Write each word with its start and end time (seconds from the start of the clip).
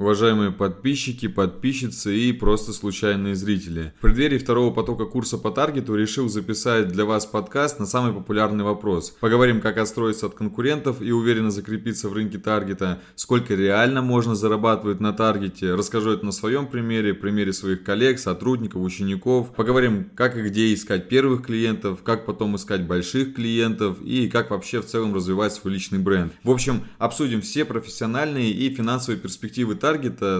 уважаемые 0.00 0.50
подписчики, 0.50 1.28
подписчицы 1.28 2.16
и 2.16 2.32
просто 2.32 2.72
случайные 2.72 3.34
зрители. 3.34 3.92
В 3.98 4.02
преддверии 4.02 4.38
второго 4.38 4.72
потока 4.72 5.04
курса 5.04 5.36
по 5.36 5.50
таргету 5.50 5.94
решил 5.94 6.28
записать 6.28 6.88
для 6.88 7.04
вас 7.04 7.26
подкаст 7.26 7.78
на 7.78 7.86
самый 7.86 8.14
популярный 8.14 8.64
вопрос. 8.64 9.14
Поговорим, 9.20 9.60
как 9.60 9.76
отстроиться 9.76 10.26
от 10.26 10.34
конкурентов 10.34 11.02
и 11.02 11.12
уверенно 11.12 11.50
закрепиться 11.50 12.08
в 12.08 12.14
рынке 12.14 12.38
таргета, 12.38 13.00
сколько 13.14 13.54
реально 13.54 14.00
можно 14.00 14.34
зарабатывать 14.34 15.00
на 15.00 15.12
таргете, 15.12 15.74
расскажу 15.74 16.12
это 16.12 16.24
на 16.24 16.32
своем 16.32 16.66
примере, 16.66 17.12
примере 17.12 17.52
своих 17.52 17.84
коллег, 17.84 18.18
сотрудников, 18.18 18.82
учеников. 18.82 19.54
Поговорим, 19.54 20.08
как 20.14 20.36
и 20.36 20.42
где 20.42 20.72
искать 20.72 21.08
первых 21.08 21.44
клиентов, 21.44 22.02
как 22.02 22.24
потом 22.24 22.56
искать 22.56 22.86
больших 22.86 23.34
клиентов 23.34 24.00
и 24.02 24.28
как 24.28 24.50
вообще 24.50 24.80
в 24.80 24.86
целом 24.86 25.14
развивать 25.14 25.52
свой 25.52 25.74
личный 25.74 25.98
бренд. 25.98 26.32
В 26.42 26.50
общем, 26.50 26.84
обсудим 26.98 27.42
все 27.42 27.66
профессиональные 27.66 28.50
и 28.50 28.74
финансовые 28.74 29.20
перспективы 29.20 29.74
таргета, 29.74 29.89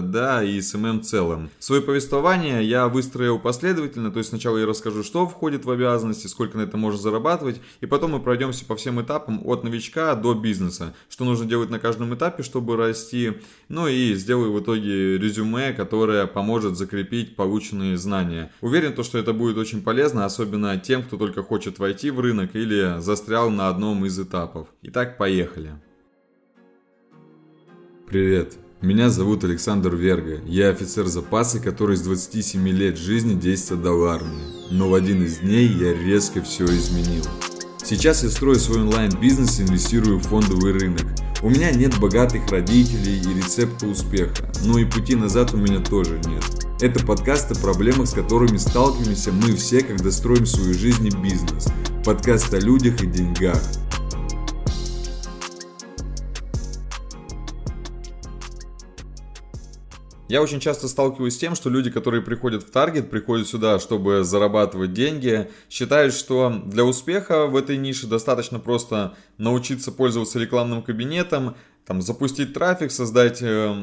да, 0.01 0.43
и 0.43 0.61
SMM 0.61 0.99
в 0.99 1.03
целом. 1.03 1.49
Свое 1.59 1.81
повествование 1.81 2.63
я 2.63 2.87
выстроил 2.87 3.39
последовательно, 3.39 4.11
то 4.11 4.19
есть 4.19 4.29
сначала 4.29 4.57
я 4.57 4.65
расскажу, 4.65 5.03
что 5.03 5.27
входит 5.27 5.65
в 5.65 5.71
обязанности, 5.71 6.27
сколько 6.27 6.57
на 6.57 6.61
это 6.61 6.77
можно 6.77 6.99
зарабатывать, 6.99 7.61
и 7.81 7.85
потом 7.85 8.11
мы 8.11 8.19
пройдемся 8.19 8.65
по 8.65 8.75
всем 8.75 9.01
этапам 9.01 9.41
от 9.45 9.63
новичка 9.63 10.15
до 10.15 10.33
бизнеса, 10.33 10.93
что 11.09 11.25
нужно 11.25 11.45
делать 11.45 11.69
на 11.69 11.79
каждом 11.79 12.13
этапе, 12.15 12.43
чтобы 12.43 12.77
расти, 12.77 13.33
ну 13.69 13.87
и 13.87 14.13
сделаю 14.13 14.53
в 14.53 14.59
итоге 14.61 15.17
резюме, 15.17 15.73
которое 15.73 16.27
поможет 16.27 16.77
закрепить 16.77 17.35
полученные 17.35 17.97
знания. 17.97 18.51
Уверен, 18.61 18.93
то, 18.93 19.03
что 19.03 19.17
это 19.17 19.33
будет 19.33 19.57
очень 19.57 19.81
полезно, 19.81 20.25
особенно 20.25 20.77
тем, 20.77 21.03
кто 21.03 21.17
только 21.17 21.43
хочет 21.43 21.79
войти 21.79 22.11
в 22.11 22.19
рынок 22.19 22.55
или 22.55 22.99
застрял 22.99 23.49
на 23.49 23.69
одном 23.69 24.05
из 24.05 24.19
этапов. 24.19 24.67
Итак, 24.81 25.17
поехали. 25.17 25.73
Привет. 28.07 28.57
Меня 28.81 29.11
зовут 29.11 29.43
Александр 29.43 29.95
Верга. 29.95 30.39
Я 30.47 30.69
офицер 30.69 31.05
запаса, 31.05 31.59
который 31.59 31.95
с 31.95 32.01
27 32.01 32.67
лет 32.69 32.97
жизни 32.97 33.35
10 33.35 33.73
отдал 33.73 34.05
армии. 34.05 34.41
Но 34.71 34.89
в 34.89 34.95
один 34.95 35.23
из 35.23 35.37
дней 35.37 35.67
я 35.67 35.93
резко 35.93 36.41
все 36.41 36.65
изменил. 36.65 37.23
Сейчас 37.83 38.23
я 38.23 38.29
строю 38.31 38.55
свой 38.55 38.81
онлайн-бизнес 38.81 39.59
и 39.59 39.63
инвестирую 39.63 40.17
в 40.17 40.23
фондовый 40.23 40.73
рынок. 40.73 41.05
У 41.43 41.51
меня 41.51 41.69
нет 41.69 41.99
богатых 41.99 42.49
родителей 42.49 43.19
и 43.19 43.37
рецепта 43.37 43.85
успеха, 43.85 44.51
но 44.65 44.79
и 44.79 44.85
пути 44.85 45.15
назад 45.15 45.53
у 45.53 45.57
меня 45.57 45.79
тоже 45.79 46.19
нет. 46.25 46.43
Это 46.81 47.05
подкаст 47.05 47.51
о 47.51 47.61
проблемах, 47.61 48.07
с 48.07 48.13
которыми 48.13 48.57
сталкиваемся 48.57 49.31
мы 49.31 49.55
все, 49.57 49.81
когда 49.81 50.09
строим 50.09 50.47
свою 50.47 50.73
жизнь 50.73 51.05
и 51.05 51.15
бизнес. 51.15 51.67
Подкаст 52.03 52.51
о 52.55 52.59
людях 52.59 53.03
и 53.03 53.05
деньгах. 53.05 53.61
Я 60.31 60.41
очень 60.41 60.61
часто 60.61 60.87
сталкиваюсь 60.87 61.35
с 61.35 61.37
тем, 61.37 61.55
что 61.55 61.69
люди, 61.69 61.91
которые 61.91 62.21
приходят 62.21 62.63
в 62.63 62.71
Таргет, 62.71 63.09
приходят 63.09 63.49
сюда, 63.49 63.79
чтобы 63.79 64.23
зарабатывать 64.23 64.93
деньги, 64.93 65.49
считают, 65.69 66.13
что 66.13 66.61
для 66.67 66.85
успеха 66.85 67.47
в 67.47 67.55
этой 67.57 67.75
нише 67.75 68.07
достаточно 68.07 68.57
просто 68.57 69.13
научиться 69.37 69.91
пользоваться 69.91 70.39
рекламным 70.39 70.83
кабинетом, 70.83 71.57
там, 71.91 72.01
запустить 72.01 72.53
трафик, 72.53 72.89
создать 72.89 73.41
э, 73.41 73.75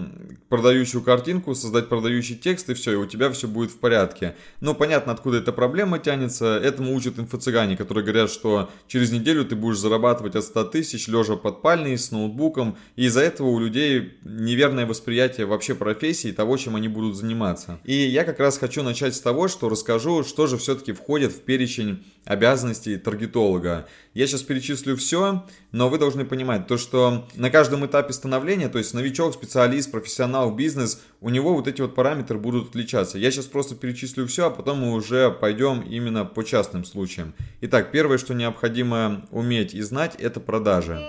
продающую 0.48 1.02
картинку, 1.02 1.54
создать 1.54 1.90
продающий 1.90 2.36
текст, 2.36 2.70
и 2.70 2.74
все, 2.74 2.92
и 2.92 2.96
у 2.96 3.04
тебя 3.04 3.30
все 3.30 3.46
будет 3.46 3.70
в 3.70 3.76
порядке. 3.76 4.34
Но 4.62 4.72
понятно, 4.74 5.12
откуда 5.12 5.36
эта 5.36 5.52
проблема 5.52 5.98
тянется. 5.98 6.56
Этому 6.56 6.94
учат 6.94 7.18
инфо-цыгане, 7.18 7.76
которые 7.76 8.04
говорят, 8.04 8.30
что 8.30 8.70
через 8.86 9.12
неделю 9.12 9.44
ты 9.44 9.56
будешь 9.56 9.76
зарабатывать 9.76 10.36
от 10.36 10.44
100 10.44 10.64
тысяч, 10.64 11.06
лежа 11.06 11.36
под 11.36 11.60
пальней, 11.60 11.98
с 11.98 12.10
ноутбуком. 12.10 12.78
И 12.96 13.04
из-за 13.04 13.20
этого 13.20 13.48
у 13.48 13.58
людей 13.58 14.14
неверное 14.22 14.86
восприятие 14.86 15.44
вообще 15.44 15.74
профессии 15.74 16.32
того, 16.32 16.56
чем 16.56 16.76
они 16.76 16.88
будут 16.88 17.14
заниматься. 17.14 17.78
И 17.84 17.92
я 17.92 18.24
как 18.24 18.40
раз 18.40 18.56
хочу 18.56 18.82
начать 18.82 19.16
с 19.16 19.20
того, 19.20 19.48
что 19.48 19.68
расскажу, 19.68 20.24
что 20.24 20.46
же 20.46 20.56
все-таки 20.56 20.92
входит 20.92 21.32
в 21.32 21.42
перечень 21.42 22.06
обязанностей 22.28 22.98
таргетолога. 22.98 23.88
Я 24.12 24.26
сейчас 24.26 24.42
перечислю 24.42 24.96
все, 24.96 25.46
но 25.72 25.88
вы 25.88 25.98
должны 25.98 26.26
понимать 26.26 26.66
то, 26.66 26.76
что 26.76 27.26
на 27.34 27.48
каждом 27.50 27.86
этапе 27.86 28.12
становления, 28.12 28.68
то 28.68 28.76
есть 28.76 28.92
новичок, 28.92 29.32
специалист, 29.32 29.90
профессионал, 29.90 30.54
бизнес, 30.54 31.00
у 31.22 31.30
него 31.30 31.54
вот 31.54 31.66
эти 31.66 31.80
вот 31.80 31.94
параметры 31.94 32.38
будут 32.38 32.68
отличаться. 32.68 33.16
Я 33.16 33.30
сейчас 33.30 33.46
просто 33.46 33.76
перечислю 33.76 34.26
все, 34.26 34.48
а 34.48 34.50
потом 34.50 34.80
мы 34.80 34.92
уже 34.92 35.30
пойдем 35.30 35.80
именно 35.80 36.26
по 36.26 36.44
частным 36.44 36.84
случаям. 36.84 37.34
Итак, 37.62 37.90
первое, 37.92 38.18
что 38.18 38.34
необходимо 38.34 39.26
уметь 39.30 39.72
и 39.72 39.80
знать, 39.80 40.14
это 40.16 40.38
продажи. 40.38 41.00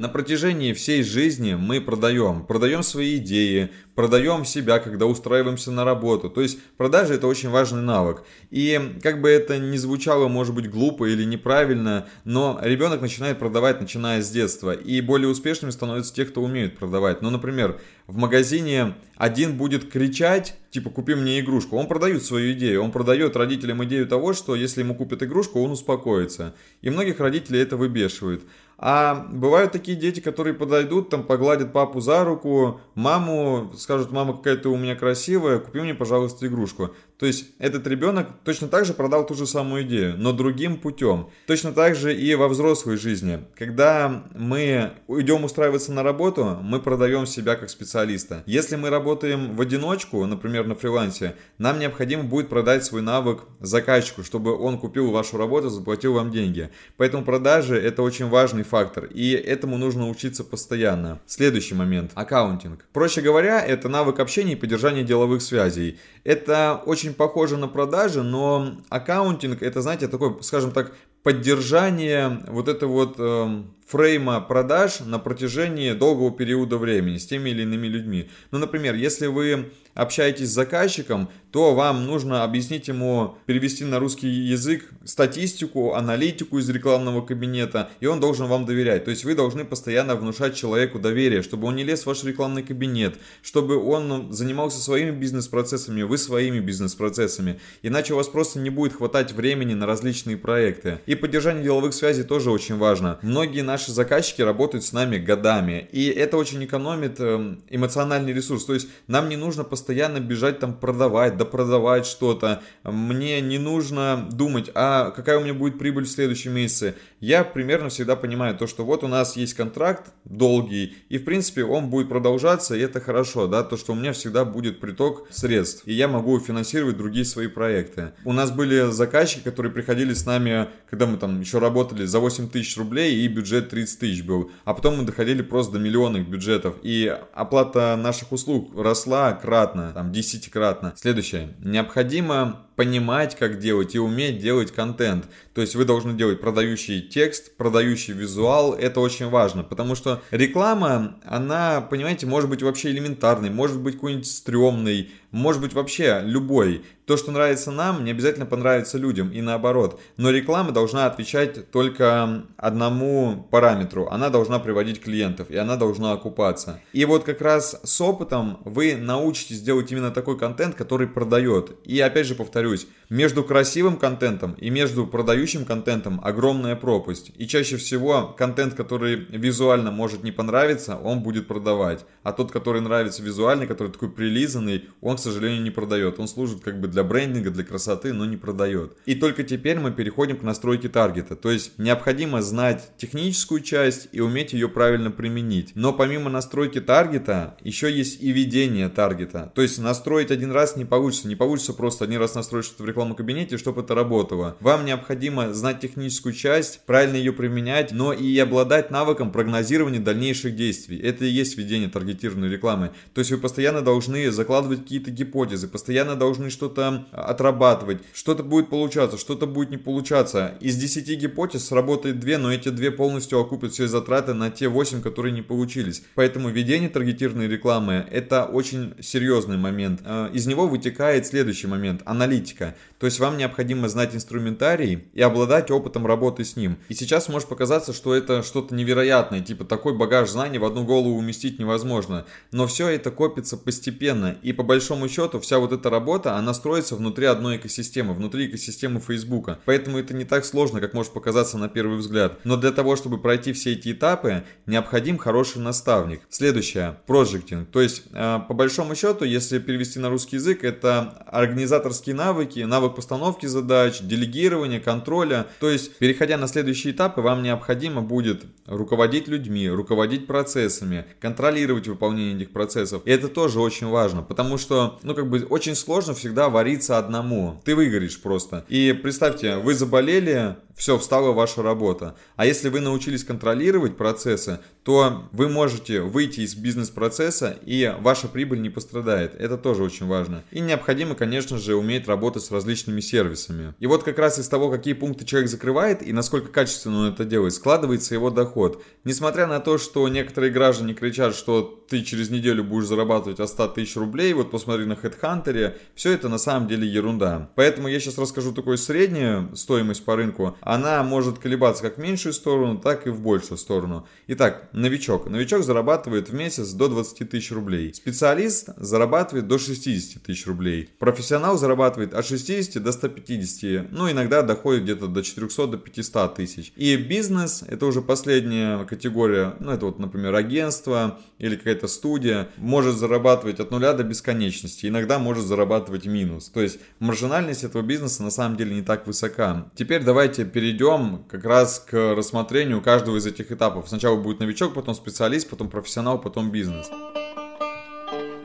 На 0.00 0.08
протяжении 0.08 0.72
всей 0.72 1.02
жизни 1.02 1.52
мы 1.52 1.78
продаем. 1.78 2.46
Продаем 2.46 2.82
свои 2.82 3.18
идеи, 3.18 3.68
продаем 3.94 4.46
себя, 4.46 4.78
когда 4.78 5.04
устраиваемся 5.04 5.72
на 5.72 5.84
работу. 5.84 6.30
То 6.30 6.40
есть 6.40 6.58
продажи 6.78 7.12
это 7.12 7.26
очень 7.26 7.50
важный 7.50 7.82
навык. 7.82 8.22
И 8.50 8.80
как 9.02 9.20
бы 9.20 9.28
это 9.28 9.58
ни 9.58 9.76
звучало, 9.76 10.28
может 10.28 10.54
быть, 10.54 10.70
глупо 10.70 11.04
или 11.04 11.24
неправильно, 11.24 12.08
но 12.24 12.58
ребенок 12.62 13.02
начинает 13.02 13.38
продавать, 13.38 13.78
начиная 13.78 14.22
с 14.22 14.30
детства. 14.30 14.72
И 14.72 15.02
более 15.02 15.28
успешными 15.28 15.70
становятся 15.70 16.14
те, 16.14 16.24
кто 16.24 16.40
умеет 16.42 16.78
продавать. 16.78 17.20
Ну, 17.20 17.28
например, 17.28 17.78
в 18.06 18.16
магазине 18.16 18.94
один 19.16 19.58
будет 19.58 19.90
кричать, 19.90 20.56
типа, 20.70 20.88
купи 20.88 21.14
мне 21.14 21.40
игрушку. 21.40 21.76
Он 21.76 21.86
продает 21.86 22.24
свою 22.24 22.54
идею. 22.54 22.82
Он 22.82 22.90
продает 22.90 23.36
родителям 23.36 23.84
идею 23.84 24.08
того, 24.08 24.32
что 24.32 24.54
если 24.54 24.80
ему 24.80 24.94
купят 24.94 25.22
игрушку, 25.22 25.60
он 25.60 25.72
успокоится. 25.72 26.54
И 26.80 26.88
многих 26.88 27.20
родителей 27.20 27.60
это 27.60 27.76
выбешивает. 27.76 28.42
А 28.82 29.26
бывают 29.30 29.72
такие 29.72 29.94
дети, 29.94 30.20
которые 30.20 30.54
подойдут, 30.54 31.10
там 31.10 31.22
погладят 31.22 31.70
папу 31.70 32.00
за 32.00 32.24
руку, 32.24 32.80
маму, 32.94 33.70
скажут, 33.76 34.10
мама 34.10 34.34
какая 34.34 34.56
то 34.56 34.70
у 34.70 34.76
меня 34.78 34.96
красивая, 34.96 35.58
купи 35.58 35.80
мне, 35.80 35.94
пожалуйста, 35.94 36.46
игрушку. 36.46 36.94
То 37.20 37.26
есть 37.26 37.48
этот 37.58 37.86
ребенок 37.86 38.28
точно 38.44 38.66
так 38.66 38.86
же 38.86 38.94
продал 38.94 39.26
ту 39.26 39.34
же 39.34 39.46
самую 39.46 39.82
идею, 39.82 40.14
но 40.16 40.32
другим 40.32 40.78
путем. 40.78 41.28
Точно 41.46 41.70
так 41.70 41.94
же 41.94 42.16
и 42.16 42.34
во 42.34 42.48
взрослой 42.48 42.96
жизни. 42.96 43.44
Когда 43.58 44.24
мы 44.34 44.92
идем 45.06 45.44
устраиваться 45.44 45.92
на 45.92 46.02
работу, 46.02 46.58
мы 46.62 46.80
продаем 46.80 47.26
себя 47.26 47.56
как 47.56 47.68
специалиста. 47.68 48.42
Если 48.46 48.76
мы 48.76 48.88
работаем 48.88 49.54
в 49.54 49.60
одиночку, 49.60 50.24
например, 50.24 50.66
на 50.66 50.74
фрилансе, 50.74 51.36
нам 51.58 51.78
необходимо 51.78 52.22
будет 52.22 52.48
продать 52.48 52.86
свой 52.86 53.02
навык 53.02 53.42
заказчику, 53.60 54.24
чтобы 54.24 54.56
он 54.56 54.78
купил 54.78 55.10
вашу 55.10 55.36
работу, 55.36 55.68
заплатил 55.68 56.14
вам 56.14 56.30
деньги. 56.30 56.70
Поэтому 56.96 57.22
продажи 57.22 57.76
это 57.76 58.02
очень 58.02 58.30
важный 58.30 58.62
фактор, 58.62 59.04
и 59.04 59.32
этому 59.32 59.76
нужно 59.76 60.08
учиться 60.08 60.42
постоянно. 60.42 61.20
Следующий 61.26 61.74
момент– 61.74 62.12
аккаунтинг. 62.14 62.86
Проще 62.94 63.20
говоря, 63.20 63.60
это 63.60 63.90
навык 63.90 64.20
общения 64.20 64.52
и 64.52 64.56
поддержания 64.56 65.02
деловых 65.02 65.42
связей. 65.42 65.98
Это 66.24 66.80
очень 66.86 67.09
похоже 67.14 67.56
на 67.56 67.68
продажи, 67.68 68.22
но 68.22 68.72
аккаунтинг 68.88 69.62
это, 69.62 69.82
знаете, 69.82 70.08
такой, 70.08 70.42
скажем 70.42 70.72
так, 70.72 70.92
поддержание 71.22 72.40
вот 72.48 72.68
этого 72.68 72.92
вот 72.92 73.14
э, 73.18 73.62
фрейма 73.90 74.40
продаж 74.40 75.00
на 75.00 75.18
протяжении 75.18 75.92
долгого 75.92 76.30
периода 76.30 76.78
времени 76.78 77.18
с 77.18 77.26
теми 77.26 77.50
или 77.50 77.62
иными 77.62 77.88
людьми. 77.88 78.30
Ну, 78.52 78.58
например, 78.58 78.94
если 78.94 79.26
вы 79.26 79.72
общаетесь 79.94 80.48
с 80.48 80.54
заказчиком, 80.54 81.28
то 81.50 81.74
вам 81.74 82.06
нужно 82.06 82.44
объяснить 82.44 82.86
ему, 82.86 83.36
перевести 83.46 83.84
на 83.84 83.98
русский 83.98 84.28
язык 84.28 84.88
статистику, 85.04 85.94
аналитику 85.94 86.58
из 86.58 86.68
рекламного 86.70 87.22
кабинета, 87.22 87.90
и 87.98 88.06
он 88.06 88.20
должен 88.20 88.46
вам 88.46 88.66
доверять. 88.66 89.04
То 89.04 89.10
есть 89.10 89.24
вы 89.24 89.34
должны 89.34 89.64
постоянно 89.64 90.14
внушать 90.14 90.54
человеку 90.54 91.00
доверие, 91.00 91.42
чтобы 91.42 91.66
он 91.66 91.74
не 91.74 91.82
лез 91.82 92.02
в 92.02 92.06
ваш 92.06 92.22
рекламный 92.22 92.62
кабинет, 92.62 93.16
чтобы 93.42 93.76
он 93.84 94.32
занимался 94.32 94.78
своими 94.78 95.10
бизнес-процессами, 95.10 96.02
вы 96.02 96.18
своими 96.18 96.60
бизнес-процессами. 96.60 97.58
Иначе 97.82 98.14
у 98.14 98.16
вас 98.16 98.28
просто 98.28 98.60
не 98.60 98.70
будет 98.70 98.94
хватать 98.94 99.32
времени 99.32 99.74
на 99.74 99.86
различные 99.86 100.36
проекты. 100.36 101.00
И 101.06 101.16
поддержание 101.16 101.64
деловых 101.64 101.94
связей 101.94 102.22
тоже 102.22 102.52
очень 102.52 102.76
важно. 102.76 103.18
Многие 103.22 103.62
наши 103.62 103.79
заказчики 103.86 104.42
работают 104.42 104.84
с 104.84 104.92
нами 104.92 105.18
годами, 105.18 105.88
и 105.92 106.08
это 106.08 106.36
очень 106.36 106.64
экономит 106.64 107.20
эм, 107.20 107.62
эмоциональный 107.68 108.32
ресурс. 108.32 108.64
То 108.64 108.74
есть 108.74 108.88
нам 109.06 109.28
не 109.28 109.36
нужно 109.36 109.64
постоянно 109.64 110.20
бежать 110.20 110.58
там 110.58 110.74
продавать, 110.74 111.36
допродавать 111.36 112.06
что-то. 112.06 112.62
Мне 112.84 113.40
не 113.40 113.58
нужно 113.58 114.28
думать, 114.30 114.70
а 114.74 115.10
какая 115.10 115.38
у 115.38 115.42
меня 115.42 115.54
будет 115.54 115.78
прибыль 115.78 116.04
в 116.04 116.10
следующем 116.10 116.52
месяце. 116.52 116.94
Я 117.20 117.44
примерно 117.44 117.88
всегда 117.88 118.16
понимаю 118.16 118.56
то, 118.56 118.66
что 118.66 118.84
вот 118.84 119.04
у 119.04 119.08
нас 119.08 119.36
есть 119.36 119.54
контракт 119.54 120.12
долгий, 120.24 120.96
и 121.08 121.18
в 121.18 121.24
принципе 121.24 121.64
он 121.64 121.90
будет 121.90 122.08
продолжаться, 122.08 122.74
и 122.74 122.80
это 122.80 123.00
хорошо, 123.00 123.46
да, 123.46 123.62
то, 123.62 123.76
что 123.76 123.92
у 123.92 123.94
меня 123.94 124.12
всегда 124.12 124.44
будет 124.44 124.80
приток 124.80 125.26
средств, 125.30 125.82
и 125.86 125.92
я 125.92 126.08
могу 126.08 126.38
финансировать 126.40 126.96
другие 126.96 127.24
свои 127.24 127.46
проекты. 127.46 128.12
У 128.24 128.32
нас 128.32 128.50
были 128.50 128.90
заказчики, 128.90 129.42
которые 129.44 129.72
приходили 129.72 130.14
с 130.14 130.26
нами, 130.26 130.68
когда 130.88 131.06
мы 131.06 131.16
там 131.16 131.40
еще 131.40 131.58
работали 131.58 132.04
за 132.04 132.18
8 132.20 132.48
тысяч 132.48 132.76
рублей, 132.76 133.16
и 133.16 133.28
бюджет 133.28 133.69
30 133.70 133.98
тысяч 133.98 134.22
был. 134.22 134.50
А 134.64 134.74
потом 134.74 134.98
мы 134.98 135.04
доходили 135.04 135.42
просто 135.42 135.74
до 135.74 135.78
миллионных 135.78 136.28
бюджетов. 136.28 136.76
И 136.82 137.16
оплата 137.32 137.96
наших 137.96 138.32
услуг 138.32 138.72
росла 138.76 139.32
кратно, 139.32 139.92
там, 139.94 140.12
десятикратно. 140.12 140.92
Следующее. 140.96 141.54
Необходимо 141.60 142.66
понимать, 142.80 143.36
как 143.36 143.58
делать 143.58 143.94
и 143.94 143.98
уметь 143.98 144.38
делать 144.38 144.72
контент. 144.72 145.26
То 145.52 145.60
есть 145.60 145.74
вы 145.74 145.84
должны 145.84 146.14
делать 146.14 146.40
продающий 146.40 147.02
текст, 147.02 147.54
продающий 147.58 148.14
визуал, 148.14 148.72
это 148.72 149.00
очень 149.00 149.28
важно, 149.28 149.62
потому 149.62 149.94
что 149.94 150.22
реклама, 150.30 151.16
она, 151.26 151.82
понимаете, 151.82 152.24
может 152.24 152.48
быть 152.48 152.62
вообще 152.62 152.90
элементарной, 152.90 153.50
может 153.50 153.80
быть 153.80 153.96
какой-нибудь 153.96 154.26
стрёмной, 154.26 155.10
может 155.30 155.60
быть 155.60 155.74
вообще 155.74 156.22
любой. 156.24 156.82
То, 157.10 157.16
что 157.16 157.32
нравится 157.32 157.72
нам, 157.72 158.04
не 158.04 158.12
обязательно 158.12 158.46
понравится 158.46 158.96
людям 158.96 159.32
и 159.32 159.40
наоборот. 159.40 159.98
Но 160.16 160.30
реклама 160.30 160.70
должна 160.70 161.06
отвечать 161.06 161.68
только 161.72 162.44
одному 162.56 163.48
параметру. 163.50 164.06
Она 164.08 164.30
должна 164.30 164.60
приводить 164.60 165.00
клиентов 165.00 165.50
и 165.50 165.56
она 165.56 165.74
должна 165.74 166.12
окупаться. 166.12 166.80
И 166.92 167.04
вот 167.04 167.24
как 167.24 167.40
раз 167.40 167.80
с 167.82 168.00
опытом 168.00 168.60
вы 168.64 168.94
научитесь 168.94 169.60
делать 169.60 169.90
именно 169.90 170.12
такой 170.12 170.38
контент, 170.38 170.76
который 170.76 171.08
продает. 171.08 171.72
И 171.84 171.98
опять 171.98 172.28
же 172.28 172.36
повторюсь, 172.36 172.86
между 173.08 173.42
красивым 173.42 173.96
контентом 173.96 174.52
и 174.52 174.70
между 174.70 175.04
продающим 175.04 175.64
контентом 175.64 176.20
огромная 176.22 176.76
пропасть. 176.76 177.32
И 177.36 177.48
чаще 177.48 177.76
всего 177.76 178.28
контент, 178.38 178.74
который 178.74 179.16
визуально 179.16 179.90
может 179.90 180.22
не 180.22 180.30
понравиться, 180.30 180.96
он 180.96 181.24
будет 181.24 181.48
продавать. 181.48 182.06
А 182.22 182.32
тот, 182.32 182.52
который 182.52 182.80
нравится 182.80 183.20
визуально, 183.24 183.66
который 183.66 183.90
такой 183.90 184.10
прилизанный, 184.10 184.84
он, 185.00 185.16
к 185.16 185.20
сожалению, 185.20 185.62
не 185.62 185.70
продает. 185.70 186.20
Он 186.20 186.28
служит 186.28 186.60
как 186.60 186.80
бы 186.80 186.86
для 186.86 186.99
брендинга, 187.04 187.50
для 187.50 187.64
красоты, 187.64 188.12
но 188.12 188.24
не 188.24 188.36
продает. 188.36 188.96
И 189.06 189.14
только 189.14 189.42
теперь 189.42 189.78
мы 189.78 189.90
переходим 189.90 190.36
к 190.36 190.42
настройке 190.42 190.88
таргета. 190.88 191.36
То 191.36 191.50
есть 191.50 191.78
необходимо 191.78 192.42
знать 192.42 192.90
техническую 192.96 193.60
часть 193.60 194.08
и 194.12 194.20
уметь 194.20 194.52
ее 194.52 194.68
правильно 194.68 195.10
применить. 195.10 195.72
Но 195.74 195.92
помимо 195.92 196.30
настройки 196.30 196.80
таргета, 196.80 197.56
еще 197.62 197.90
есть 197.90 198.22
и 198.22 198.30
ведение 198.32 198.88
таргета. 198.88 199.52
То 199.54 199.62
есть 199.62 199.78
настроить 199.78 200.30
один 200.30 200.52
раз 200.52 200.76
не 200.76 200.84
получится. 200.84 201.28
Не 201.28 201.36
получится 201.36 201.72
просто 201.72 202.04
один 202.04 202.20
раз 202.20 202.34
настроить 202.34 202.64
что-то 202.66 202.82
в 202.82 202.86
рекламном 202.86 203.16
кабинете, 203.16 203.58
чтобы 203.58 203.82
это 203.82 203.94
работало. 203.94 204.56
Вам 204.60 204.84
необходимо 204.84 205.52
знать 205.52 205.80
техническую 205.80 206.32
часть, 206.32 206.80
правильно 206.86 207.16
ее 207.16 207.32
применять, 207.32 207.92
но 207.92 208.12
и 208.12 208.38
обладать 208.38 208.90
навыком 208.90 209.32
прогнозирования 209.32 210.00
дальнейших 210.00 210.56
действий. 210.56 210.98
Это 210.98 211.24
и 211.24 211.28
есть 211.28 211.56
ведение 211.56 211.88
таргетированной 211.88 212.48
рекламы. 212.48 212.92
То 213.14 213.20
есть 213.20 213.30
вы 213.30 213.38
постоянно 213.38 213.82
должны 213.82 214.30
закладывать 214.30 214.82
какие-то 214.82 215.10
гипотезы, 215.10 215.68
постоянно 215.68 216.16
должны 216.16 216.50
что-то 216.50 216.79
отрабатывать. 217.12 217.98
Что-то 218.12 218.42
будет 218.42 218.68
получаться, 218.68 219.18
что-то 219.18 219.46
будет 219.46 219.70
не 219.70 219.78
получаться. 219.78 220.54
Из 220.60 220.76
10 220.76 221.08
гипотез 221.20 221.66
сработает 221.66 222.20
2, 222.20 222.38
но 222.38 222.52
эти 222.52 222.68
2 222.68 222.90
полностью 222.92 223.38
окупят 223.38 223.72
все 223.72 223.88
затраты 223.88 224.34
на 224.34 224.50
те 224.50 224.68
8, 224.68 225.02
которые 225.02 225.32
не 225.32 225.42
получились. 225.42 226.02
Поэтому 226.14 226.48
ведение 226.48 226.88
таргетированной 226.88 227.48
рекламы 227.48 228.06
это 228.10 228.44
очень 228.44 228.94
серьезный 229.00 229.56
момент. 229.56 230.00
Э, 230.04 230.28
из 230.32 230.46
него 230.46 230.66
вытекает 230.66 231.26
следующий 231.26 231.66
момент– 231.66 232.02
аналитика. 232.04 232.74
То 232.98 233.06
есть 233.06 233.18
вам 233.18 233.38
необходимо 233.38 233.88
знать 233.88 234.14
инструментарий 234.14 235.04
и 235.14 235.22
обладать 235.22 235.70
опытом 235.70 236.06
работы 236.06 236.44
с 236.44 236.56
ним. 236.56 236.76
И 236.88 236.94
сейчас 236.94 237.28
может 237.28 237.48
показаться, 237.48 237.92
что 237.92 238.14
это 238.14 238.42
что-то 238.42 238.74
невероятное, 238.74 239.40
типа 239.40 239.64
такой 239.64 239.96
багаж 239.96 240.30
знаний 240.30 240.58
в 240.58 240.64
одну 240.64 240.84
голову 240.84 241.16
уместить 241.16 241.58
невозможно. 241.58 242.26
Но 242.52 242.66
все 242.66 242.88
это 242.88 243.10
копится 243.10 243.56
постепенно. 243.56 244.36
И 244.42 244.52
по 244.52 244.62
большому 244.62 245.08
счету 245.08 245.40
вся 245.40 245.58
вот 245.58 245.72
эта 245.72 245.90
работа, 245.90 246.36
она 246.36 246.52
строится 246.54 246.69
внутри 246.70 247.26
одной 247.26 247.56
экосистемы, 247.56 248.14
внутри 248.14 248.46
экосистемы 248.46 249.00
Фейсбука. 249.00 249.58
Поэтому 249.64 249.98
это 249.98 250.14
не 250.14 250.24
так 250.24 250.44
сложно, 250.44 250.80
как 250.80 250.94
может 250.94 251.12
показаться 251.12 251.58
на 251.58 251.68
первый 251.68 251.98
взгляд. 251.98 252.38
Но 252.44 252.56
для 252.56 252.72
того, 252.72 252.96
чтобы 252.96 253.18
пройти 253.18 253.52
все 253.52 253.72
эти 253.72 253.92
этапы, 253.92 254.44
необходим 254.66 255.18
хороший 255.18 255.58
наставник. 255.58 256.20
Следующее. 256.28 256.98
Прожектинг. 257.06 257.70
То 257.70 257.80
есть, 257.80 258.04
э, 258.12 258.38
по 258.46 258.54
большому 258.54 258.94
счету, 258.94 259.24
если 259.24 259.58
перевести 259.58 259.98
на 259.98 260.08
русский 260.08 260.36
язык, 260.36 260.64
это 260.64 261.24
организаторские 261.26 262.14
навыки, 262.14 262.60
навык 262.60 262.94
постановки 262.94 263.46
задач, 263.46 264.00
делегирования, 264.00 264.80
контроля. 264.80 265.46
То 265.58 265.70
есть, 265.70 265.96
переходя 265.98 266.36
на 266.36 266.46
следующие 266.46 266.92
этапы, 266.92 267.20
вам 267.20 267.42
необходимо 267.42 268.02
будет 268.02 268.44
руководить 268.66 269.28
людьми, 269.28 269.68
руководить 269.68 270.26
процессами, 270.26 271.06
контролировать 271.20 271.88
выполнение 271.88 272.36
этих 272.36 272.52
процессов. 272.52 273.02
И 273.04 273.10
это 273.10 273.28
тоже 273.28 273.60
очень 273.60 273.88
важно, 273.88 274.22
потому 274.22 274.58
что, 274.58 274.98
ну, 275.02 275.14
как 275.14 275.28
бы, 275.28 275.46
очень 275.48 275.74
сложно 275.74 276.14
всегда 276.14 276.48
вариться 276.60 276.98
одному. 276.98 277.58
Ты 277.64 277.74
выгоришь 277.74 278.20
просто. 278.20 278.66
И 278.68 278.92
представьте, 278.92 279.56
вы 279.56 279.74
заболели, 279.74 280.56
все, 280.80 280.98
встала 280.98 281.32
ваша 281.32 281.62
работа. 281.62 282.16
А 282.36 282.44
если 282.44 282.68
вы 282.68 282.80
научились 282.80 283.24
контролировать 283.24 283.96
процессы, 283.96 284.60
то 284.82 285.28
вы 285.32 285.48
можете 285.48 286.00
выйти 286.00 286.40
из 286.40 286.54
бизнес-процесса 286.54 287.58
и 287.66 287.94
ваша 288.00 288.28
прибыль 288.28 288.60
не 288.60 288.70
пострадает. 288.70 289.34
Это 289.38 289.58
тоже 289.58 289.82
очень 289.82 290.06
важно. 290.06 290.42
И 290.50 290.60
необходимо, 290.60 291.14
конечно 291.14 291.58
же, 291.58 291.76
уметь 291.76 292.08
работать 292.08 292.44
с 292.44 292.50
различными 292.50 293.00
сервисами. 293.00 293.74
И 293.78 293.86
вот 293.86 294.02
как 294.02 294.18
раз 294.18 294.38
из 294.38 294.48
того, 294.48 294.70
какие 294.70 294.94
пункты 294.94 295.24
человек 295.24 295.50
закрывает 295.50 296.06
и 296.06 296.12
насколько 296.12 296.48
качественно 296.48 297.00
он 297.00 297.12
это 297.12 297.24
делает, 297.24 297.54
складывается 297.54 298.14
его 298.14 298.30
доход. 298.30 298.82
Несмотря 299.04 299.46
на 299.46 299.60
то, 299.60 299.78
что 299.78 300.08
некоторые 300.08 300.52
граждане 300.52 300.94
кричат, 300.94 301.34
что 301.34 301.84
ты 301.90 302.02
через 302.02 302.30
неделю 302.30 302.64
будешь 302.64 302.86
зарабатывать 302.86 303.40
от 303.40 303.48
100 303.48 303.68
тысяч 303.68 303.96
рублей, 303.96 304.32
вот 304.32 304.50
посмотри 304.50 304.86
на 304.86 304.94
HeadHunter, 304.94 305.76
все 305.94 306.12
это 306.12 306.28
на 306.28 306.38
самом 306.38 306.49
деле 306.58 306.86
ерунда. 306.86 307.50
Поэтому 307.54 307.88
я 307.88 308.00
сейчас 308.00 308.18
расскажу 308.18 308.52
такую 308.52 308.78
среднюю 308.78 309.54
стоимость 309.56 310.04
по 310.04 310.16
рынку, 310.16 310.56
она 310.60 311.02
может 311.02 311.38
колебаться 311.38 311.82
как 311.82 311.96
в 311.96 312.00
меньшую 312.00 312.32
сторону, 312.32 312.78
так 312.78 313.06
и 313.06 313.10
в 313.10 313.20
большую 313.20 313.58
сторону. 313.58 314.06
Итак, 314.26 314.68
новичок. 314.72 315.28
Новичок 315.28 315.62
зарабатывает 315.62 316.28
в 316.28 316.34
месяц 316.34 316.72
до 316.72 316.88
20 316.88 317.30
тысяч 317.30 317.52
рублей. 317.52 317.94
Специалист 317.94 318.70
зарабатывает 318.76 319.46
до 319.46 319.58
60 319.58 320.22
тысяч 320.22 320.46
рублей. 320.46 320.90
Профессионал 320.98 321.58
зарабатывает 321.58 322.14
от 322.14 322.26
60 322.26 322.82
до 322.82 322.92
150, 322.92 323.92
ну 323.92 324.10
иногда 324.10 324.42
доходит 324.42 324.84
где-то 324.84 325.06
до 325.06 325.22
400 325.22 325.66
до 325.66 325.78
500 325.78 326.34
тысяч. 326.34 326.72
И 326.76 326.96
бизнес, 326.96 327.62
это 327.66 327.86
уже 327.86 328.02
последняя 328.02 328.84
категория, 328.84 329.54
ну 329.60 329.72
это 329.72 329.86
вот, 329.86 329.98
например, 329.98 330.34
агентство 330.34 331.18
или 331.38 331.56
какая-то 331.56 331.88
студия, 331.88 332.48
может 332.56 332.96
зарабатывать 332.96 333.60
от 333.60 333.70
нуля 333.70 333.92
до 333.92 334.04
бесконечности. 334.04 334.86
Иногда 334.86 335.18
может 335.18 335.44
зарабатывать 335.44 336.06
минус. 336.06 336.39
То 336.48 336.62
есть 336.62 336.78
маржинальность 336.98 337.64
этого 337.64 337.82
бизнеса 337.82 338.22
на 338.22 338.30
самом 338.30 338.56
деле 338.56 338.74
не 338.74 338.82
так 338.82 339.06
высока. 339.06 339.70
Теперь 339.74 340.02
давайте 340.02 340.44
перейдем 340.44 341.24
как 341.28 341.44
раз 341.44 341.78
к 341.80 342.14
рассмотрению 342.14 342.82
каждого 342.82 343.16
из 343.16 343.26
этих 343.26 343.52
этапов. 343.52 343.88
Сначала 343.88 344.16
будет 344.16 344.40
новичок, 344.40 344.74
потом 344.74 344.94
специалист, 344.94 345.48
потом 345.48 345.68
профессионал, 345.68 346.20
потом 346.20 346.50
бизнес. 346.50 346.90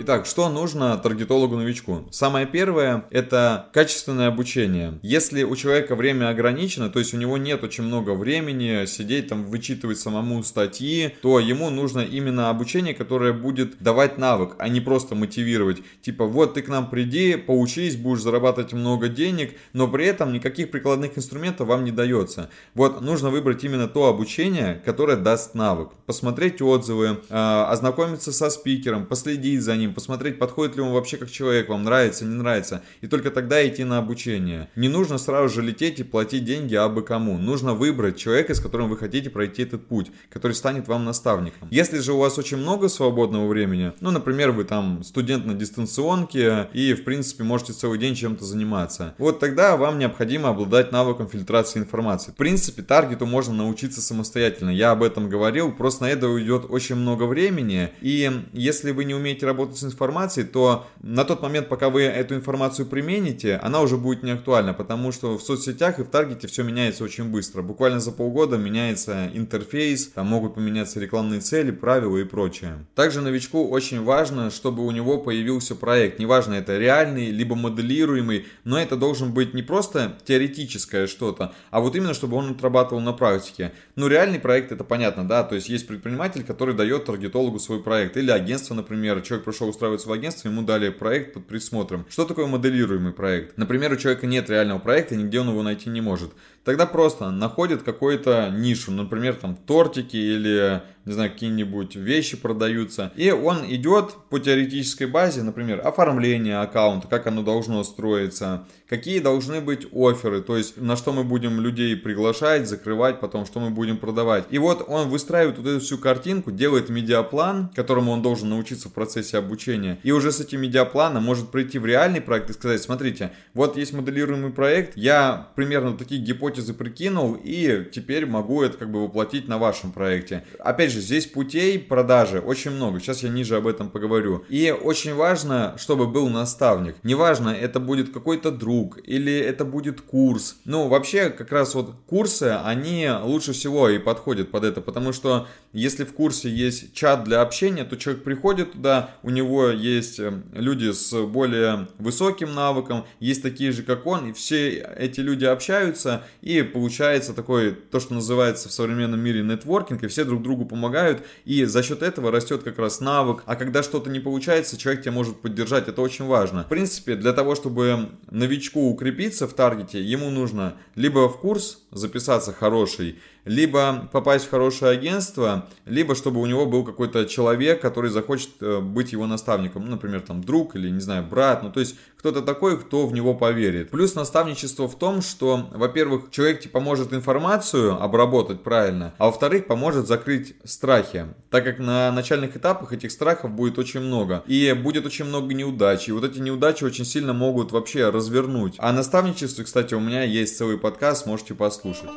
Итак, 0.07 0.27
что 0.27 0.49
нужно 0.49 0.95
таргетологу-новичку? 0.97 2.07
Самое 2.11 2.45
первое– 2.45 3.05
это 3.09 3.69
качественное 3.73 4.27
обучение. 4.27 4.99
Если 5.01 5.41
у 5.41 5.55
человека 5.55 5.95
время 5.95 6.29
ограничено, 6.29 6.91
то 6.91 6.99
есть 6.99 7.15
у 7.15 7.17
него 7.17 7.39
нет 7.39 7.63
очень 7.63 7.85
много 7.85 8.11
времени 8.11 8.85
сидеть 8.85 9.29
там, 9.29 9.45
вычитывать 9.45 9.97
самому 9.97 10.43
статьи, 10.43 11.15
то 11.23 11.39
ему 11.39 11.71
нужно 11.71 12.01
именно 12.01 12.51
обучение, 12.51 12.93
которое 12.93 13.33
будет 13.33 13.81
давать 13.81 14.19
навык, 14.19 14.53
а 14.59 14.69
не 14.69 14.79
просто 14.79 15.15
мотивировать. 15.15 15.81
Типа, 16.03 16.25
вот 16.25 16.53
ты 16.53 16.61
к 16.61 16.67
нам 16.67 16.91
приди, 16.91 17.35
поучись, 17.35 17.95
будешь 17.95 18.21
зарабатывать 18.21 18.73
много 18.73 19.07
денег, 19.07 19.55
но 19.73 19.87
при 19.87 20.05
этом 20.05 20.33
никаких 20.33 20.69
прикладных 20.69 21.17
инструментов 21.17 21.67
вам 21.67 21.83
не 21.83 21.91
дается. 21.91 22.51
Вот 22.75 23.01
нужно 23.01 23.31
выбрать 23.31 23.63
именно 23.63 23.87
то 23.87 24.05
обучение, 24.05 24.83
которое 24.85 25.17
даст 25.17 25.55
навык. 25.55 25.89
Посмотреть 26.05 26.61
отзывы, 26.61 27.21
а, 27.31 27.71
ознакомиться 27.71 28.31
со 28.31 28.51
спикером, 28.51 29.07
последить 29.07 29.63
за 29.63 29.75
ним, 29.75 29.85
ним, 29.85 29.93
посмотреть, 29.95 30.37
подходит 30.37 30.75
ли 30.75 30.81
он 30.81 30.93
вообще 30.93 31.17
как 31.17 31.31
человек, 31.31 31.69
вам 31.69 31.83
нравится, 31.83 32.25
не 32.25 32.35
нравится, 32.35 32.83
и 33.01 33.07
только 33.07 33.31
тогда 33.31 33.65
идти 33.67 33.83
на 33.83 33.97
обучение. 33.97 34.69
Не 34.75 34.89
нужно 34.89 35.17
сразу 35.17 35.53
же 35.53 35.61
лететь 35.61 35.99
и 35.99 36.03
платить 36.03 36.45
деньги 36.45 36.75
абы 36.75 37.01
кому. 37.01 37.37
Нужно 37.37 37.73
выбрать 37.73 38.17
человека, 38.17 38.53
с 38.53 38.59
которым 38.59 38.89
вы 38.89 38.97
хотите 38.97 39.29
пройти 39.29 39.63
этот 39.63 39.87
путь, 39.87 40.11
который 40.29 40.53
станет 40.53 40.87
вам 40.87 41.05
наставником. 41.05 41.67
Если 41.71 41.99
же 41.99 42.13
у 42.13 42.19
вас 42.19 42.37
очень 42.37 42.57
много 42.57 42.89
свободного 42.89 43.47
времени, 43.47 43.93
ну, 44.01 44.11
например, 44.11 44.51
вы 44.51 44.65
там 44.65 45.03
студент 45.03 45.45
на 45.45 45.53
дистанционке 45.53 46.69
и, 46.73 46.93
в 46.93 47.03
принципе, 47.03 47.43
можете 47.43 47.73
целый 47.73 47.97
день 47.97 48.15
чем-то 48.15 48.43
заниматься, 48.43 49.15
вот 49.17 49.39
тогда 49.39 49.77
вам 49.77 49.97
необходимо 49.97 50.49
обладать 50.49 50.91
навыком 50.91 51.29
фильтрации 51.29 51.79
информации. 51.79 52.31
В 52.31 52.35
принципе, 52.35 52.81
таргету 52.81 53.25
можно 53.25 53.53
научиться 53.53 54.01
самостоятельно. 54.01 54.69
Я 54.69 54.91
об 54.91 55.03
этом 55.03 55.29
говорил, 55.29 55.71
просто 55.71 56.03
на 56.03 56.09
это 56.09 56.27
уйдет 56.27 56.65
очень 56.67 56.95
много 56.95 57.23
времени, 57.23 57.91
и 58.01 58.29
если 58.53 58.91
вы 58.91 59.05
не 59.05 59.13
умеете 59.13 59.45
работать 59.45 59.77
с 59.77 59.84
информацией, 59.85 60.45
то 60.45 60.85
на 61.01 61.23
тот 61.23 61.41
момент, 61.41 61.69
пока 61.69 61.89
вы 61.89 62.03
эту 62.03 62.35
информацию 62.35 62.85
примените, 62.85 63.55
она 63.57 63.81
уже 63.81 63.97
будет 63.97 64.23
не 64.23 64.31
актуальна, 64.31 64.73
потому 64.73 65.11
что 65.11 65.37
в 65.37 65.41
соцсетях 65.41 65.99
и 65.99 66.03
в 66.03 66.09
таргете 66.09 66.47
все 66.47 66.63
меняется 66.63 67.03
очень 67.03 67.25
быстро. 67.25 67.61
Буквально 67.61 67.99
за 67.99 68.11
полгода 68.11 68.57
меняется 68.57 69.29
интерфейс, 69.33 70.07
там 70.07 70.27
могут 70.27 70.55
поменяться 70.55 70.99
рекламные 70.99 71.39
цели, 71.39 71.71
правила 71.71 72.17
и 72.17 72.23
прочее. 72.23 72.85
Также 72.95 73.21
новичку 73.21 73.67
очень 73.67 74.03
важно, 74.03 74.51
чтобы 74.51 74.85
у 74.85 74.91
него 74.91 75.17
появился 75.17 75.75
проект. 75.75 76.19
Неважно, 76.19 76.55
это 76.55 76.77
реальный, 76.77 77.31
либо 77.31 77.55
моделируемый, 77.55 78.47
но 78.63 78.79
это 78.79 78.95
должен 78.95 79.33
быть 79.33 79.53
не 79.53 79.63
просто 79.63 80.17
теоретическое 80.25 81.07
что-то, 81.07 81.53
а 81.71 81.79
вот 81.79 81.95
именно, 81.95 82.13
чтобы 82.13 82.37
он 82.37 82.51
отрабатывал 82.51 83.01
на 83.01 83.13
практике. 83.13 83.73
Ну, 83.95 84.07
реальный 84.07 84.39
проект, 84.39 84.71
это 84.71 84.83
понятно, 84.83 85.27
да, 85.27 85.43
то 85.43 85.55
есть 85.55 85.69
есть 85.69 85.87
предприниматель, 85.87 86.43
который 86.43 86.73
дает 86.75 87.05
таргетологу 87.05 87.59
свой 87.59 87.81
проект, 87.81 88.17
или 88.17 88.31
агентство, 88.31 88.73
например, 88.73 89.21
человек 89.21 89.45
пришел 89.45 89.69
устраиваться 89.75 90.09
в 90.09 90.11
агентство, 90.11 90.47
ему 90.47 90.61
дали 90.61 90.89
проект 90.89 91.33
под 91.33 91.45
присмотром. 91.45 92.05
Что 92.09 92.25
такое 92.25 92.47
моделируемый 92.47 93.13
проект? 93.13 93.57
Например, 93.57 93.91
у 93.91 93.97
человека 93.97 94.25
нет 94.25 94.49
реального 94.49 94.79
проекта, 94.79 95.15
нигде 95.15 95.39
он 95.39 95.49
его 95.49 95.61
найти 95.61 95.89
не 95.89 96.01
может. 96.01 96.31
Тогда 96.65 96.87
просто 96.87 97.29
находит 97.29 97.83
какую-то 97.83 98.49
нишу, 98.49 98.91
например, 98.91 99.35
там 99.35 99.55
тортики 99.55 100.17
или 100.17 100.81
не 101.05 101.13
знаю, 101.13 101.31
какие-нибудь 101.31 101.95
вещи 101.95 102.35
продаются. 102.35 103.11
И 103.15 103.31
он 103.31 103.59
идет 103.67 104.15
по 104.29 104.39
теоретической 104.39 105.07
базе, 105.07 105.43
например, 105.43 105.85
оформление 105.85 106.57
аккаунта, 106.57 107.07
как 107.07 107.27
оно 107.27 107.43
должно 107.43 107.83
строиться, 107.83 108.67
какие 108.89 109.19
должны 109.19 109.61
быть 109.61 109.87
оферы, 109.93 110.41
то 110.41 110.57
есть 110.57 110.77
на 110.77 110.95
что 110.95 111.13
мы 111.13 111.23
будем 111.23 111.61
людей 111.61 111.95
приглашать, 111.95 112.67
закрывать, 112.67 113.19
потом 113.19 113.45
что 113.45 113.59
мы 113.59 113.69
будем 113.69 113.97
продавать. 113.97 114.45
И 114.49 114.57
вот 114.57 114.83
он 114.87 115.09
выстраивает 115.09 115.57
вот 115.59 115.67
эту 115.67 115.79
всю 115.79 115.97
картинку, 115.97 116.51
делает 116.51 116.89
медиаплан, 116.89 117.69
которому 117.75 118.11
он 118.11 118.21
должен 118.21 118.49
научиться 118.49 118.89
в 118.89 118.93
процессе 118.93 119.37
обучения. 119.37 119.99
И 120.01 120.11
уже 120.11 120.31
с 120.31 120.39
этим 120.39 120.61
медиапланом 120.61 121.23
может 121.23 121.49
прийти 121.49 121.77
в 121.77 121.85
реальный 121.85 122.21
проект 122.21 122.49
и 122.49 122.53
сказать, 122.53 122.81
смотрите, 122.81 123.31
вот 123.53 123.77
есть 123.77 123.93
моделируемый 123.93 124.51
проект, 124.51 124.97
я 124.97 125.49
примерно 125.55 125.97
такие 125.97 126.19
гипотезы 126.21 126.54
прикинул, 126.73 127.37
и 127.41 127.87
теперь 127.91 128.25
могу 128.25 128.61
это 128.63 128.77
как 128.77 128.91
бы 128.91 129.03
воплотить 129.03 129.47
на 129.47 129.57
вашем 129.57 129.91
проекте. 129.91 130.43
Опять 130.59 130.91
же, 130.91 130.99
здесь 130.99 131.25
путей 131.25 131.79
продажи 131.79 132.39
очень 132.39 132.71
много. 132.71 132.99
Сейчас 132.99 133.23
я 133.23 133.29
ниже 133.29 133.55
об 133.55 133.67
этом 133.67 133.89
поговорю. 133.89 134.43
И 134.49 134.71
очень 134.71 135.13
важно, 135.13 135.75
чтобы 135.77 136.07
был 136.07 136.29
наставник. 136.29 136.95
Неважно, 137.03 137.49
это 137.49 137.79
будет 137.79 138.13
какой-то 138.13 138.51
друг 138.51 138.99
или 139.03 139.33
это 139.33 139.65
будет 139.65 140.01
курс. 140.01 140.57
Ну, 140.65 140.87
вообще, 140.87 141.29
как 141.29 141.51
раз 141.51 141.75
вот 141.75 141.95
курсы, 142.07 142.57
они 142.63 143.09
лучше 143.23 143.53
всего 143.53 143.89
и 143.89 143.99
подходят 143.99 144.51
под 144.51 144.63
это, 144.63 144.81
потому 144.81 145.13
что 145.13 145.47
если 145.73 146.03
в 146.03 146.13
курсе 146.13 146.49
есть 146.49 146.93
чат 146.93 147.23
для 147.23 147.41
общения, 147.41 147.83
то 147.83 147.97
человек 147.97 148.23
приходит 148.23 148.73
туда, 148.73 149.11
у 149.23 149.29
него 149.29 149.69
есть 149.69 150.19
э, 150.19 150.41
люди 150.53 150.91
с 150.91 151.13
более 151.25 151.87
высоким 151.97 152.53
навыком, 152.53 153.05
есть 153.19 153.41
такие 153.41 153.71
же, 153.71 153.83
как 153.83 154.05
он, 154.05 154.29
и 154.29 154.33
все 154.33 154.79
эти 154.97 155.19
люди 155.19 155.45
общаются, 155.45 156.23
и 156.45 156.61
получается 156.61 157.33
такой, 157.33 157.71
то, 157.71 157.99
что 157.99 158.13
называется 158.13 158.69
в 158.69 158.71
современном 158.71 159.19
мире 159.19 159.41
нетворкинг, 159.41 160.03
и 160.03 160.07
все 160.07 160.23
друг 160.23 160.43
другу 160.43 160.65
помогают, 160.65 161.23
и 161.43 161.65
за 161.65 161.81
счет 161.81 162.03
этого 162.03 162.31
растет 162.31 162.61
как 162.61 162.77
раз 162.77 163.01
навык, 163.01 163.41
а 163.47 163.55
когда 163.55 163.81
что-то 163.81 164.11
не 164.11 164.19
получается, 164.19 164.77
человек 164.77 165.01
тебя 165.01 165.11
может 165.11 165.41
поддержать, 165.41 165.87
это 165.87 166.01
очень 166.01 166.25
важно. 166.25 166.63
В 166.63 166.67
принципе, 166.69 167.15
для 167.15 167.33
того, 167.33 167.55
чтобы 167.55 168.09
новичку 168.29 168.91
укрепиться 168.91 169.47
в 169.47 169.53
таргете, 169.53 170.01
ему 170.03 170.29
нужно 170.29 170.75
либо 170.93 171.27
в 171.27 171.39
курс 171.39 171.79
записаться 171.91 172.53
хороший, 172.53 173.17
либо 173.45 174.09
попасть 174.11 174.45
в 174.45 174.49
хорошее 174.49 174.91
агентство, 174.91 175.67
либо 175.85 176.15
чтобы 176.15 176.41
у 176.41 176.45
него 176.45 176.65
был 176.65 176.83
какой-то 176.83 177.25
человек, 177.25 177.81
который 177.81 178.09
захочет 178.09 178.49
э, 178.61 178.79
быть 178.79 179.11
его 179.11 179.27
наставником, 179.27 179.85
ну, 179.85 179.91
например, 179.91 180.21
там 180.21 180.43
друг 180.43 180.75
или, 180.75 180.89
не 180.89 180.99
знаю, 180.99 181.23
брат, 181.23 181.63
ну, 181.63 181.71
то 181.71 181.79
есть 181.79 181.95
кто-то 182.17 182.41
такой, 182.41 182.79
кто 182.79 183.05
в 183.05 183.13
него 183.13 183.35
поверит. 183.35 183.91
Плюс 183.91 184.15
наставничество 184.15 184.87
в 184.87 184.97
том, 184.97 185.21
что, 185.21 185.69
во-первых, 185.71 186.31
человек 186.31 186.61
тебе 186.61 186.71
поможет 186.71 187.13
информацию 187.13 188.01
обработать 188.01 188.63
правильно, 188.63 189.13
а 189.19 189.27
во-вторых, 189.27 189.67
поможет 189.67 190.07
закрыть 190.07 190.55
страхи, 190.63 191.27
так 191.51 191.63
как 191.63 191.77
на 191.77 192.11
начальных 192.11 192.57
этапах 192.57 192.93
этих 192.93 193.11
страхов 193.11 193.51
будет 193.51 193.77
очень 193.77 193.99
много, 193.99 194.43
и 194.47 194.73
будет 194.73 195.05
очень 195.05 195.25
много 195.25 195.53
неудач, 195.53 196.07
и 196.07 196.11
вот 196.11 196.23
эти 196.23 196.39
неудачи 196.39 196.83
очень 196.83 197.05
сильно 197.05 197.33
могут 197.33 197.71
вообще 197.71 198.09
развернуть. 198.09 198.75
А 198.79 198.91
наставничество, 198.91 199.63
кстати, 199.63 199.93
у 199.93 199.99
меня 199.99 200.23
есть 200.23 200.57
целый 200.57 200.79
подкаст, 200.79 201.27
можете 201.27 201.53
послушать. 201.53 202.09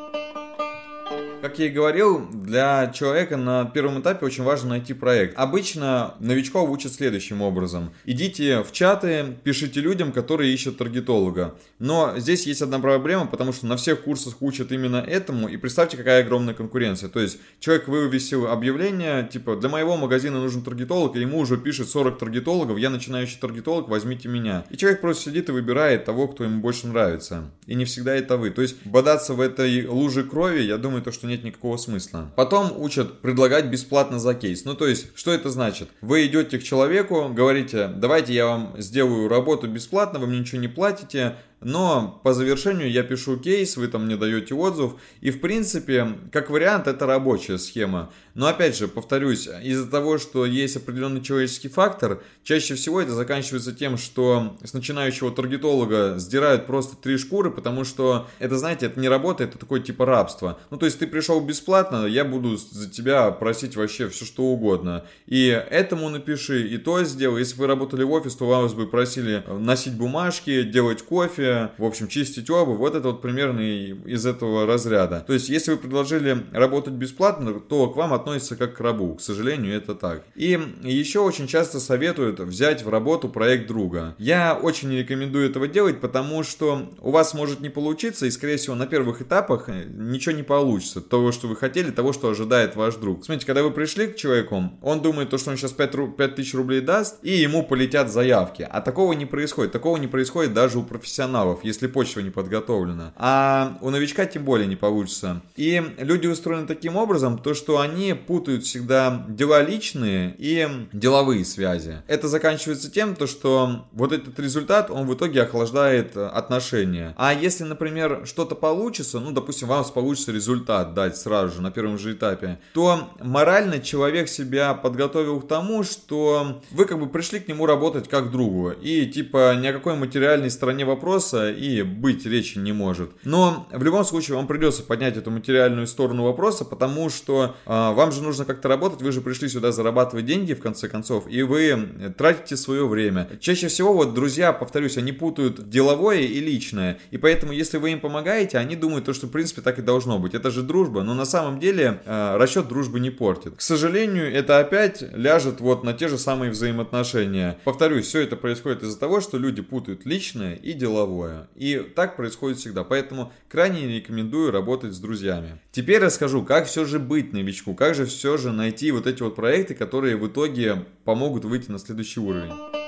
Как 1.49 1.59
я 1.61 1.69
и 1.69 1.71
говорил, 1.71 2.29
для 2.31 2.93
человека 2.95 3.39
на 3.39 3.65
первом 3.65 4.03
этапе 4.03 4.27
очень 4.27 4.45
важно 4.45 4.69
найти 4.69 4.93
проект. 4.93 5.33
Обычно 5.39 6.15
новичков 6.21 6.69
учат 6.69 6.93
следующим 6.93 7.41
образом. 7.41 7.91
Идите 8.05 8.63
в 8.63 8.71
чаты, 8.71 9.39
пишите 9.45 9.81
людям, 9.81 10.13
которые 10.13 10.53
ищут 10.53 10.77
таргетолога. 10.77 11.55
Но 11.79 12.13
здесь 12.19 12.47
есть 12.47 12.61
одна 12.61 12.81
проблема, 12.81 13.27
потому 13.27 13.55
что 13.55 13.67
на 13.67 13.79
всех 13.79 14.03
курсах 14.03 14.43
учат 14.43 14.73
именно 14.73 14.99
этому, 14.99 15.49
и 15.49 15.57
представьте, 15.57 15.97
какая 15.97 16.23
огромная 16.23 16.53
конкуренция. 16.53 17.09
То 17.09 17.19
есть 17.19 17.39
человек 17.61 17.89
вывесил 17.89 18.49
объявление, 18.49 19.27
типа, 19.27 19.57
для 19.57 19.71
моего 19.71 19.97
магазина 19.97 20.41
нужен 20.41 20.61
таргетолог, 20.61 21.17
и 21.17 21.21
ему 21.21 21.39
уже 21.39 21.57
пишет 21.57 21.89
40 21.89 22.19
таргетологов, 22.19 22.77
я 22.77 22.91
начинающий 22.91 23.39
таргетолог, 23.41 23.89
возьмите 23.89 24.29
меня. 24.29 24.67
И 24.69 24.77
человек 24.77 25.01
просто 25.01 25.31
сидит 25.31 25.49
и 25.49 25.53
выбирает 25.53 26.05
того, 26.05 26.29
кто 26.29 26.45
ему 26.45 26.61
больше 26.61 26.89
нравится. 26.89 27.51
И 27.65 27.75
не 27.75 27.87
всегда 27.87 28.15
это 28.15 28.37
вы. 28.37 28.51
То 28.51 28.61
есть 28.61 28.85
бодаться 28.85 29.33
в 29.33 29.41
этой 29.41 29.87
луже 29.87 30.25
крови, 30.25 30.61
я 30.61 30.77
думаю, 30.77 31.01
то, 31.01 31.11
что 31.11 31.27
нет 31.27 31.38
никакого 31.45 31.77
смысла. 31.77 32.31
Потом 32.37 32.73
учат 32.77 33.21
предлагать 33.21 33.67
бесплатно 33.67 34.19
за 34.19 34.35
кейс. 34.35 34.65
Ну, 34.65 34.75
то 34.75 34.87
есть, 34.87 35.09
что 35.15 35.33
это 35.33 35.51
значит? 35.51 35.89
Вы 36.01 36.27
идете 36.27 36.59
к 36.59 36.63
человеку, 36.63 37.29
говорите, 37.29 37.89
давайте 37.89 38.35
я 38.35 38.47
вам 38.47 38.75
сделаю 38.79 39.29
работу 39.29 39.69
бесплатно, 39.69 40.19
вы 40.19 40.27
мне 40.27 40.41
ничего 40.41 40.61
не 40.61 40.69
платите, 40.69 41.37
но 41.61 42.21
по 42.23 42.33
завершению 42.33 42.91
я 42.91 43.03
пишу 43.03 43.37
кейс, 43.37 43.77
вы 43.77 43.89
там 43.89 44.07
мне 44.07 44.17
даете 44.17 44.55
отзыв, 44.55 44.93
и 45.21 45.31
в 45.31 45.41
принципе, 45.41 46.19
как 46.33 46.51
вариант, 46.51 46.87
это 46.87 47.07
рабочая 47.07 47.59
схема. 47.59 48.11
Но 48.35 48.47
опять 48.47 48.77
же, 48.77 48.87
повторюсь, 48.87 49.49
из-за 49.65 49.91
того, 49.91 50.19
что 50.19 50.47
есть 50.47 50.77
определенный 50.77 51.23
человеческий 51.23 51.69
фактор, 51.69 52.23
чаще 52.45 52.77
всего 52.77 53.01
это 53.01 53.11
заканчивается 53.11 53.73
тем, 53.73 53.99
что 53.99 54.57
с 54.63 54.75
начинающего 54.75 55.33
таргетолога 55.33 56.19
сдирают 56.19 56.67
просто 56.67 56.97
три 56.97 57.19
шкуры, 57.19 57.51
потому 57.51 57.85
что 57.85 58.29
это, 58.39 58.57
знаете, 58.57 58.87
это 58.87 59.01
не 59.01 59.09
работает, 59.09 59.51
это 59.51 59.59
такое 59.59 59.81
типа 59.81 60.07
рабство. 60.07 60.61
Ну, 60.71 60.77
то 60.77 60.87
есть 60.87 61.01
ты 61.01 61.09
пришел 61.09 61.41
бесплатно, 61.41 62.07
я 62.07 62.25
буду 62.25 62.57
за 62.57 62.89
тебя 62.89 63.31
просить 63.33 63.75
вообще 63.75 64.09
все 64.09 64.25
что 64.25 64.45
угодно. 64.45 65.05
И 65.27 65.47
этому 65.49 66.09
напиши, 66.09 66.69
и 66.69 66.79
то 66.79 67.03
сделай. 67.03 67.41
Если 67.41 67.59
вы 67.59 67.67
работали 67.67 68.05
в 68.05 68.13
офис, 68.13 68.37
то 68.37 68.47
вас 68.47 68.73
бы 68.73 68.87
просили 68.87 69.43
носить 69.49 69.95
бумажки, 69.95 70.63
делать 70.63 71.03
кофе, 71.03 71.48
в 71.79 71.85
общем, 71.85 72.09
чистить 72.09 72.51
обувь, 72.51 72.79
вот 72.79 72.95
это 72.95 73.09
вот 73.09 73.23
примерно 73.23 73.61
из 73.61 74.27
этого 74.27 74.67
разряда. 74.67 75.25
То 75.27 75.33
есть, 75.33 75.49
если 75.49 75.73
вы 75.73 75.77
предложили 75.77 76.47
работать 76.53 76.95
бесплатно, 76.95 77.61
то 77.61 77.89
к 77.89 77.97
вам 77.97 78.13
относится 78.13 78.57
как 78.57 78.77
к 78.77 78.81
рабу. 78.81 79.15
К 79.15 79.21
сожалению, 79.21 79.75
это 79.75 79.95
так. 79.95 80.25
И 80.35 80.59
еще 80.83 81.21
очень 81.21 81.47
часто 81.47 81.81
советуют 81.81 82.41
взять 82.41 82.85
в 82.85 82.89
работу 82.89 83.29
проект 83.29 83.67
друга. 83.69 84.15
Я 84.19 84.55
очень 84.55 84.89
не 84.89 84.99
рекомендую 84.99 85.49
этого 85.49 85.69
делать, 85.69 86.01
потому 86.01 86.43
что 86.43 86.91
у 87.01 87.11
вас 87.11 87.35
может 87.35 87.61
не 87.61 87.69
получиться, 87.69 88.27
и, 88.27 88.31
скорее 88.31 88.57
всего, 88.57 88.75
на 88.75 88.87
первых 88.87 89.23
этапах 89.23 89.69
ничего 89.69 90.35
не 90.35 90.43
получится. 90.43 91.01
Того, 91.01 91.33
что 91.33 91.49
вы 91.49 91.57
хотели, 91.57 91.91
того, 91.91 92.13
что 92.13 92.29
ожидает 92.29 92.77
ваш 92.77 92.97
друг. 92.97 93.25
Смотрите, 93.25 93.47
когда 93.47 93.63
вы 93.63 93.71
пришли 93.71 94.07
к 94.09 94.17
человеку, 94.17 94.71
он 94.83 95.03
думает, 95.03 95.31
то, 95.31 95.39
что 95.39 95.51
он 95.51 95.57
сейчас 95.57 95.73
5, 95.73 96.17
5 96.17 96.35
тысяч 96.35 96.55
рублей 96.55 96.81
даст, 96.81 97.19
и 97.23 97.33
ему 97.33 97.63
полетят 97.65 98.11
заявки. 98.11 98.67
А 98.69 98.81
такого 98.81 99.13
не 99.13 99.27
происходит. 99.27 99.73
Такого 99.73 99.97
не 99.97 100.07
происходит 100.07 100.55
даже 100.55 100.79
у 100.79 100.83
профессионалов 100.83 101.38
каналов, 101.39 101.61
если 101.63 101.87
почва 101.87 102.21
не 102.21 102.31
подготовлена. 102.31 103.13
А 103.17 103.79
у 103.81 103.91
новичка 103.91 104.27
тем 104.27 104.45
более 104.45 104.67
не 104.67 104.77
получится. 104.77 105.41
И 105.57 105.83
люди 105.99 106.27
устроены 106.27 106.67
таким 106.67 106.97
образом, 106.97 107.39
то 107.39 107.55
что 107.55 107.81
они 107.81 108.15
путают 108.15 108.65
всегда 108.65 109.25
дела 109.29 109.63
личные 109.63 110.35
и 110.39 110.69
деловые 110.93 111.45
связи. 111.45 112.03
Это 112.09 112.29
заканчивается 112.29 112.91
тем, 112.91 113.15
то 113.15 113.27
что 113.27 113.87
вот 113.93 114.13
этот 114.13 114.39
результат, 114.41 114.91
он 114.91 115.07
в 115.07 115.15
итоге 115.15 115.43
охлаждает 115.43 116.17
отношения. 116.17 117.15
А 117.17 117.33
если, 117.33 117.65
например, 117.65 118.23
что-то 118.25 118.55
получится, 118.55 119.21
ну, 119.21 119.31
допустим, 119.31 119.69
вам 119.69 119.85
получится 119.95 120.33
результат 120.33 120.95
дать 120.95 121.17
сразу 121.17 121.57
же 121.57 121.63
на 121.63 121.71
первом 121.71 121.99
же 121.99 122.13
этапе, 122.13 122.59
то 122.75 123.09
морально 123.21 123.79
человек 123.79 124.29
себя 124.29 124.75
подготовил 124.75 125.41
к 125.41 125.49
тому, 125.49 125.85
что 125.85 126.61
вы 126.73 126.85
как 126.85 126.99
бы 126.99 127.09
пришли 127.09 127.39
к 127.41 127.49
нему 127.49 127.67
работать 127.67 128.09
как 128.09 128.31
другу. 128.31 128.71
И 128.71 129.07
типа 129.07 129.55
ни 129.57 129.67
о 129.69 129.73
какой 129.73 129.95
материальной 129.95 130.51
стороне 130.51 130.85
вопрос 130.85 131.28
вопроса 131.33 131.51
и 131.51 131.83
быть 131.83 132.27
речи 132.27 132.59
не 132.59 132.73
может. 132.73 133.11
Но 133.25 133.69
в 133.73 133.83
любом 133.83 134.05
случае 134.05 134.37
вам 134.37 134.47
придется 134.47 134.83
поднять 134.83 135.17
эту 135.17 135.31
материальную 135.31 135.87
сторону 135.87 136.25
вопроса, 136.25 136.65
потому 136.65 137.11
что 137.11 137.57
э, 137.67 137.71
вам 137.71 138.13
же 138.13 138.23
нужно 138.23 138.45
как-то 138.45 138.69
работать, 138.69 139.03
вы 139.03 139.13
же 139.13 139.21
пришли 139.21 139.49
сюда 139.49 139.73
зарабатывать 139.73 140.27
деньги 140.27 140.55
в 140.55 140.61
конце 140.61 140.89
концов, 140.89 141.25
и 141.29 141.43
вы 141.43 142.13
тратите 142.17 142.57
свое 142.57 142.87
время. 142.87 143.29
Чаще 143.41 143.69
всего 143.69 143.93
вот 143.93 144.15
друзья, 144.15 144.53
повторюсь, 144.53 144.97
они 144.97 145.13
путают 145.13 145.69
деловое 145.69 146.21
и 146.21 146.41
личное, 146.41 146.99
и 147.11 147.19
поэтому 147.19 147.53
если 147.53 147.79
вы 147.79 147.93
им 147.93 148.01
помогаете, 148.01 148.59
они 148.59 148.77
думают, 148.77 149.05
то, 149.05 149.13
что 149.13 149.27
в 149.27 149.31
принципе 149.31 149.63
так 149.63 149.79
и 149.79 149.83
должно 149.83 150.19
быть. 150.19 150.35
Это 150.35 150.51
же 150.51 150.63
дружба, 150.63 151.03
но 151.03 151.15
на 151.15 151.25
самом 151.25 151.61
деле 151.61 152.01
э, 152.05 152.37
расчет 152.37 152.69
дружбы 152.69 153.01
не 153.01 153.11
портит. 153.11 153.55
К 153.57 153.61
сожалению, 153.61 154.33
это 154.33 154.59
опять 154.59 155.03
ляжет 155.13 155.61
вот 155.61 155.85
на 155.85 155.93
те 155.93 156.09
же 156.09 156.19
самые 156.19 156.51
взаимоотношения. 156.51 157.59
Повторюсь, 157.65 158.07
все 158.07 158.21
это 158.21 158.37
происходит 158.37 158.83
из-за 158.83 158.99
того, 158.99 159.21
что 159.21 159.39
люди 159.39 159.63
путают 159.63 160.07
личное 160.07 160.55
и 160.55 160.73
деловое. 160.73 161.18
И 161.55 161.79
так 161.95 162.17
происходит 162.17 162.59
всегда. 162.59 162.85
Поэтому 162.85 163.33
крайне 163.49 163.87
рекомендую 163.87 164.51
работать 164.51 164.95
с 164.95 164.99
друзьями. 164.99 165.61
Теперь 165.73 165.99
расскажу, 165.99 166.45
как 166.45 166.67
все 166.67 166.85
же 166.85 166.99
быть 166.99 167.33
новичку, 167.33 167.75
как 167.75 167.95
же 167.95 168.07
все 168.07 168.37
же 168.37 168.53
найти 168.53 168.91
вот 168.91 169.07
эти 169.07 169.23
вот 169.23 169.37
проекты, 169.37 169.75
которые 169.75 170.17
в 170.17 170.27
итоге 170.27 170.87
помогут 171.05 171.45
выйти 171.45 171.71
на 171.71 171.79
следующий 171.79 172.21
уровень. 172.21 172.88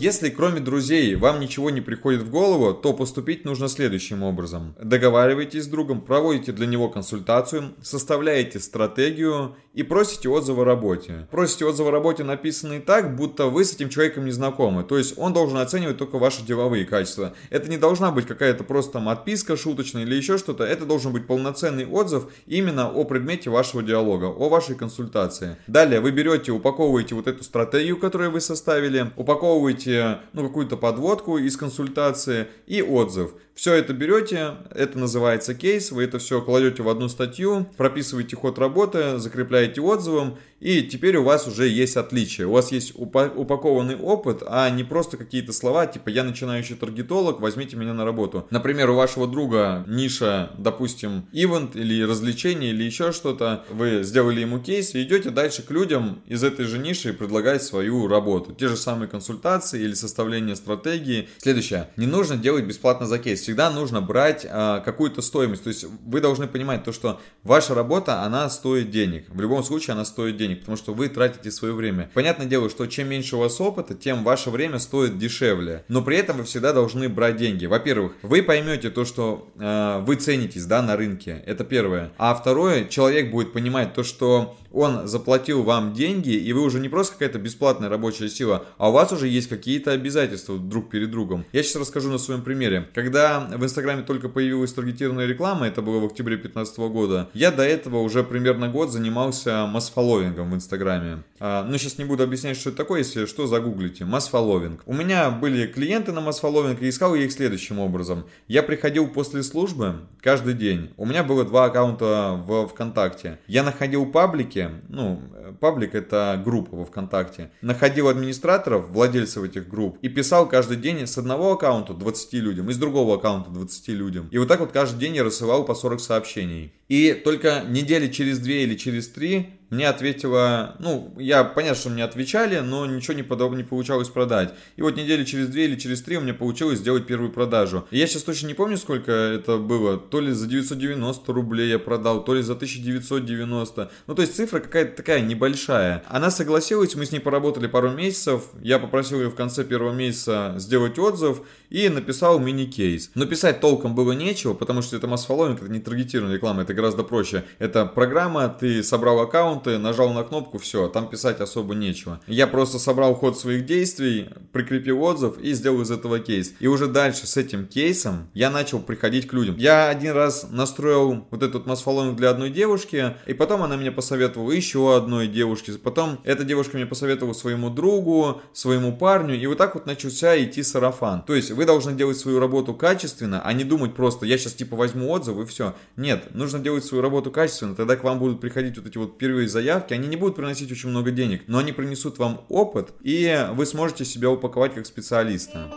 Если 0.00 0.30
кроме 0.30 0.60
друзей 0.60 1.16
вам 1.16 1.40
ничего 1.40 1.70
не 1.70 1.80
приходит 1.80 2.22
в 2.22 2.30
голову, 2.30 2.72
то 2.72 2.92
поступить 2.92 3.44
нужно 3.44 3.66
следующим 3.66 4.22
образом. 4.22 4.76
Договаривайтесь 4.80 5.64
с 5.64 5.66
другом, 5.66 6.02
проводите 6.02 6.52
для 6.52 6.68
него 6.68 6.88
консультацию, 6.88 7.74
составляете 7.82 8.60
стратегию 8.60 9.56
и 9.74 9.82
просите 9.82 10.28
отзывы 10.28 10.62
о 10.62 10.64
работе. 10.64 11.26
Просите 11.32 11.64
отзывы 11.64 11.88
о 11.88 11.92
работе 11.92 12.22
написанные 12.22 12.78
так, 12.78 13.16
будто 13.16 13.46
вы 13.46 13.64
с 13.64 13.74
этим 13.74 13.88
человеком 13.88 14.24
не 14.24 14.30
знакомы. 14.30 14.84
То 14.84 14.96
есть 14.96 15.14
он 15.16 15.32
должен 15.32 15.58
оценивать 15.58 15.98
только 15.98 16.18
ваши 16.18 16.44
деловые 16.44 16.84
качества. 16.84 17.34
Это 17.50 17.68
не 17.68 17.76
должна 17.76 18.12
быть 18.12 18.26
какая-то 18.26 18.62
просто 18.62 18.92
там 18.92 19.08
отписка 19.08 19.56
шуточная 19.56 20.04
или 20.04 20.14
еще 20.14 20.38
что-то. 20.38 20.62
Это 20.62 20.86
должен 20.86 21.12
быть 21.12 21.26
полноценный 21.26 21.86
отзыв 21.86 22.26
именно 22.46 22.88
о 22.88 23.02
предмете 23.02 23.50
вашего 23.50 23.82
диалога, 23.82 24.26
о 24.26 24.48
вашей 24.48 24.76
консультации. 24.76 25.56
Далее 25.66 26.00
вы 26.00 26.12
берете, 26.12 26.52
упаковываете 26.52 27.16
вот 27.16 27.26
эту 27.26 27.42
стратегию, 27.42 27.98
которую 27.98 28.30
вы 28.30 28.40
составили, 28.40 29.10
упаковываете 29.16 29.87
берете 29.88 30.20
ну, 30.32 30.46
какую-то 30.46 30.76
подводку 30.76 31.38
из 31.38 31.56
консультации 31.56 32.48
и 32.66 32.82
отзыв. 32.82 33.32
Все 33.54 33.74
это 33.74 33.92
берете, 33.92 34.54
это 34.70 34.98
называется 34.98 35.54
кейс, 35.54 35.90
вы 35.90 36.04
это 36.04 36.18
все 36.18 36.40
кладете 36.40 36.82
в 36.82 36.88
одну 36.88 37.08
статью, 37.08 37.66
прописываете 37.76 38.36
ход 38.36 38.58
работы, 38.58 39.18
закрепляете 39.18 39.80
отзывом, 39.80 40.38
и 40.60 40.82
теперь 40.82 41.16
у 41.16 41.24
вас 41.24 41.46
уже 41.46 41.68
есть 41.68 41.96
отличие. 41.96 42.46
У 42.46 42.52
вас 42.52 42.72
есть 42.72 42.92
упакованный 42.94 43.96
опыт, 43.96 44.42
а 44.46 44.68
не 44.70 44.84
просто 44.84 45.16
какие-то 45.16 45.52
слова, 45.52 45.86
типа 45.86 46.08
«я 46.08 46.24
начинающий 46.24 46.76
таргетолог, 46.76 47.40
возьмите 47.40 47.76
меня 47.76 47.94
на 47.94 48.04
работу». 48.04 48.46
Например, 48.50 48.90
у 48.90 48.94
вашего 48.94 49.26
друга 49.26 49.84
ниша, 49.88 50.50
допустим, 50.58 51.26
ивент 51.32 51.76
или 51.76 52.02
развлечение 52.02 52.70
или 52.70 52.84
еще 52.84 53.12
что-то, 53.12 53.64
вы 53.70 54.02
сделали 54.02 54.40
ему 54.40 54.60
кейс 54.60 54.94
и 54.94 55.02
идете 55.02 55.30
дальше 55.30 55.62
к 55.62 55.70
людям 55.70 56.22
из 56.26 56.44
этой 56.44 56.66
же 56.66 56.78
ниши 56.78 57.10
и 57.10 57.12
предлагать 57.12 57.62
свою 57.62 58.06
работу. 58.06 58.52
Те 58.52 58.68
же 58.68 58.76
самые 58.76 59.08
консультации 59.08 59.82
или 59.82 59.94
составление 59.94 60.56
стратегии. 60.56 61.28
Следующее. 61.38 61.90
Не 61.96 62.06
нужно 62.06 62.36
делать 62.36 62.64
бесплатно 62.64 63.06
за 63.06 63.18
кейс 63.18 63.48
всегда 63.48 63.70
нужно 63.70 64.02
брать 64.02 64.44
э, 64.44 64.82
какую-то 64.84 65.22
стоимость. 65.22 65.64
То 65.64 65.68
есть 65.68 65.86
вы 66.04 66.20
должны 66.20 66.46
понимать 66.46 66.84
то, 66.84 66.92
что 66.92 67.20
ваша 67.42 67.74
работа, 67.74 68.22
она 68.22 68.50
стоит 68.50 68.90
денег. 68.90 69.24
В 69.28 69.40
любом 69.40 69.62
случае 69.64 69.94
она 69.94 70.04
стоит 70.04 70.36
денег, 70.36 70.47
потому 70.54 70.76
что 70.76 70.94
вы 70.94 71.08
тратите 71.08 71.50
свое 71.50 71.74
время. 71.74 72.10
Понятное 72.14 72.46
дело, 72.46 72.70
что 72.70 72.86
чем 72.86 73.08
меньше 73.08 73.36
у 73.36 73.40
вас 73.40 73.60
опыта, 73.60 73.94
тем 73.94 74.24
ваше 74.24 74.50
время 74.50 74.78
стоит 74.78 75.18
дешевле. 75.18 75.84
Но 75.88 76.02
при 76.02 76.16
этом 76.16 76.38
вы 76.38 76.44
всегда 76.44 76.72
должны 76.72 77.08
брать 77.08 77.36
деньги. 77.36 77.66
Во-первых, 77.66 78.12
вы 78.22 78.42
поймете 78.42 78.90
то, 78.90 79.04
что 79.04 79.48
э, 79.58 80.00
вы 80.04 80.16
ценитесь 80.16 80.66
да, 80.66 80.82
на 80.82 80.96
рынке. 80.96 81.42
Это 81.46 81.64
первое. 81.64 82.10
А 82.18 82.34
второе, 82.34 82.84
человек 82.86 83.30
будет 83.30 83.52
понимать 83.52 83.94
то, 83.94 84.02
что 84.02 84.56
он 84.72 85.06
заплатил 85.08 85.62
вам 85.62 85.92
деньги, 85.92 86.30
и 86.30 86.52
вы 86.52 86.62
уже 86.62 86.80
не 86.80 86.88
просто 86.88 87.14
какая-то 87.14 87.38
бесплатная 87.38 87.88
рабочая 87.88 88.28
сила, 88.28 88.66
а 88.76 88.90
у 88.90 88.92
вас 88.92 89.12
уже 89.12 89.28
есть 89.28 89.48
какие-то 89.48 89.92
обязательства 89.92 90.58
друг 90.58 90.90
перед 90.90 91.10
другом. 91.10 91.44
Я 91.52 91.62
сейчас 91.62 91.76
расскажу 91.76 92.10
на 92.10 92.18
своем 92.18 92.42
примере. 92.42 92.88
Когда 92.94 93.40
в 93.40 93.64
Инстаграме 93.64 94.02
только 94.02 94.28
появилась 94.28 94.72
таргетированная 94.72 95.26
реклама, 95.26 95.66
это 95.66 95.82
было 95.82 96.00
в 96.00 96.06
октябре 96.06 96.36
2015 96.36 96.78
года, 96.78 97.28
я 97.34 97.50
до 97.50 97.62
этого 97.62 97.98
уже 97.98 98.22
примерно 98.22 98.68
год 98.68 98.92
занимался 98.92 99.66
масс-фолловингом 99.66 100.50
в 100.50 100.54
Инстаграме. 100.54 101.22
А, 101.40 101.64
ну, 101.64 101.78
сейчас 101.78 101.98
не 101.98 102.04
буду 102.04 102.22
объяснять, 102.22 102.56
что 102.56 102.70
это 102.70 102.78
такое, 102.78 103.00
если 103.00 103.26
что, 103.26 103.46
загуглите. 103.46 104.04
Масс-фолловинг. 104.04 104.82
У 104.86 104.92
меня 104.92 105.30
были 105.30 105.66
клиенты 105.66 106.12
на 106.12 106.20
масс-фолловинг, 106.20 106.82
и 106.82 106.88
искал 106.88 107.14
я 107.14 107.24
их 107.24 107.32
следующим 107.32 107.78
образом. 107.78 108.26
Я 108.48 108.62
приходил 108.62 109.08
после 109.08 109.42
службы 109.42 109.96
каждый 110.20 110.54
день. 110.54 110.90
У 110.96 111.06
меня 111.06 111.22
было 111.22 111.44
два 111.44 111.66
аккаунта 111.66 112.42
в 112.46 112.66
ВКонтакте. 112.68 113.38
Я 113.46 113.62
находил 113.62 114.06
паблики, 114.06 114.57
ну, 114.88 115.20
паблик 115.60 115.94
это 115.94 116.40
группа 116.44 116.76
во 116.76 116.84
ВКонтакте. 116.84 117.50
Находил 117.62 118.08
администраторов, 118.08 118.90
владельцев 118.90 119.44
этих 119.44 119.68
групп, 119.68 119.98
и 120.02 120.08
писал 120.08 120.48
каждый 120.48 120.76
день 120.76 121.06
с 121.06 121.18
одного 121.18 121.52
аккаунта 121.52 121.94
20 121.94 122.32
людям, 122.34 122.70
и 122.70 122.72
с 122.72 122.76
другого 122.76 123.16
аккаунта 123.16 123.50
20 123.50 123.88
людям. 123.88 124.28
И 124.30 124.38
вот 124.38 124.48
так 124.48 124.60
вот 124.60 124.72
каждый 124.72 124.98
день 124.98 125.16
я 125.16 125.24
рассылал 125.24 125.64
по 125.64 125.74
40 125.74 126.00
сообщений. 126.00 126.72
И 126.88 127.12
только 127.12 127.64
недели 127.68 128.08
через 128.08 128.38
две 128.38 128.62
или 128.62 128.74
через 128.74 129.08
три 129.08 129.57
мне 129.70 129.88
ответила, 129.88 130.76
ну, 130.78 131.12
я, 131.18 131.44
понятно, 131.44 131.78
что 131.78 131.90
мне 131.90 132.04
отвечали, 132.04 132.60
но 132.60 132.86
ничего 132.86 133.14
не, 133.14 133.22
подоб... 133.22 133.54
не 133.54 133.64
получалось 133.64 134.08
продать. 134.08 134.54
И 134.76 134.82
вот 134.82 134.96
недели 134.96 135.24
через 135.24 135.48
две 135.48 135.66
или 135.66 135.76
через 135.76 136.02
три 136.02 136.16
у 136.16 136.20
меня 136.20 136.32
получилось 136.32 136.78
сделать 136.78 137.06
первую 137.06 137.30
продажу. 137.30 137.86
Я 137.90 138.06
сейчас 138.06 138.22
точно 138.22 138.46
не 138.46 138.54
помню, 138.54 138.78
сколько 138.78 139.12
это 139.12 139.58
было. 139.58 139.98
То 139.98 140.20
ли 140.20 140.32
за 140.32 140.46
990 140.46 141.32
рублей 141.32 141.68
я 141.68 141.78
продал, 141.78 142.24
то 142.24 142.34
ли 142.34 142.42
за 142.42 142.54
1990. 142.54 143.90
Ну, 144.06 144.14
то 144.14 144.22
есть 144.22 144.34
цифра 144.34 144.60
какая-то 144.60 144.96
такая 144.96 145.20
небольшая. 145.20 146.02
Она 146.08 146.30
согласилась, 146.30 146.94
мы 146.94 147.04
с 147.04 147.12
ней 147.12 147.20
поработали 147.20 147.66
пару 147.66 147.90
месяцев. 147.90 148.44
Я 148.62 148.78
попросил 148.78 149.20
ее 149.20 149.28
в 149.28 149.34
конце 149.34 149.64
первого 149.64 149.92
месяца 149.92 150.54
сделать 150.56 150.98
отзыв 150.98 151.42
и 151.68 151.88
написал 151.90 152.38
мини-кейс. 152.38 153.10
Но 153.14 153.26
писать 153.26 153.60
толком 153.60 153.94
было 153.94 154.12
нечего, 154.12 154.54
потому 154.54 154.80
что 154.80 154.96
это 154.96 155.06
масс-фолловинг, 155.06 155.62
это 155.62 155.70
не 155.70 155.80
таргетированная 155.80 156.36
реклама, 156.36 156.62
это 156.62 156.72
гораздо 156.72 157.02
проще. 157.02 157.44
Это 157.58 157.84
программа, 157.84 158.48
ты 158.48 158.82
собрал 158.82 159.20
аккаунты, 159.58 159.78
нажал 159.78 160.12
на 160.12 160.22
кнопку, 160.22 160.58
все, 160.58 160.88
там 160.88 161.08
писать 161.08 161.40
особо 161.40 161.74
нечего. 161.74 162.20
Я 162.26 162.46
просто 162.46 162.78
собрал 162.78 163.14
ход 163.14 163.38
своих 163.38 163.66
действий, 163.66 164.28
прикрепил 164.52 165.02
отзыв 165.02 165.38
и 165.38 165.52
сделал 165.52 165.82
из 165.82 165.90
этого 165.90 166.18
кейс. 166.18 166.54
И 166.60 166.66
уже 166.66 166.86
дальше 166.86 167.26
с 167.26 167.36
этим 167.36 167.66
кейсом 167.66 168.28
я 168.34 168.50
начал 168.50 168.80
приходить 168.80 169.26
к 169.26 169.32
людям. 169.32 169.56
Я 169.56 169.88
один 169.88 170.12
раз 170.12 170.48
настроил 170.50 171.26
вот 171.30 171.42
этот 171.42 171.66
масс-фолловинг 171.66 172.16
для 172.16 172.30
одной 172.30 172.50
девушки, 172.50 173.16
и 173.26 173.34
потом 173.34 173.62
она 173.62 173.76
мне 173.76 173.90
посоветовала 173.90 174.52
еще 174.52 174.96
одной 174.96 175.26
девушке. 175.26 175.72
Потом 175.72 176.20
эта 176.24 176.44
девушка 176.44 176.76
мне 176.76 176.86
посоветовала 176.86 177.34
своему 177.34 177.70
другу, 177.70 178.40
своему 178.52 178.96
парню, 178.96 179.38
и 179.38 179.46
вот 179.46 179.58
так 179.58 179.74
вот 179.74 179.86
начался 179.86 180.42
идти 180.42 180.62
сарафан. 180.62 181.22
То 181.22 181.34
есть 181.34 181.50
вы 181.50 181.64
должны 181.64 181.92
делать 181.92 182.18
свою 182.18 182.38
работу 182.38 182.74
качественно, 182.74 183.42
а 183.44 183.52
не 183.52 183.64
думать 183.64 183.94
просто, 183.94 184.26
я 184.26 184.38
сейчас 184.38 184.54
типа 184.54 184.76
возьму 184.76 185.10
отзыв 185.10 185.38
и 185.38 185.46
все. 185.46 185.74
Нет, 185.96 186.34
нужно 186.34 186.58
делать 186.58 186.84
свою 186.84 187.02
работу 187.02 187.30
качественно, 187.30 187.74
тогда 187.74 187.96
к 187.96 188.04
вам 188.04 188.18
будут 188.18 188.40
приходить 188.40 188.78
вот 188.78 188.86
эти 188.86 188.98
вот 188.98 189.18
первые 189.18 189.47
заявки, 189.48 189.94
они 189.94 190.08
не 190.08 190.16
будут 190.16 190.36
приносить 190.36 190.70
очень 190.70 190.90
много 190.90 191.10
денег, 191.10 191.42
но 191.46 191.58
они 191.58 191.72
принесут 191.72 192.18
вам 192.18 192.44
опыт, 192.48 192.92
и 193.02 193.48
вы 193.52 193.66
сможете 193.66 194.04
себя 194.04 194.30
упаковать 194.30 194.74
как 194.74 194.86
специалиста. 194.86 195.70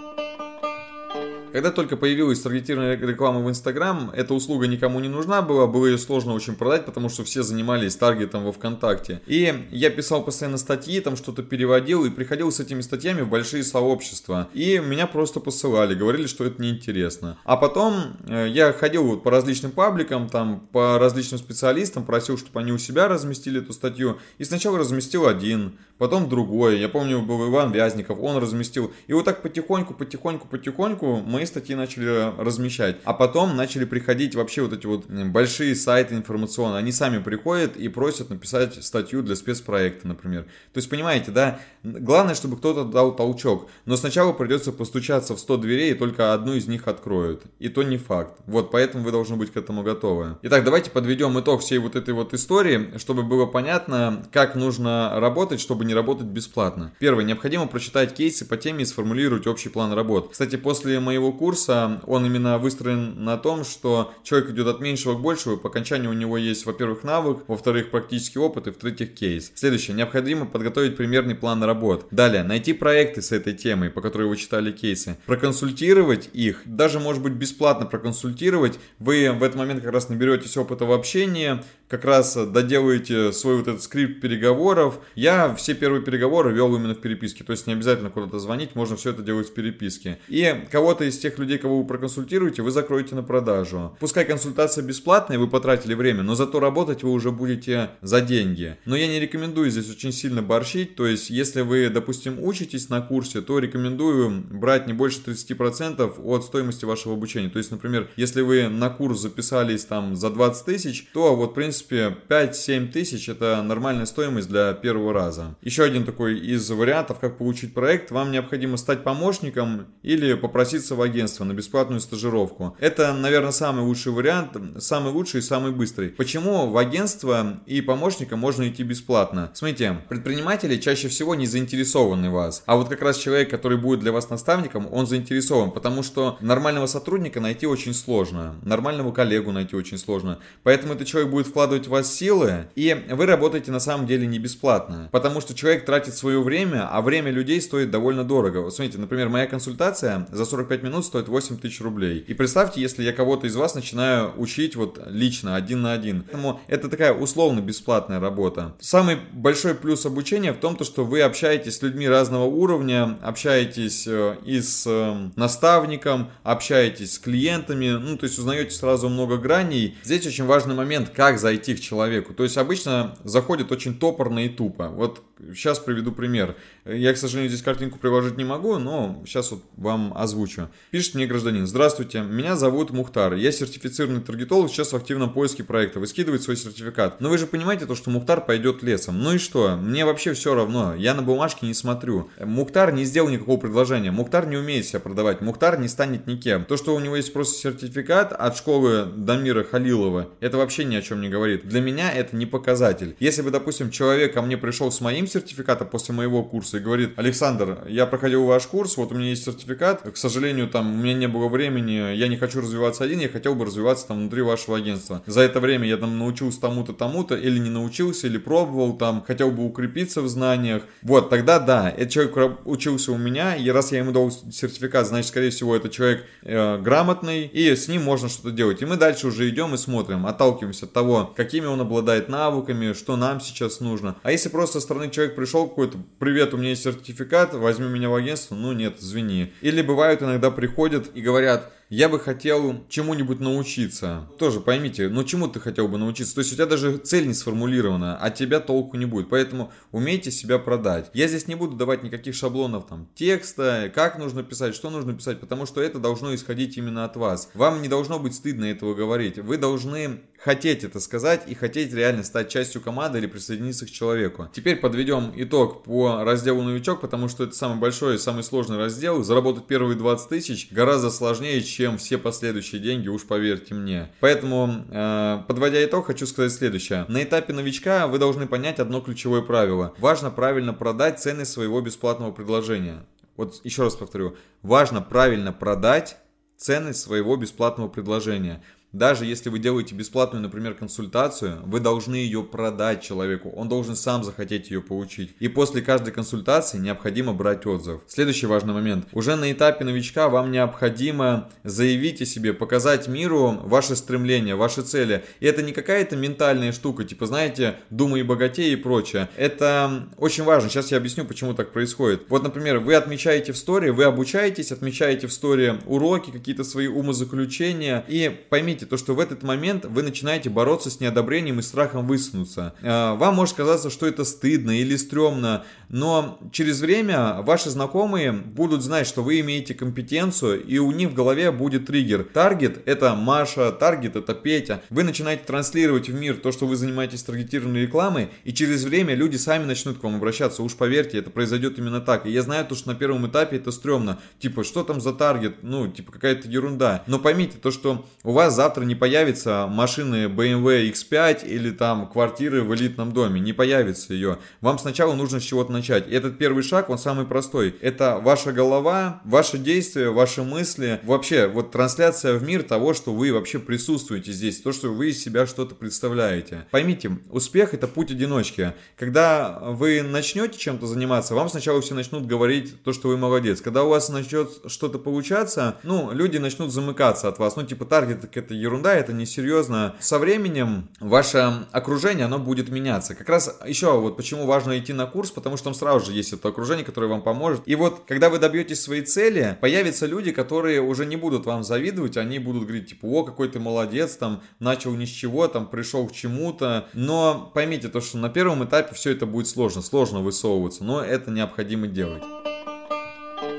Когда 1.52 1.70
только 1.72 1.98
появилась 1.98 2.40
таргетированная 2.40 2.96
реклама 2.96 3.42
в 3.42 3.50
Инстаграм, 3.50 4.10
эта 4.16 4.34
услуга 4.34 4.68
никому 4.68 5.02
не 5.02 5.10
нужна 5.10 5.42
была, 5.42 5.68
было 5.68 5.88
ее 5.88 5.98
сложно 5.98 6.34
очень 6.34 6.56
продать, 6.56 6.86
потому 6.86 7.10
что 7.10 7.26
все 7.26 7.44
занимались 7.44 7.98
таргетом 7.98 8.46
во 8.46 8.54
ВКонтакте. 8.54 9.22
И 9.26 9.68
я 9.70 9.90
писал 9.90 10.24
постоянно 10.24 10.58
статьи, 10.58 11.02
там 11.02 11.18
что-то 11.18 11.44
переводил 11.44 12.06
и 12.06 12.10
приходил 12.10 12.52
с 12.54 12.62
этими 12.62 12.80
статьями 12.80 13.22
в 13.22 13.30
большие 13.30 13.64
сообщества. 13.64 14.48
И 14.54 14.80
меня 14.80 15.08
просто 15.08 15.42
посылали, 15.42 15.94
говорили, 15.94 16.26
что 16.26 16.46
это 16.46 16.62
неинтересно. 16.62 17.38
А 17.44 17.58
потом 17.58 18.18
э, 18.28 18.48
я 18.50 18.72
ходил 18.72 19.18
по 19.18 19.30
различным 19.30 19.72
пабликам, 19.72 20.30
там 20.30 20.68
по 20.72 20.98
различным 21.00 21.40
специалистам, 21.40 22.06
просил, 22.06 22.38
чтобы 22.38 22.62
они 22.62 22.72
у 22.72 22.78
себя 22.78 23.10
разместили 23.10 23.62
эту 23.62 23.74
статью. 23.74 24.20
И 24.38 24.46
сначала 24.46 24.78
разместил 24.78 25.28
один, 25.28 25.74
потом 26.02 26.28
другой. 26.28 26.80
Я 26.80 26.90
помню, 26.90 27.22
был 27.22 27.48
Иван 27.48 27.72
Вязников, 27.72 28.18
он 28.20 28.38
разместил. 28.38 28.92
И 29.06 29.14
вот 29.14 29.24
так 29.24 29.44
потихоньку, 29.44 29.94
потихоньку, 29.94 30.48
потихоньку 30.48 31.18
мои 31.18 31.46
статьи 31.46 31.76
начали 31.76 32.34
размещать. 32.42 32.98
А 33.04 33.14
потом 33.14 33.56
начали 33.56 33.86
приходить 33.86 34.34
вообще 34.34 34.64
вот 34.64 34.74
эти 34.74 34.88
вот 34.88 35.06
большие 35.06 35.76
сайты 35.76 36.16
информационные. 36.16 36.80
Они 36.80 36.92
сами 36.92 37.22
приходят 37.22 37.78
и 37.78 37.88
просят 37.88 38.32
написать 38.32 38.84
статью 38.84 39.22
для 39.22 39.36
спецпроекта, 39.36 40.08
например. 40.08 40.46
То 40.74 40.80
есть, 40.80 40.90
понимаете, 40.90 41.30
да, 41.30 41.60
главное, 41.84 42.34
чтобы 42.34 42.58
кто-то 42.58 42.84
дал 42.84 43.16
толчок. 43.16 43.70
Но 43.86 43.96
сначала 43.96 44.34
придется 44.34 44.72
постучаться 44.72 45.36
в 45.36 45.40
100 45.40 45.58
дверей, 45.58 45.92
и 45.92 45.94
только 45.94 46.34
одну 46.34 46.56
из 46.56 46.68
них 46.68 46.88
откроют. 46.88 47.44
И 47.60 47.70
то 47.70 47.84
не 47.84 47.98
факт. 47.98 48.40
Вот, 48.48 48.72
поэтому 48.72 49.04
вы 49.04 49.12
должны 49.12 49.36
быть 49.36 49.54
к 49.54 49.58
этому 49.58 49.84
готовы. 49.84 50.38
Итак, 50.42 50.64
давайте 50.64 50.90
подведем 50.90 51.40
итог 51.40 51.62
всей 51.62 51.78
вот 51.78 51.96
этой 51.96 52.16
вот 52.16 52.34
истории, 52.34 52.98
чтобы 52.98 53.22
было 53.22 53.46
понятно, 53.46 54.26
как 54.32 54.56
нужно 54.56 55.12
работать, 55.20 55.62
чтобы 55.62 55.86
не 55.86 55.91
работать 55.94 56.28
бесплатно. 56.28 56.94
Первое, 57.00 57.24
необходимо 57.24 57.68
прочитать 57.68 58.14
кейсы 58.14 58.46
по 58.46 58.58
теме 58.58 58.84
и 58.84 58.86
сформулировать 58.86 59.48
общий 59.48 59.70
план 59.70 59.94
работ. 59.94 60.30
Кстати, 60.32 60.56
после 60.56 61.00
моего 61.00 61.32
курса, 61.32 62.02
он 62.06 62.26
именно 62.26 62.58
выстроен 62.58 63.24
на 63.24 63.38
том, 63.38 63.64
что 63.64 64.14
человек 64.24 64.52
идет 64.52 64.68
от 64.68 64.80
меньшего 64.80 65.16
к 65.16 65.22
большему, 65.22 65.58
по 65.58 65.70
окончанию 65.70 66.12
у 66.12 66.14
него 66.14 66.38
есть, 66.38 66.66
во-первых, 66.66 67.04
навык, 67.04 67.40
во-вторых, 67.48 67.92
практический 67.92 68.40
опыт 68.40 68.68
и 68.68 68.72
в-третьих, 68.72 69.14
кейс. 69.14 69.52
Следующее. 69.56 69.96
Необходимо 69.96 70.46
подготовить 70.46 70.98
примерный 70.98 71.36
план 71.36 71.64
работ. 71.64 72.08
Далее. 72.12 72.44
Найти 72.44 72.74
проекты 72.74 73.22
с 73.22 73.32
этой 73.32 73.54
темой, 73.54 73.90
по 73.90 74.02
которой 74.02 74.28
вы 74.28 74.38
читали 74.38 74.72
кейсы. 74.72 75.18
Проконсультировать 75.26 76.30
их, 76.34 76.62
даже, 76.66 77.00
может 77.00 77.22
быть, 77.22 77.34
бесплатно 77.34 77.86
проконсультировать. 77.86 78.80
Вы 79.00 79.32
в 79.32 79.44
этот 79.44 79.58
момент 79.58 79.82
как 79.82 79.92
раз 79.92 80.10
наберетесь 80.10 80.58
опыта 80.58 80.86
в 80.86 80.92
общении, 80.92 81.62
как 81.88 82.06
раз 82.06 82.36
доделаете 82.36 83.34
свой 83.34 83.58
вот 83.58 83.68
этот 83.68 83.84
скрипт 83.84 84.22
переговоров. 84.22 85.00
Я 85.16 85.54
все 85.56 85.76
первые 85.82 86.02
переговоры 86.02 86.54
вел 86.54 86.74
именно 86.76 86.96
в 86.96 87.02
переписке, 87.02 87.44
то 87.44 87.52
есть 87.52 87.68
не 87.68 87.74
обязательно 87.74 88.10
куда-то 88.10 88.40
звонить, 88.40 88.76
можно 88.76 88.96
все 88.96 89.10
это 89.10 89.22
делать 89.22 89.50
в 89.50 89.54
переписке. 89.54 90.20
И 90.30 90.66
кого-то 90.72 91.04
из 91.04 91.18
тех 91.18 91.38
людей, 91.40 91.58
кого 91.58 91.82
вы 91.82 91.88
проконсультируете, 91.88 92.62
вы 92.62 92.72
закроете 92.72 93.16
на 93.16 93.24
продажу. 93.24 93.98
Пускай 94.00 94.24
консультация 94.26 94.84
бесплатная, 94.84 95.40
вы 95.40 95.48
потратили 95.48 95.94
время, 95.94 96.24
но 96.24 96.36
зато 96.36 96.60
работать 96.60 97.04
вы 97.04 97.12
уже 97.12 97.32
будете 97.32 97.90
за 98.02 98.22
деньги. 98.22 98.78
Но 98.86 98.96
я 98.96 99.08
не 99.08 99.20
рекомендую 99.20 99.70
здесь 99.70 99.90
очень 99.90 100.14
сильно 100.14 100.42
борщить, 100.42 100.96
то 100.96 101.06
есть 101.06 101.30
если 101.30 101.62
вы, 101.62 101.90
допустим, 101.90 102.38
учитесь 102.42 102.90
на 102.90 103.02
курсе, 103.02 103.42
то 103.42 103.60
рекомендую 103.60 104.44
брать 104.52 104.88
не 104.88 104.94
больше 104.94 105.20
30% 105.26 106.22
от 106.24 106.46
стоимости 106.46 106.86
вашего 106.86 107.16
обучения. 107.16 107.50
То 107.50 107.58
есть, 107.58 107.72
например, 107.72 108.08
если 108.16 108.42
вы 108.42 108.70
на 108.70 108.90
курс 108.90 109.20
записались 109.20 109.86
там 109.86 110.16
за 110.16 110.30
20 110.30 110.66
тысяч, 110.66 111.08
то 111.14 111.36
вот, 111.36 111.52
в 111.52 111.54
принципе, 111.54 111.82
принципе, 111.92 112.16
5-7 112.28 112.88
тысяч 112.92 113.30
это 113.30 113.62
нормальная 113.62 114.06
стоимость 114.06 114.50
для 114.50 114.74
первого 114.74 115.14
раза. 115.14 115.56
Еще 115.62 115.84
один 115.84 116.06
такой 116.06 116.40
из 116.40 116.68
вариантов, 116.72 117.20
как 117.20 117.38
получить 117.38 117.76
проект, 117.76 118.10
вам 118.10 118.32
необходимо 118.32 118.78
стать 118.78 119.04
помощником 119.04 119.86
или 120.02 120.34
попроситься 120.34 120.96
в 120.96 121.02
агентство 121.04 121.44
на 121.44 121.54
бесплатную 121.54 122.00
стажировку. 122.02 122.76
Это, 122.80 123.14
наверное, 123.14 123.52
самый 123.52 123.84
лучший 123.86 124.12
вариант, 124.12 124.58
самый 124.80 125.14
лучший 125.14 125.42
и 125.42 125.44
самый 125.44 125.72
быстрый. 125.72 126.10
Почему 126.10 126.68
в 126.68 126.78
агентство 126.78 127.60
и 127.68 127.82
помощника 127.82 128.38
можно 128.38 128.68
идти 128.68 128.82
бесплатно? 128.82 129.52
Смотрите, 129.54 129.98
предприниматели 130.10 130.78
чаще 130.78 131.10
всего 131.10 131.36
не 131.36 131.46
заинтересованы 131.46 132.32
в 132.32 132.34
вас, 132.34 132.64
а 132.66 132.76
вот 132.76 132.90
как 132.90 133.04
раз 133.04 133.18
человек, 133.18 133.52
который 133.52 133.78
будет 133.78 134.00
для 134.00 134.12
вас 134.12 134.32
наставником, 134.32 134.88
он 134.92 135.06
заинтересован, 135.06 135.70
потому 135.70 136.02
что 136.02 136.38
нормального 136.42 136.88
сотрудника 136.88 137.40
найти 137.40 137.68
очень 137.68 137.94
сложно, 137.94 138.56
нормального 138.64 139.12
коллегу 139.12 139.52
найти 139.52 139.76
очень 139.76 140.00
сложно, 140.00 140.40
поэтому 140.64 140.94
этот 140.94 141.08
человек 141.08 141.30
будет 141.30 141.46
вкладывать 141.46 141.86
в 141.86 141.92
вас 141.92 142.12
силы, 142.12 142.68
и 142.76 143.06
вы 143.12 143.28
работаете 143.28 143.72
на 143.72 143.80
самом 143.80 144.08
деле 144.08 144.26
не 144.26 144.40
бесплатно. 144.40 145.10
Потому 145.12 145.40
что 145.40 145.51
человек 145.54 145.86
тратит 145.86 146.16
свое 146.16 146.42
время, 146.42 146.88
а 146.90 147.02
время 147.02 147.32
людей 147.32 147.62
стоит 147.62 147.92
довольно 147.92 148.24
дорого. 148.24 148.60
Вот 148.60 148.76
смотрите, 148.76 148.98
например, 148.98 149.30
моя 149.30 149.48
консультация 149.48 150.28
за 150.32 150.46
45 150.46 150.84
минут 150.84 151.06
стоит 151.06 151.28
8 151.28 151.58
тысяч 151.58 151.82
рублей. 151.82 152.20
И 152.28 152.34
представьте, 152.34 152.82
если 152.82 153.04
я 153.04 153.14
кого-то 153.14 153.48
из 153.48 153.56
вас 153.56 153.76
начинаю 153.76 154.34
учить 154.38 154.76
вот 154.76 155.00
лично, 155.08 155.56
один 155.56 155.82
на 155.82 155.94
один. 155.94 156.24
Поэтому 156.24 156.60
это 156.68 156.90
такая 156.90 157.14
условно 157.14 157.60
бесплатная 157.60 158.20
работа. 158.20 158.76
Самый 158.80 159.18
большой 159.34 159.76
плюс 159.76 160.06
обучения 160.06 160.54
в 160.54 160.58
том, 160.58 160.76
то, 160.76 160.84
что 160.84 161.06
вы 161.06 161.22
общаетесь 161.22 161.78
с 161.78 161.82
людьми 161.82 162.08
разного 162.08 162.46
уровня, 162.46 163.18
общаетесь 163.22 164.08
э, 164.08 164.38
и 164.46 164.62
с 164.62 164.86
э, 164.88 165.30
наставником, 165.36 166.32
общаетесь 166.44 167.16
с 167.16 167.20
клиентами, 167.20 167.90
ну, 167.90 168.18
то 168.18 168.26
есть 168.26 168.38
узнаете 168.40 168.72
сразу 168.72 169.10
много 169.10 169.38
граней. 169.38 169.98
Здесь 170.04 170.26
очень 170.28 170.46
важный 170.46 170.76
момент, 170.76 171.10
как 171.10 171.40
зайти 171.40 171.76
к 171.76 171.80
человеку. 171.80 172.34
То 172.34 172.44
есть 172.44 172.58
обычно 172.58 173.16
заходит 173.24 173.72
очень 173.72 173.98
топорно 173.98 174.46
и 174.46 174.50
тупо. 174.50 174.90
Вот 174.90 175.24
сейчас 175.54 175.80
приведу 175.80 176.12
пример. 176.12 176.56
Я, 176.86 177.14
к 177.14 177.18
сожалению, 177.18 177.50
здесь 177.50 177.64
картинку 177.64 178.00
приложить 178.00 178.38
не 178.38 178.44
могу, 178.44 178.78
но 178.78 179.22
сейчас 179.26 179.52
вот 179.52 179.64
вам 179.78 180.14
озвучу. 180.16 180.70
Пишет 180.92 181.16
мне 181.16 181.28
гражданин. 181.28 181.68
Здравствуйте, 181.68 182.22
меня 182.22 182.56
зовут 182.56 182.92
Мухтар. 182.92 183.34
Я 183.36 183.52
сертифицированный 183.52 184.22
таргетолог, 184.22 184.70
сейчас 184.70 184.94
в 184.94 184.96
активном 184.96 185.34
поиске 185.34 185.64
проекта. 185.64 186.00
Вы 186.00 186.08
скидываете 186.08 186.46
свой 186.46 186.58
сертификат. 186.58 187.22
Но 187.22 187.30
вы 187.30 187.38
же 187.38 187.48
понимаете 187.48 187.86
то, 187.86 187.96
что 187.96 188.10
Мухтар 188.10 188.46
пойдет 188.46 188.84
лесом. 188.84 189.20
Ну 189.20 189.34
и 189.36 189.38
что? 189.38 189.76
Мне 189.78 190.06
вообще 190.06 190.34
все 190.34 190.56
равно. 190.56 190.96
Я 190.96 191.14
на 191.14 191.22
бумажке 191.22 191.66
не 191.66 191.74
смотрю. 191.74 192.30
Мухтар 192.40 192.94
не 192.94 193.06
сделал 193.06 193.30
никакого 193.30 193.58
предложения. 193.58 194.12
Мухтар 194.12 194.48
не 194.48 194.58
умеет 194.58 194.86
себя 194.86 195.00
продавать. 195.00 195.42
Мухтар 195.42 195.80
не 195.80 195.88
станет 195.88 196.28
никем. 196.28 196.66
То, 196.66 196.78
что 196.78 196.96
у 196.96 197.00
него 197.00 197.16
есть 197.16 197.34
просто 197.34 197.58
сертификат 197.58 198.34
от 198.34 198.58
школы 198.58 199.06
Дамира 199.16 199.64
Халилова, 199.64 200.30
это 200.40 200.58
вообще 200.58 200.84
ни 200.84 200.96
о 200.96 201.02
чем 201.02 201.22
не 201.22 201.30
говорит. 201.30 201.68
Для 201.68 201.82
меня 201.82 202.12
это 202.12 202.36
не 202.36 202.46
показатель. 202.46 203.16
Если 203.20 203.42
бы, 203.42 203.52
допустим, 203.52 203.92
человек 203.92 204.34
ко 204.34 204.42
мне 204.42 204.58
пришел 204.58 204.92
с 204.92 205.02
моим 205.02 205.28
сертификатом 205.32 205.88
после 205.88 206.14
моего 206.14 206.44
курса, 206.44 206.78
и 206.78 206.80
говорит, 206.80 207.14
Александр, 207.18 207.86
я 207.88 208.06
проходил 208.06 208.46
ваш 208.46 208.68
курс, 208.68 208.98
вот 208.98 209.12
у 209.12 209.16
меня 209.16 209.30
есть 209.30 209.46
сертификат, 209.46 210.04
к 210.12 210.18
сожалению, 210.18 210.70
там 210.70 210.94
у 210.94 210.98
меня 210.98 211.14
не 211.14 211.28
было 211.28 211.48
времени, 211.48 212.16
я 212.16 212.28
не 212.28 212.38
хочу 212.38 212.62
развиваться 212.62 213.04
один, 213.04 213.20
я 213.20 213.30
хотел 213.30 213.56
бы 213.56 213.66
развиваться 213.66 214.08
там 214.08 214.18
внутри 214.18 214.42
вашего 214.42 214.78
агентства. 214.78 215.22
За 215.26 215.42
это 215.42 215.60
время 215.60 215.88
я 215.88 215.98
там 215.98 216.18
научился 216.18 216.62
тому-то, 216.62 216.94
тому-то, 216.94 217.36
или 217.36 217.60
не 217.60 217.70
научился, 217.70 218.28
или 218.28 218.38
пробовал 218.38 218.98
там, 218.98 219.24
хотел 219.26 219.52
бы 219.52 219.66
укрепиться 219.66 220.22
в 220.22 220.28
знаниях. 220.28 220.84
Вот, 221.02 221.30
тогда 221.30 221.60
да, 221.60 221.90
этот 221.90 222.10
человек 222.10 222.60
учился 222.66 223.12
у 223.12 223.18
меня, 223.18 223.56
и 223.56 223.70
раз 223.70 223.92
я 223.92 224.00
ему 224.00 224.12
дал 224.12 224.32
сертификат, 224.32 225.08
значит, 225.08 225.30
скорее 225.30 225.50
всего, 225.50 225.76
это 225.76 225.90
человек 225.90 226.26
э, 226.44 226.78
грамотный, 226.80 227.46
и 227.46 227.76
с 227.76 227.88
ним 227.88 228.04
можно 228.04 228.30
что-то 228.30 228.52
делать. 228.52 228.82
И 228.82 228.86
мы 228.86 228.98
дальше 228.98 229.28
уже 229.28 229.48
идем 229.50 229.74
и 229.74 229.78
смотрим, 229.78 230.26
отталкиваемся 230.26 230.86
от 230.86 230.94
того, 230.94 231.34
какими 231.36 231.66
он 231.66 231.82
обладает 231.82 232.30
навыками, 232.30 232.94
что 232.94 233.16
нам 233.16 233.40
сейчас 233.40 233.80
нужно. 233.80 234.16
А 234.24 234.32
если 234.32 234.50
просто 234.50 234.80
со 234.80 234.86
стороны 234.86 235.10
человек 235.22 235.36
пришел 235.36 235.68
какой-то, 235.68 236.00
привет, 236.18 236.54
у 236.54 236.58
меня 236.58 236.70
есть 236.70 236.84
сертификат, 236.84 237.54
возьми 237.54 237.88
меня 237.88 238.10
в 238.10 238.16
агентство, 238.16 238.56
ну 238.56 238.74
нет, 238.74 238.96
извини. 239.00 239.54
Или 239.62 239.84
бывают 239.84 240.24
иногда 240.24 240.50
приходят 240.50 241.12
и 241.14 241.22
говорят, 241.22 241.72
я 241.92 242.08
бы 242.08 242.20
хотел 242.20 242.86
чему-нибудь 242.88 243.42
научиться. 243.42 244.30
Тоже 244.40 244.62
поймите, 244.62 245.10
ну 245.10 245.26
чему 245.26 245.50
ты 245.50 245.60
хотел 245.60 245.90
бы 245.90 245.98
научиться? 245.98 246.34
То 246.34 246.40
есть 246.40 246.54
у 246.54 246.56
тебя 246.56 246.66
даже 246.66 246.98
цель 246.98 247.28
не 247.28 247.34
сформулирована, 247.34 248.18
а 248.18 248.30
тебя 248.30 248.62
толку 248.62 248.96
не 248.96 249.06
будет. 249.06 249.28
Поэтому 249.30 249.74
умейте 249.92 250.32
себя 250.32 250.58
продать. 250.58 251.12
Я 251.14 251.28
здесь 251.28 251.48
не 251.48 251.56
буду 251.56 251.76
давать 251.76 252.02
никаких 252.02 252.34
шаблонов 252.34 252.88
там 252.88 253.10
текста, 253.14 253.92
как 253.94 254.18
нужно 254.18 254.42
писать, 254.42 254.74
что 254.74 254.90
нужно 254.90 255.14
писать, 255.14 255.42
потому 255.42 255.66
что 255.66 255.82
это 255.82 256.00
должно 256.00 256.34
исходить 256.34 256.78
именно 256.78 257.04
от 257.04 257.18
вас. 257.18 257.50
Вам 257.54 257.82
не 257.82 257.90
должно 257.90 258.20
быть 258.20 258.36
стыдно 258.36 258.66
этого 258.66 258.94
говорить. 258.94 259.38
Вы 259.38 259.58
должны 259.58 260.22
хотеть 260.44 260.84
это 260.84 261.00
сказать 261.00 261.44
и 261.48 261.54
хотеть 261.54 261.94
реально 261.94 262.24
стать 262.24 262.50
частью 262.50 262.82
команды 262.82 263.20
или 263.20 263.28
присоединиться 263.28 263.86
к 263.86 263.92
человеку. 263.92 264.48
Теперь 264.54 264.78
подведем 264.78 265.32
итог 265.36 265.84
по 265.84 266.24
разделу 266.24 266.64
новичок, 266.64 267.02
потому 267.02 267.28
что 267.28 267.44
это 267.44 267.54
самый 267.54 267.80
большой 267.80 268.16
и 268.16 268.18
самый 268.18 268.44
сложный 268.44 268.78
раздел. 268.78 269.24
Заработать 269.24 269.68
первые 269.68 269.98
20 269.98 270.30
тысяч 270.30 270.70
гораздо 270.72 271.12
сложнее, 271.12 271.62
чем 271.62 271.81
чем 271.82 271.98
все 271.98 272.20
последующие 272.20 272.80
деньги, 272.80 273.08
уж 273.08 273.26
поверьте 273.26 273.74
мне. 273.74 274.12
Поэтому, 274.20 274.86
э, 274.92 275.40
подводя 275.48 275.84
итог, 275.84 276.06
хочу 276.06 276.28
сказать 276.28 276.52
следующее. 276.52 277.06
На 277.08 277.24
этапе 277.24 277.54
новичка 277.54 278.06
вы 278.06 278.20
должны 278.20 278.46
понять 278.46 278.80
одно 278.80 279.02
ключевое 279.02 279.42
правило. 279.42 279.96
Важно 279.98 280.30
правильно 280.30 280.76
продать 280.76 281.20
ценность 281.20 281.52
своего 281.52 281.82
бесплатного 281.82 282.32
предложения. 282.32 283.04
Вот 283.36 283.62
еще 283.64 283.82
раз 283.82 283.96
повторю. 283.96 284.38
Важно 284.62 285.02
правильно 285.02 285.52
продать 285.52 286.18
ценность 286.56 287.00
своего 287.00 287.36
бесплатного 287.36 287.90
предложения. 287.90 288.62
Даже 288.94 289.26
если 289.26 289.50
вы 289.50 289.60
делаете 289.60 289.96
бесплатную, 289.96 290.42
например, 290.42 290.74
консультацию, 290.74 291.60
вы 291.66 291.80
должны 291.80 292.16
ее 292.16 292.44
продать 292.44 293.02
человеку. 293.02 293.50
Он 293.52 293.70
должен 293.70 293.96
сам 293.96 294.24
захотеть 294.24 294.70
ее 294.70 294.82
получить. 294.82 295.34
И 295.40 295.48
после 295.48 295.82
каждой 295.82 296.12
консультации 296.12 296.78
необходимо 296.78 297.34
брать 297.34 297.66
отзыв. 297.66 298.02
Следующий 298.08 298.48
важный 298.48 298.74
момент. 298.74 299.08
Уже 299.14 299.36
на 299.38 299.52
этапе 299.52 299.86
новичка 299.86 300.28
вам 300.28 300.52
необходимо 300.52 301.50
заявить 301.64 302.22
о 302.22 302.26
себе, 302.26 302.54
показать 302.54 303.08
миру 303.08 303.60
ваши 303.64 303.96
стремления, 303.96 304.56
ваши 304.56 304.82
цели. 304.82 305.24
И 305.40 305.46
это 305.46 305.62
не 305.62 305.72
какая-то 305.72 306.18
ментальная 306.18 306.74
штука, 306.74 307.06
типа, 307.06 307.28
знаете, 307.28 307.78
думай 307.90 308.24
богатей 308.24 308.74
и 308.74 308.76
прочее. 308.76 309.30
Это 309.38 310.10
очень 310.18 310.44
важно. 310.44 310.70
Сейчас 310.70 310.92
я 310.92 310.98
объясню, 310.98 311.24
почему 311.24 311.54
так 311.54 311.72
происходит. 311.72 312.24
Вот, 312.28 312.44
например, 312.44 312.80
вы 312.80 312.96
отмечаете 312.96 313.54
в 313.54 313.56
истории, 313.56 313.90
вы 313.90 314.04
обучаетесь, 314.04 314.72
отмечаете 314.72 315.28
в 315.28 315.32
истории 315.32 315.76
уроки, 315.86 316.32
какие-то 316.32 316.66
свои 316.66 316.88
умозаключения. 316.88 318.04
И 318.08 318.30
поймите, 318.50 318.81
заметьте, 318.82 318.86
то, 318.86 318.98
что 318.98 319.14
в 319.16 319.20
этот 319.20 319.44
момент 319.44 319.86
вы 319.86 320.04
начинаете 320.04 320.50
бороться 320.50 320.90
с 320.90 321.00
неодобрением 321.00 321.60
и 321.60 321.62
страхом 321.62 322.08
высунуться. 322.08 322.74
Э, 322.82 323.16
вам 323.16 323.36
может 323.36 323.56
казаться, 323.56 323.90
что 323.90 324.08
это 324.08 324.24
стыдно 324.24 324.72
или 324.72 324.96
стрёмно, 324.98 325.64
но 325.90 326.40
через 326.52 326.80
время 326.80 327.42
ваши 327.42 327.70
знакомые 327.70 328.32
будут 328.32 328.82
знать, 328.82 329.08
что 329.08 329.24
вы 329.24 329.40
имеете 329.42 329.74
компетенцию, 329.74 330.64
и 330.64 330.80
у 330.80 330.92
них 330.92 331.10
в 331.10 331.14
голове 331.14 331.52
будет 331.52 331.88
триггер. 331.88 332.24
Таргет 332.24 332.82
это 332.86 333.16
Маша, 333.16 333.72
таргет 333.72 334.16
это 334.16 334.34
Петя. 334.34 334.82
Вы 334.90 335.04
начинаете 335.04 335.44
транслировать 335.46 336.10
в 336.10 336.14
мир 336.14 336.38
то, 336.38 336.52
что 336.52 336.66
вы 336.66 336.76
занимаетесь 336.76 337.24
таргетированной 337.24 337.82
рекламой, 337.82 338.30
и 338.46 338.54
через 338.54 338.84
время 338.84 339.16
люди 339.16 339.38
сами 339.38 339.66
начнут 339.66 339.98
к 339.98 340.04
вам 340.04 340.16
обращаться. 340.16 340.64
Уж 340.64 340.76
поверьте, 340.76 341.18
это 341.18 341.30
произойдет 341.30 341.78
именно 341.78 342.00
так. 342.00 342.26
И 342.26 342.32
я 342.32 342.42
знаю 342.42 342.66
то, 342.66 342.76
что 342.76 342.90
на 342.90 342.96
первом 342.96 343.28
этапе 343.28 343.58
это 343.58 343.72
стрёмно. 343.72 344.20
Типа, 344.40 344.64
что 344.64 344.84
там 344.84 345.02
за 345.02 345.14
таргет? 345.14 345.58
Ну, 345.62 345.88
типа, 345.88 346.12
какая-то 346.14 346.48
ерунда. 346.48 347.04
Но 347.08 347.20
поймите 347.20 347.58
то, 347.58 347.72
что 347.72 348.06
у 348.24 348.32
вас 348.32 348.56
завтра 348.56 348.71
завтра 348.72 348.86
не 348.86 348.96
появится 348.96 349.68
машины 349.70 350.28
BMW 350.28 350.90
X5 350.94 351.46
или 351.46 351.72
там 351.72 352.08
квартиры 352.08 352.64
в 352.64 352.74
элитном 352.74 353.12
доме. 353.12 353.42
Не 353.42 353.52
появится 353.52 354.14
ее. 354.14 354.38
Вам 354.62 354.80
сначала 354.80 355.14
нужно 355.14 355.42
с 355.42 355.44
чего-то 355.44 355.74
начать. 355.74 356.08
И 356.08 356.14
этот 356.14 356.38
первый 356.38 356.64
шаг, 356.64 356.90
он 356.90 356.98
самый 356.98 357.26
простой. 357.26 357.76
Это 357.82 358.18
ваша 358.24 358.54
голова, 358.54 359.22
ваши 359.26 359.58
действия, 359.58 360.10
ваши 360.10 360.44
мысли. 360.44 361.02
Вообще, 361.04 361.48
вот 361.48 361.72
трансляция 361.72 362.36
в 362.36 362.44
мир 362.44 362.64
того, 362.64 362.94
что 362.94 363.14
вы 363.14 363.34
вообще 363.34 363.60
присутствуете 363.60 364.32
здесь. 364.32 364.62
То, 364.62 364.72
что 364.72 364.88
вы 364.88 365.10
из 365.10 365.22
себя 365.22 365.46
что-то 365.46 365.76
представляете. 365.76 366.66
Поймите, 366.72 367.18
успех 367.30 367.74
это 367.74 367.90
путь 367.90 368.12
одиночки. 368.12 368.72
Когда 368.96 369.60
вы 369.60 370.02
начнете 370.02 370.58
чем-то 370.58 370.88
заниматься, 370.88 371.36
вам 371.36 371.50
сначала 371.50 371.82
все 371.82 371.94
начнут 371.94 372.26
говорить 372.26 372.82
то, 372.84 372.94
что 372.94 373.10
вы 373.10 373.18
молодец. 373.18 373.60
Когда 373.60 373.84
у 373.84 373.90
вас 373.90 374.08
начнет 374.08 374.50
что-то 374.68 374.98
получаться, 374.98 375.76
ну, 375.84 376.14
люди 376.14 376.38
начнут 376.38 376.72
замыкаться 376.72 377.28
от 377.28 377.38
вас. 377.38 377.58
Ну, 377.58 377.64
типа, 377.64 377.84
таргет 377.84 378.22
это 378.24 378.54
ерунда, 378.62 378.94
это 378.94 379.14
несерьезно. 379.14 379.96
Со 380.00 380.20
временем 380.20 380.90
ваше 381.00 381.66
окружение, 381.72 382.26
оно 382.26 382.40
будет 382.40 382.70
меняться. 382.70 383.16
Как 383.16 383.28
раз 383.30 383.60
еще 383.66 384.00
вот 384.00 384.18
почему 384.18 384.46
важно 384.46 384.78
идти 384.78 384.94
на 384.94 385.06
курс, 385.06 385.32
потому 385.32 385.58
что 385.58 385.66
там 385.66 385.74
сразу 385.74 386.06
же 386.06 386.14
есть 386.14 386.34
это 386.34 386.50
окружение, 386.50 386.86
которое 386.86 387.08
вам 387.08 387.22
поможет. 387.22 387.62
И 387.66 387.76
вот, 387.76 388.04
когда 388.08 388.30
вы 388.30 388.40
добьетесь 388.40 388.82
своей 388.82 389.04
цели, 389.04 389.58
появятся 389.60 390.06
люди, 390.06 390.32
которые 390.32 390.82
уже 390.82 391.06
не 391.06 391.16
будут 391.16 391.46
вам 391.46 391.64
завидовать, 391.64 392.18
они 392.18 392.40
будут 392.40 392.64
говорить, 392.64 392.90
типа, 392.90 393.06
о, 393.06 393.24
какой 393.24 393.50
ты 393.50 393.60
молодец, 393.60 394.16
там, 394.16 394.42
начал 394.60 394.92
ни 394.92 395.06
с 395.06 395.10
чего, 395.10 395.48
там, 395.48 395.68
пришел 395.68 396.08
к 396.08 396.12
чему-то. 396.12 396.88
Но 396.94 397.52
поймите 397.54 397.88
то, 397.90 398.02
что 398.02 398.18
на 398.18 398.30
первом 398.30 398.64
этапе 398.64 398.96
все 398.96 399.12
это 399.12 399.26
будет 399.26 399.48
сложно, 399.48 399.82
сложно 399.82 400.20
высовываться, 400.20 400.84
но 400.84 401.02
это 401.02 401.32
необходимо 401.32 401.88
делать. 401.88 402.24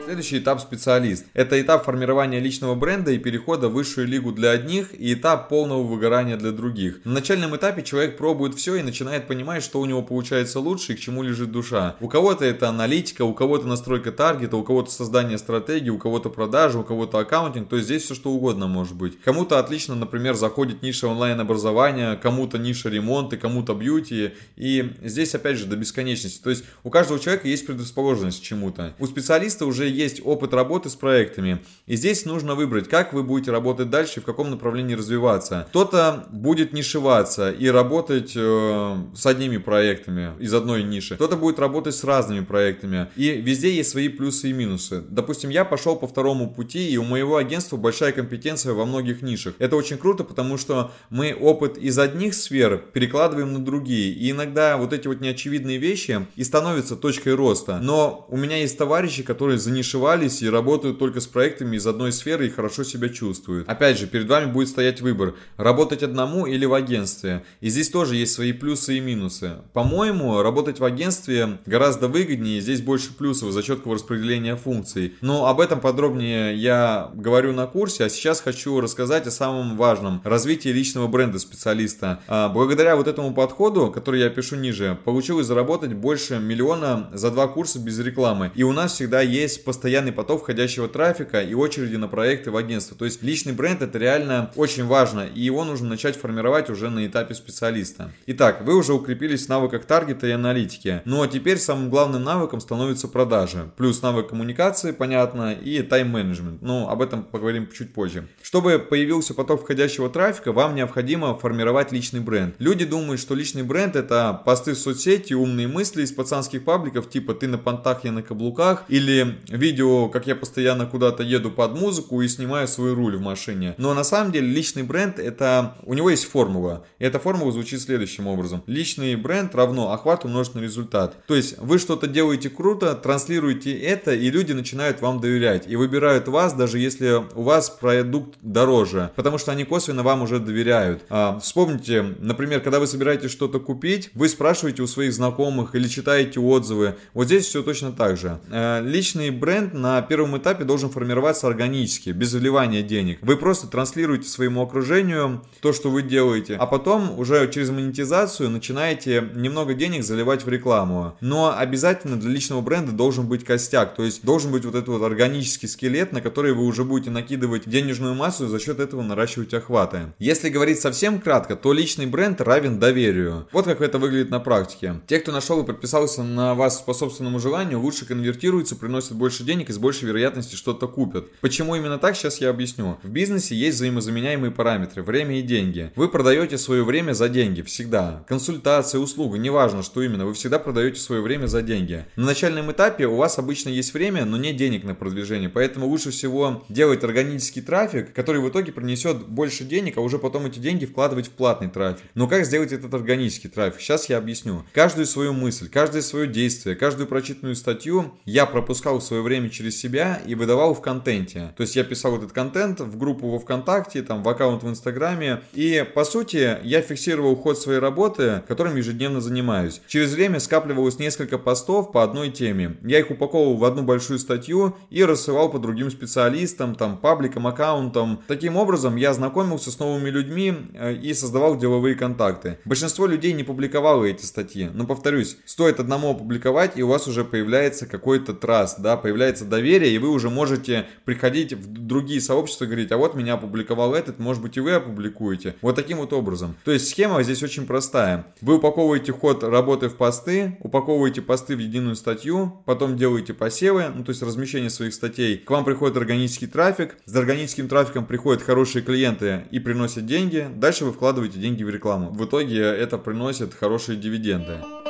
Следующий 0.05 0.39
этап 0.41 0.61
специалист. 0.61 1.27
Это 1.33 1.61
этап 1.61 1.85
формирования 1.85 2.41
личного 2.41 2.75
бренда 2.75 3.13
и 3.13 3.19
перехода 3.19 3.69
в 3.69 3.75
высшую 3.75 4.09
лигу 4.09 4.33
для 4.33 4.51
одних 4.51 4.93
и 4.99 5.15
этап 5.15 5.49
полного 5.49 5.85
выгорания 5.85 6.37
для 6.37 6.51
других. 6.51 7.01
На 7.05 7.13
начальном 7.13 7.55
этапе 7.55 7.83
человек 7.83 8.17
пробует 8.17 8.57
все 8.57 8.75
и 8.75 8.83
начинает 8.83 9.29
понимать, 9.29 9.63
что 9.63 9.81
у 9.81 9.85
него 9.85 10.03
получается 10.03 10.59
лучше 10.59 10.93
и 10.93 10.97
к 10.97 11.01
чему 11.01 11.23
лежит 11.23 11.53
душа. 11.53 11.95
У 12.01 12.09
кого-то 12.09 12.45
это 12.45 12.69
аналитика, 12.69 13.23
у 13.23 13.33
кого-то 13.33 13.69
настройка 13.69 14.11
таргета, 14.11 14.57
у 14.57 14.65
кого-то 14.65 14.91
создание 14.91 15.39
стратегии, 15.39 15.91
у 15.91 15.99
кого-то 15.99 16.31
продажи, 16.31 16.81
у 16.81 16.85
кого-то 16.85 17.19
аккаунтинг, 17.19 17.69
то 17.69 17.77
есть 17.77 17.87
здесь 17.87 18.03
все 18.03 18.15
что 18.15 18.33
угодно 18.33 18.67
может 18.67 18.97
быть. 18.97 19.21
Кому-то 19.23 19.61
отлично, 19.61 19.95
например, 19.95 20.35
заходит 20.35 20.83
ниша 20.83 21.07
онлайн-образования, 21.07 22.17
кому-то 22.17 22.59
ниша 22.59 22.89
ремонта, 22.89 23.37
кому-то 23.37 23.73
бьюти, 23.75 24.33
и 24.57 24.95
здесь 25.05 25.35
опять 25.37 25.59
же 25.59 25.67
до 25.67 25.77
бесконечности. 25.77 26.43
То 26.43 26.51
есть 26.51 26.65
у 26.83 26.91
каждого 26.91 27.21
человека 27.21 27.47
есть 27.47 27.67
предрасположенность 27.67 28.41
к 28.41 28.43
чему-то. 28.43 28.95
У 28.99 29.07
специалиста 29.07 29.65
уже 29.65 29.92
есть 29.93 30.21
опыт 30.25 30.55
работы 30.55 30.89
с 30.89 30.95
проектами. 30.95 31.63
И 31.87 31.97
здесь 31.97 32.25
нужно 32.25 32.55
выбрать, 32.55 32.89
как 32.89 33.13
вы 33.13 33.23
будете 33.23 33.51
работать 33.51 33.91
дальше 33.91 34.21
в 34.21 34.25
каком 34.25 34.51
направлении 34.51 34.95
развиваться. 34.95 35.67
Кто-то 35.71 36.27
будет 36.31 36.73
нишеваться 36.73 37.51
и 37.51 37.69
работать 37.69 38.33
э, 38.35 38.97
с 39.15 39.27
одними 39.27 39.59
проектами 39.59 40.33
из 40.41 40.53
одной 40.55 40.83
ниши. 40.83 41.15
Кто-то 41.15 41.37
будет 41.37 41.59
работать 41.59 41.95
с 41.95 42.05
разными 42.05 42.45
проектами. 42.45 43.09
И 43.17 43.31
везде 43.31 43.75
есть 43.75 43.91
свои 43.91 44.09
плюсы 44.09 44.51
и 44.51 44.53
минусы. 44.53 45.03
Допустим, 45.09 45.51
я 45.51 45.65
пошел 45.65 45.97
по 45.97 46.07
второму 46.07 46.51
пути, 46.51 46.91
и 46.91 46.97
у 46.97 47.05
моего 47.05 47.37
агентства 47.37 47.77
большая 47.77 48.13
компетенция 48.13 48.73
во 48.73 48.85
многих 48.85 49.23
нишах. 49.23 49.55
Это 49.59 49.77
очень 49.77 49.99
круто, 49.99 50.25
потому 50.25 50.59
что 50.59 50.93
мы 51.11 51.35
опыт 51.35 51.79
из 51.79 51.99
одних 51.99 52.35
сфер 52.35 52.79
перекладываем 52.93 53.53
на 53.53 53.59
другие. 53.59 54.13
И 54.13 54.31
иногда 54.31 54.77
вот 54.77 54.93
эти 54.93 55.09
вот 55.09 55.21
неочевидные 55.21 55.79
вещи 55.79 56.27
и 56.37 56.45
становятся 56.45 56.97
точкой 56.97 57.35
роста. 57.35 57.79
Но 57.83 58.27
у 58.29 58.37
меня 58.37 58.59
есть 58.59 58.79
товарищи, 58.79 59.23
которые 59.23 59.59
за 59.59 59.71
занишевались 59.83 60.43
и 60.43 60.49
работают 60.49 60.99
только 60.99 61.21
с 61.21 61.27
проектами 61.27 61.77
из 61.77 61.87
одной 61.87 62.13
сферы 62.13 62.47
и 62.47 62.51
хорошо 62.51 62.85
себя 62.85 63.09
чувствуют. 63.09 63.69
Опять 63.69 63.99
же, 63.99 64.07
перед 64.07 64.29
вами 64.29 64.51
будет 64.51 64.69
стоять 64.69 65.01
выбор, 65.01 65.35
работать 65.57 66.05
одному 66.05 66.47
или 66.47 66.65
в 66.65 66.75
агентстве. 66.75 67.45
И 67.61 67.69
здесь 67.69 67.91
тоже 67.91 68.17
есть 68.17 68.33
свои 68.33 68.53
плюсы 68.53 68.99
и 68.99 69.01
минусы. 69.01 69.55
По-моему, 69.73 70.41
работать 70.41 70.79
в 70.79 70.85
агентстве 70.85 71.59
гораздо 71.67 72.07
выгоднее, 72.07 72.61
здесь 72.61 72.81
больше 72.81 73.13
плюсов 73.13 73.51
за 73.53 73.63
четкого 73.63 73.95
распределения 73.95 74.55
функций. 74.55 75.15
Но 75.21 75.47
об 75.47 75.61
этом 75.61 75.81
подробнее 75.81 76.55
я 76.55 77.11
говорю 77.15 77.53
на 77.53 77.67
курсе, 77.67 78.05
а 78.05 78.09
сейчас 78.09 78.41
хочу 78.41 78.81
рассказать 78.81 79.27
о 79.27 79.33
самом 79.33 79.77
важном– 79.77 80.21
развитии 80.25 80.69
личного 80.69 81.09
бренда 81.09 81.41
специалиста. 81.41 82.21
А, 82.29 82.49
благодаря 82.49 82.95
вот 82.95 83.09
этому 83.09 83.35
подходу, 83.35 83.91
который 83.91 84.21
я 84.21 84.31
пишу 84.31 84.57
ниже, 84.57 84.97
получилось 85.05 85.47
заработать 85.47 85.93
больше 85.93 86.39
миллиона 86.39 87.11
за 87.13 87.31
два 87.31 87.49
курса 87.49 87.81
без 87.81 87.99
рекламы. 87.99 88.53
И 88.55 88.63
у 88.63 88.73
нас 88.73 88.93
всегда 88.93 89.21
есть 89.21 89.65
постоянный 89.73 90.13
поток 90.13 90.43
входящего 90.43 90.87
трафика 90.87 91.41
и 91.41 91.55
очереди 91.55 91.97
на 91.97 92.07
проекты 92.07 92.51
в 92.51 92.59
агентство. 92.59 92.95
То 92.95 93.07
есть 93.07 93.23
личный 93.23 93.55
бренд 93.55 93.81
это 93.81 93.97
реально 93.97 94.51
очень 94.55 94.85
важно, 94.85 95.27
и 95.35 95.41
его 95.41 95.65
нужно 95.65 95.89
начать 95.89 96.15
формировать 96.15 96.69
уже 96.69 96.91
на 96.91 97.07
этапе 97.07 97.35
специалиста. 97.35 98.13
Итак, 98.27 98.61
вы 98.67 98.77
уже 98.77 98.93
укрепились 98.93 99.47
в 99.47 99.49
навыках 99.49 99.87
таргета 99.87 100.27
и 100.27 100.33
аналитики. 100.33 101.01
Ну 101.07 101.23
а 101.23 101.27
теперь 101.27 101.57
самым 101.57 101.89
главным 101.89 102.23
навыком 102.23 102.61
становится 102.61 103.09
продажи. 103.09 103.71
Плюс 103.79 104.03
навык 104.03 104.29
коммуникации, 104.29 104.93
понятно, 104.93 105.55
и 105.55 105.81
тайм-менеджмент. 105.81 106.61
Ну, 106.61 106.91
об 106.91 107.01
этом 107.01 107.23
поговорим 107.23 107.67
чуть 107.73 107.95
позже. 107.95 108.29
Чтобы 108.43 108.79
появился 108.79 109.33
поток 109.33 109.63
входящего 109.63 110.11
трафика, 110.11 110.53
вам 110.53 110.75
необходимо 110.75 111.35
формировать 111.35 111.93
личный 111.93 112.21
бренд. 112.21 112.57
Люди 112.59 112.85
думают, 112.85 113.23
что 113.23 113.35
личный 113.35 113.63
бренд 113.63 113.97
это 113.97 114.39
посты 114.45 114.75
в 114.75 114.79
соцсети, 114.79 115.33
умные 115.33 115.67
мысли 115.67 116.03
из 116.03 116.13
пацанских 116.13 116.63
пабликов, 116.63 117.09
типа 117.09 117.33
ты 117.33 117.49
на 117.49 117.57
понтах, 117.57 118.05
я 118.05 118.13
на 118.13 118.23
каблуках, 118.23 118.85
или 118.89 119.39
видео, 119.63 120.09
как 120.09 120.27
я 120.27 120.35
постоянно 120.35 120.87
куда-то 120.87 121.23
еду 121.23 121.51
под 121.51 121.79
музыку 121.79 122.21
и 122.21 122.29
снимаю 122.29 122.67
свой 122.67 122.93
руль 122.93 123.17
в 123.17 123.21
машине. 123.21 123.75
Но 123.79 123.95
на 123.95 124.05
самом 124.05 124.33
деле 124.33 124.49
личный 124.49 124.83
бренд 124.83 125.19
это... 125.19 125.77
У 125.85 125.95
него 125.95 126.11
есть 126.11 126.25
формула. 126.25 126.85
И 126.99 127.05
эта 127.05 127.19
формула 127.19 127.53
звучит 127.53 127.81
следующим 127.81 128.27
образом. 128.27 128.63
Личный 128.67 129.15
бренд 129.15 129.55
равно 129.55 129.93
охват 129.93 130.25
умножить 130.25 130.57
на 130.57 130.61
результат. 130.61 131.15
То 131.27 131.35
есть 131.35 131.59
вы 131.59 131.79
что-то 131.79 132.07
делаете 132.09 132.51
круто, 132.51 132.95
транслируете 132.95 133.73
это, 133.79 134.13
и 134.13 134.31
люди 134.31 134.53
начинают 134.53 135.01
вам 135.01 135.21
доверять. 135.21 135.65
И 135.69 135.77
выбирают 135.77 136.27
вас, 136.29 136.55
даже 136.55 136.79
если 136.79 137.23
у 137.35 137.43
вас 137.43 137.71
продукт 137.71 138.35
дороже. 138.43 139.13
Потому 139.15 139.39
что 139.39 139.53
они 139.53 139.65
косвенно 139.65 140.03
вам 140.03 140.23
уже 140.23 140.41
доверяют. 140.41 141.05
А, 141.09 141.39
вспомните, 141.39 142.03
например, 142.19 142.61
когда 142.61 142.81
вы 142.81 142.89
собираетесь 142.89 143.31
что-то 143.31 143.61
купить, 143.61 144.11
вы 144.15 144.29
спрашиваете 144.29 144.83
у 144.83 144.87
своих 144.89 145.13
знакомых 145.13 145.77
или 145.77 145.87
читаете 145.87 146.41
отзывы. 146.41 146.97
Вот 147.15 147.27
здесь 147.27 147.47
все 147.47 147.63
точно 147.63 147.93
так 147.93 148.17
же. 148.17 148.41
А, 148.51 148.81
личный 148.81 149.31
бренд 149.31 149.52
на 149.61 150.03
первом 150.03 150.37
этапе 150.39 150.65
должен 150.65 150.91
формироваться 150.91 151.47
органически, 151.47 152.11
без 152.11 152.33
вливания 152.33 152.83
денег. 152.83 153.19
Вы 153.23 153.37
просто 153.37 153.67
транслируете 153.67 154.29
своему 154.29 154.63
окружению 154.63 155.43
то, 155.61 155.73
что 155.73 155.91
вы 155.91 156.03
делаете, 156.03 156.57
а 156.57 156.67
потом 156.67 157.19
уже 157.19 157.51
через 157.51 157.71
монетизацию 157.71 158.51
начинаете 158.51 159.31
немного 159.35 159.75
денег 159.75 160.05
заливать 160.05 160.45
в 160.45 160.49
рекламу. 160.49 161.17
Но 161.21 161.55
обязательно 161.57 162.17
для 162.17 162.31
личного 162.31 162.61
бренда 162.61 162.93
должен 162.93 163.27
быть 163.27 163.45
костяк, 163.45 163.95
то 163.95 164.03
есть 164.03 164.25
должен 164.25 164.53
быть 164.53 164.65
вот 164.65 164.75
этот 164.75 164.89
вот 164.89 165.03
органический 165.03 165.69
скелет, 165.69 166.13
на 166.13 166.21
который 166.21 166.53
вы 166.53 166.65
уже 166.65 166.85
будете 166.85 167.11
накидывать 167.11 167.69
денежную 167.69 168.15
массу 168.15 168.47
и 168.47 168.49
за 168.49 168.59
счет 168.59 168.81
этого 168.81 169.03
наращивать 169.03 169.55
охваты. 169.55 170.13
Если 170.19 170.49
говорить 170.49 170.81
совсем 170.81 171.21
кратко, 171.21 171.57
то 171.57 171.73
личный 171.73 172.07
бренд 172.07 172.41
равен 172.41 172.79
доверию. 172.79 173.49
Вот 173.53 173.65
как 173.65 173.81
это 173.81 173.99
выглядит 173.99 174.31
на 174.31 174.41
практике. 174.41 175.01
Те, 175.07 175.19
кто 175.19 175.33
нашел 175.33 175.63
и 175.63 175.67
подписался 175.67 176.23
на 176.23 176.55
вас 176.55 176.81
по 176.81 176.95
собственному 176.95 177.39
желанию, 177.39 177.81
лучше 177.81 178.07
конвертируются, 178.07 178.77
приносят 178.77 179.13
больше 179.13 179.42
больше 179.43 179.45
денег 179.45 179.71
и 179.71 179.73
с 179.73 179.79
большей 179.79 180.09
вероятностью 180.09 180.57
что-то 180.57 180.89
купят. 180.89 181.31
Почему 181.41 181.75
именно 181.75 181.99
так, 181.99 182.17
сейчас 182.17 182.41
я 182.41 182.51
объясню. 182.51 182.99
В 183.03 183.09
бизнесе 183.09 183.55
есть 183.55 183.77
взаимозаменяемые 183.77 184.51
параметры, 184.51 185.03
время 185.03 185.39
и 185.39 185.43
деньги. 185.43 185.91
Вы 185.97 186.09
продаете 186.09 186.59
свое 186.59 186.85
время 186.85 187.13
за 187.13 187.29
деньги, 187.29 187.63
всегда. 187.63 188.25
Консультация, 188.29 189.01
услуга, 189.01 189.39
неважно, 189.39 189.83
что 189.83 190.03
именно, 190.03 190.27
вы 190.27 190.35
всегда 190.35 190.59
продаете 190.59 191.01
свое 191.01 191.21
время 191.21 191.47
за 191.47 191.63
деньги. 191.63 192.05
На 192.17 192.27
начальном 192.27 192.71
этапе 192.71 193.07
у 193.07 193.17
вас 193.17 193.39
обычно 193.39 193.71
есть 193.71 193.95
время, 193.95 194.25
но 194.25 194.37
нет 194.37 194.57
денег 194.57 194.85
на 194.85 194.95
продвижение, 194.95 195.49
поэтому 195.49 195.87
лучше 195.87 196.11
всего 196.11 196.65
делать 196.69 197.05
органический 197.05 197.63
трафик, 197.63 198.13
который 198.13 198.41
в 198.41 198.49
итоге 198.49 198.73
принесет 198.73 199.27
больше 199.27 199.65
денег, 199.65 199.99
а 199.99 200.01
уже 200.01 200.19
потом 200.19 200.47
эти 200.47 200.59
деньги 200.59 200.87
вкладывать 200.87 201.27
в 201.27 201.31
платный 201.31 201.69
трафик. 201.69 202.07
Но 202.15 202.29
как 202.29 202.45
сделать 202.45 202.73
этот 202.73 202.95
органический 202.95 203.51
трафик? 203.51 203.81
Сейчас 203.81 204.09
я 204.09 204.19
объясню. 204.19 204.65
Каждую 204.73 205.07
свою 205.07 205.33
мысль, 205.33 205.69
каждое 205.69 206.03
свое 206.03 206.27
действие, 206.27 206.77
каждую 206.77 207.07
прочитанную 207.07 207.57
статью 207.57 208.15
я 208.25 208.47
пропускал 208.47 208.99
в 208.99 209.03
свое 209.03 209.23
свое 209.23 209.23
время 209.33 209.49
через 209.49 209.81
себя 209.81 210.21
и 210.27 210.35
выдавал 210.35 210.75
в 210.75 210.83
контенте. 210.83 211.55
То 211.57 211.63
есть 211.63 211.75
я 211.75 211.85
писал 211.85 212.19
этот 212.19 212.33
контент 212.33 212.81
в 212.81 212.99
группу 212.99 213.31
во 213.31 213.39
ВКонтакте, 213.39 214.03
там 214.03 214.23
в 214.23 214.29
аккаунт 214.29 214.63
в 214.63 214.69
Инстаграме. 214.69 215.41
И 215.55 215.87
по 215.95 216.05
сути 216.05 216.59
я 216.63 216.83
фиксировал 216.83 217.35
ход 217.35 217.59
своей 217.59 217.79
работы, 217.79 218.43
которым 218.47 218.77
ежедневно 218.77 219.23
занимаюсь. 219.23 219.81
Через 219.87 220.13
время 220.13 220.39
скапливалось 220.39 220.99
несколько 220.99 221.39
постов 221.39 221.93
по 221.93 222.03
одной 222.03 222.31
теме. 222.31 222.77
Я 222.83 222.99
их 222.99 223.11
упаковывал 223.11 223.57
в 223.57 223.65
одну 223.65 223.83
большую 223.83 224.19
статью 224.19 224.77
и 224.91 225.03
рассылал 225.03 225.51
по 225.51 225.59
другим 225.59 225.91
специалистам, 225.91 226.75
там, 226.75 226.99
пабликам, 226.99 227.47
аккаунтам. 227.47 228.23
Таким 228.29 228.59
образом 228.59 228.97
я 228.97 229.15
знакомился 229.15 229.71
с 229.71 229.79
новыми 229.79 230.11
людьми 230.11 230.55
э, 230.75 230.93
и 230.93 231.15
создавал 231.15 231.57
деловые 231.57 231.95
контакты. 231.95 232.59
Большинство 232.67 233.07
людей 233.07 233.33
не 233.33 233.45
публиковало 233.45 234.05
эти 234.05 234.27
статьи. 234.27 234.69
Но 234.75 234.85
повторюсь, 234.85 235.39
стоит 235.47 235.81
одному 235.81 236.11
опубликовать 236.11 236.73
и 236.77 236.83
у 236.83 236.89
вас 236.89 237.09
уже 237.09 237.25
появляется 237.25 237.87
какой-то 237.87 238.35
траст, 238.35 238.81
да, 238.81 238.99
появляется 238.99 239.12
появляется 239.13 239.45
доверие, 239.45 239.95
и 239.95 239.99
вы 239.99 240.09
уже 240.09 240.31
можете 240.31 240.87
приходить 241.05 241.53
в 241.53 241.87
другие 241.87 242.19
сообщества 242.19 242.65
и 242.65 242.69
говорить, 242.69 242.93
а 242.93 242.97
вот 242.97 243.15
меня 243.15 243.35
опубликовал 243.35 243.95
этот, 243.95 244.19
может 244.19 244.43
быть 244.43 244.57
и 244.57 244.61
вы 244.61 244.73
опубликуете. 244.73 245.55
Вот 245.61 245.77
таким 245.77 245.99
вот 245.99 246.15
образом. 246.15 246.57
То 246.65 246.73
есть 246.73 246.89
схема 246.89 247.23
здесь 247.23 247.43
очень 247.43 247.67
простая. 247.67 248.27
Вы 248.41 248.57
упаковываете 248.57 249.13
ход 249.13 249.45
работы 249.45 249.91
в 249.91 249.97
посты, 249.97 250.57
упаковываете 250.61 251.21
посты 251.21 251.57
в 251.57 251.59
единую 251.59 251.95
статью, 251.95 252.63
потом 252.65 252.97
делаете 252.97 253.35
посевы, 253.35 253.93
ну 253.95 254.03
то 254.03 254.13
есть 254.13 254.23
размещение 254.23 254.71
своих 254.71 254.95
статей. 254.95 255.37
К 255.37 255.51
вам 255.51 255.67
приходит 255.67 255.99
органический 255.99 256.47
трафик, 256.47 256.97
с 257.05 257.15
органическим 257.15 257.69
трафиком 257.69 258.07
приходят 258.07 258.43
хорошие 258.43 258.83
клиенты 258.83 259.43
и 259.51 259.61
приносят 259.61 260.07
деньги. 260.07 260.49
Дальше 260.57 260.87
вы 260.87 260.93
вкладываете 260.93 261.39
деньги 261.39 261.63
в 261.65 261.69
рекламу. 261.69 262.11
В 262.13 262.25
итоге 262.25 262.61
это 262.63 262.97
приносит 262.97 263.53
хорошие 263.53 263.99
дивиденды. 263.99 264.82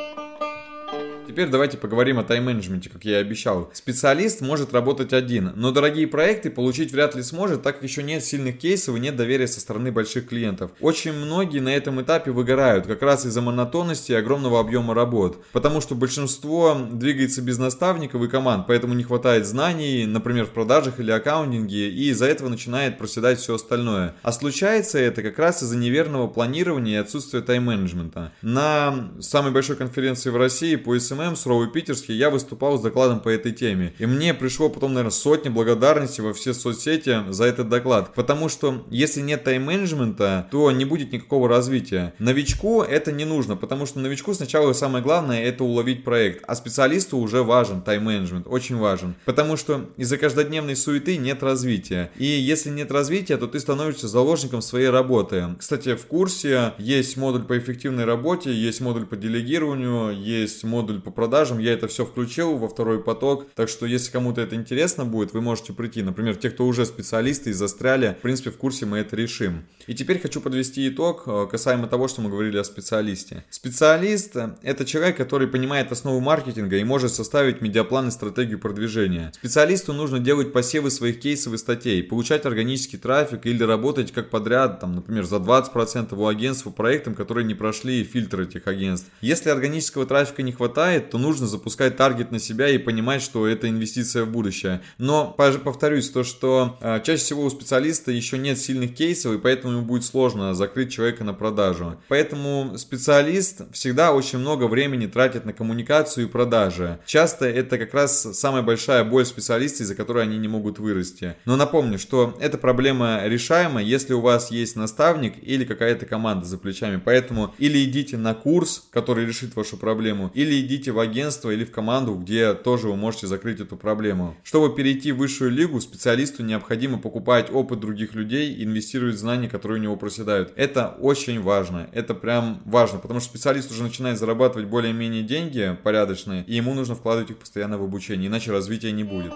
Теперь 1.24 1.48
давайте 1.48 1.78
поговорим 1.78 2.18
о 2.18 2.24
тайм-менеджменте, 2.24 2.90
как 2.90 3.04
я 3.04 3.18
и 3.18 3.20
обещал. 3.20 3.70
Специалист 3.72 4.40
может 4.40 4.74
работать 4.74 5.12
один, 5.12 5.52
но 5.54 5.70
дорогие 5.70 6.06
проекты 6.06 6.50
получить 6.50 6.92
вряд 6.92 7.14
ли 7.14 7.22
сможет, 7.22 7.62
так 7.62 7.76
как 7.76 7.84
еще 7.84 8.02
нет 8.02 8.24
сильных 8.24 8.58
кейсов 8.58 8.96
и 8.96 9.00
нет 9.00 9.16
доверия 9.16 9.46
со 9.46 9.60
стороны 9.60 9.92
больших 9.92 10.28
клиентов. 10.28 10.72
Очень 10.80 11.12
многие 11.12 11.60
на 11.60 11.74
этом 11.74 12.02
этапе 12.02 12.32
выгорают, 12.32 12.86
как 12.86 13.00
раз 13.02 13.24
из-за 13.24 13.40
монотонности 13.40 14.12
и 14.12 14.16
огромного 14.16 14.60
объема 14.60 14.94
работ, 14.94 15.42
потому 15.52 15.80
что 15.80 15.94
большинство 15.94 16.76
двигается 16.92 17.40
без 17.40 17.56
наставников 17.56 18.22
и 18.22 18.28
команд, 18.28 18.66
поэтому 18.66 18.92
не 18.92 19.04
хватает 19.04 19.46
знаний, 19.46 20.04
например, 20.06 20.44
в 20.46 20.50
продажах 20.50 21.00
или 21.00 21.12
аккаунтинге, 21.12 21.88
и 21.88 22.10
из-за 22.10 22.26
этого 22.26 22.48
начинает 22.48 22.98
проседать 22.98 23.38
все 23.38 23.54
остальное. 23.54 24.14
А 24.22 24.32
случается 24.32 24.98
это 24.98 25.22
как 25.22 25.38
раз 25.38 25.62
из-за 25.62 25.76
неверного 25.78 26.26
планирования 26.26 26.94
и 26.94 27.00
отсутствия 27.00 27.40
тайм-менеджмента. 27.40 28.32
На 28.42 29.12
самой 29.20 29.52
большой 29.52 29.76
конференции 29.76 30.28
в 30.28 30.36
России 30.36 30.76
по 30.76 30.94
SMM 30.94 31.11
SMM, 31.12 31.36
суровый 31.36 31.68
питерский, 31.68 32.14
я 32.14 32.30
выступал 32.30 32.78
с 32.78 32.80
докладом 32.80 33.20
по 33.20 33.28
этой 33.28 33.52
теме. 33.52 33.92
И 33.98 34.06
мне 34.06 34.32
пришло 34.32 34.68
потом, 34.70 34.94
наверное, 34.94 35.10
сотни 35.10 35.48
благодарностей 35.48 36.22
во 36.22 36.32
все 36.32 36.54
соцсети 36.54 37.20
за 37.28 37.44
этот 37.44 37.68
доклад. 37.68 38.14
Потому 38.14 38.48
что 38.48 38.84
если 38.90 39.20
нет 39.20 39.44
тайм-менеджмента, 39.44 40.48
то 40.50 40.70
не 40.70 40.84
будет 40.84 41.12
никакого 41.12 41.48
развития. 41.48 42.14
Новичку 42.18 42.82
это 42.82 43.12
не 43.12 43.24
нужно, 43.24 43.56
потому 43.56 43.86
что 43.86 43.98
новичку 43.98 44.32
сначала 44.34 44.72
самое 44.72 45.04
главное 45.04 45.42
это 45.42 45.64
уловить 45.64 46.04
проект, 46.04 46.44
а 46.46 46.54
специалисту 46.54 47.18
уже 47.18 47.42
важен 47.42 47.82
тайм-менеджмент, 47.82 48.46
очень 48.46 48.76
важен. 48.76 49.14
Потому 49.24 49.56
что 49.56 49.90
из-за 49.96 50.16
каждодневной 50.16 50.76
суеты 50.76 51.18
нет 51.18 51.42
развития. 51.42 52.10
И 52.16 52.24
если 52.24 52.70
нет 52.70 52.90
развития, 52.90 53.36
то 53.36 53.46
ты 53.46 53.60
становишься 53.60 54.08
заложником 54.08 54.62
своей 54.62 54.88
работы. 54.88 55.56
Кстати, 55.58 55.94
в 55.94 56.06
курсе 56.06 56.72
есть 56.78 57.16
модуль 57.16 57.42
по 57.42 57.58
эффективной 57.58 58.04
работе, 58.04 58.52
есть 58.52 58.80
модуль 58.80 59.04
по 59.04 59.16
делегированию, 59.16 60.16
есть 60.18 60.64
модуль 60.64 61.01
по 61.02 61.10
продажам. 61.10 61.58
Я 61.58 61.72
это 61.72 61.88
все 61.88 62.04
включил 62.04 62.56
во 62.56 62.68
второй 62.68 63.02
поток. 63.02 63.46
Так 63.54 63.68
что, 63.68 63.86
если 63.86 64.10
кому-то 64.10 64.40
это 64.40 64.54
интересно 64.54 65.04
будет, 65.04 65.32
вы 65.32 65.40
можете 65.40 65.72
прийти. 65.72 66.02
Например, 66.02 66.36
те, 66.36 66.50
кто 66.50 66.66
уже 66.66 66.86
специалисты 66.86 67.50
и 67.50 67.52
застряли, 67.52 68.16
в 68.18 68.22
принципе, 68.22 68.50
в 68.50 68.56
курсе 68.56 68.86
мы 68.86 68.98
это 68.98 69.16
решим. 69.16 69.64
И 69.86 69.94
теперь 69.94 70.20
хочу 70.20 70.40
подвести 70.40 70.88
итог 70.88 71.24
э, 71.26 71.46
касаемо 71.50 71.88
того, 71.88 72.08
что 72.08 72.20
мы 72.20 72.30
говорили 72.30 72.58
о 72.58 72.64
специалисте. 72.64 73.44
Специалист– 73.50 74.36
это 74.62 74.84
человек, 74.84 75.16
который 75.16 75.48
понимает 75.48 75.90
основу 75.90 76.20
маркетинга 76.20 76.76
и 76.76 76.84
может 76.84 77.12
составить 77.12 77.60
медиаплан 77.60 78.08
и 78.08 78.10
стратегию 78.10 78.58
продвижения. 78.58 79.32
Специалисту 79.34 79.92
нужно 79.92 80.18
делать 80.18 80.52
посевы 80.52 80.90
своих 80.90 81.20
кейсов 81.20 81.54
и 81.54 81.58
статей, 81.58 82.02
получать 82.02 82.46
органический 82.46 82.98
трафик 82.98 83.46
или 83.46 83.62
работать 83.62 84.12
как 84.12 84.30
подряд, 84.30 84.80
там, 84.80 84.94
например, 84.94 85.24
за 85.24 85.36
20% 85.36 86.14
у 86.16 86.26
агентств 86.26 86.64
по 86.64 86.70
проектам, 86.70 87.14
которые 87.14 87.44
не 87.44 87.54
прошли 87.54 88.04
фильтр 88.04 88.42
этих 88.42 88.66
агентств. 88.66 89.10
Если 89.20 89.50
органического 89.50 90.06
трафика 90.06 90.42
не 90.42 90.52
хватает, 90.52 90.91
хватает, 90.92 91.10
то 91.10 91.18
нужно 91.18 91.46
запускать 91.46 91.96
таргет 91.96 92.32
на 92.32 92.38
себя 92.38 92.68
и 92.68 92.78
понимать, 92.78 93.22
что 93.22 93.46
это 93.46 93.68
инвестиция 93.68 94.24
в 94.24 94.30
будущее. 94.30 94.80
Но 94.98 95.34
повторюсь, 95.36 96.10
то, 96.10 96.24
что 96.24 96.76
э, 96.80 97.00
чаще 97.04 97.22
всего 97.22 97.44
у 97.44 97.50
специалиста 97.50 98.10
еще 98.10 98.38
нет 98.38 98.58
сильных 98.58 98.94
кейсов, 98.94 99.34
и 99.34 99.38
поэтому 99.38 99.74
ему 99.74 99.82
будет 99.82 100.04
сложно 100.04 100.54
закрыть 100.54 100.92
человека 100.92 101.24
на 101.24 101.34
продажу. 101.34 101.96
Поэтому 102.08 102.74
специалист 102.76 103.62
всегда 103.72 104.12
очень 104.12 104.38
много 104.38 104.68
времени 104.68 105.06
тратит 105.06 105.44
на 105.44 105.52
коммуникацию 105.52 106.26
и 106.26 106.28
продажи. 106.28 106.98
Часто 107.06 107.46
это 107.46 107.78
как 107.78 107.94
раз 107.94 108.38
самая 108.38 108.62
большая 108.62 109.04
боль 109.04 109.24
специалиста, 109.24 109.82
из-за 109.82 109.94
которой 109.94 110.24
они 110.24 110.38
не 110.38 110.48
могут 110.48 110.78
вырасти. 110.78 111.34
Но 111.46 111.56
напомню, 111.56 111.98
что 111.98 112.36
эта 112.40 112.58
проблема 112.58 113.22
решаема, 113.24 113.82
если 113.82 114.14
у 114.14 114.20
вас 114.20 114.50
есть 114.50 114.76
наставник 114.76 115.34
или 115.42 115.64
какая-то 115.64 116.06
команда 116.06 116.46
за 116.46 116.58
плечами. 116.58 117.00
Поэтому 117.02 117.54
или 117.58 117.84
идите 117.84 118.16
на 118.16 118.34
курс, 118.34 118.88
который 118.90 119.26
решит 119.26 119.56
вашу 119.56 119.76
проблему, 119.76 120.30
или 120.34 120.60
идите 120.60 120.81
в 120.90 120.98
агентство 120.98 121.50
или 121.50 121.64
в 121.64 121.70
команду, 121.70 122.14
где 122.14 122.54
тоже 122.54 122.88
вы 122.88 122.96
можете 122.96 123.26
закрыть 123.26 123.60
эту 123.60 123.76
проблему. 123.76 124.36
Чтобы 124.42 124.74
перейти 124.74 125.12
в 125.12 125.18
высшую 125.18 125.50
лигу, 125.50 125.80
специалисту 125.80 126.42
необходимо 126.42 126.98
покупать 126.98 127.50
опыт 127.52 127.80
других 127.80 128.14
людей 128.14 128.52
и 128.52 128.64
инвестировать 128.64 129.14
в 129.14 129.18
знания, 129.18 129.48
которые 129.48 129.78
у 129.78 129.82
него 129.82 129.96
проседают. 129.96 130.52
Это 130.56 130.96
очень 131.00 131.40
важно. 131.40 131.88
Это 131.92 132.14
прям 132.14 132.62
важно, 132.64 132.98
потому 132.98 133.20
что 133.20 133.30
специалист 133.30 133.70
уже 133.70 133.82
начинает 133.82 134.18
зарабатывать 134.18 134.68
более-менее 134.68 135.22
деньги 135.22 135.76
порядочные, 135.82 136.44
и 136.44 136.54
ему 136.54 136.74
нужно 136.74 136.94
вкладывать 136.94 137.30
их 137.30 137.38
постоянно 137.38 137.78
в 137.78 137.84
обучение, 137.84 138.28
иначе 138.28 138.50
развития 138.50 138.92
не 138.92 139.04
будет. 139.04 139.32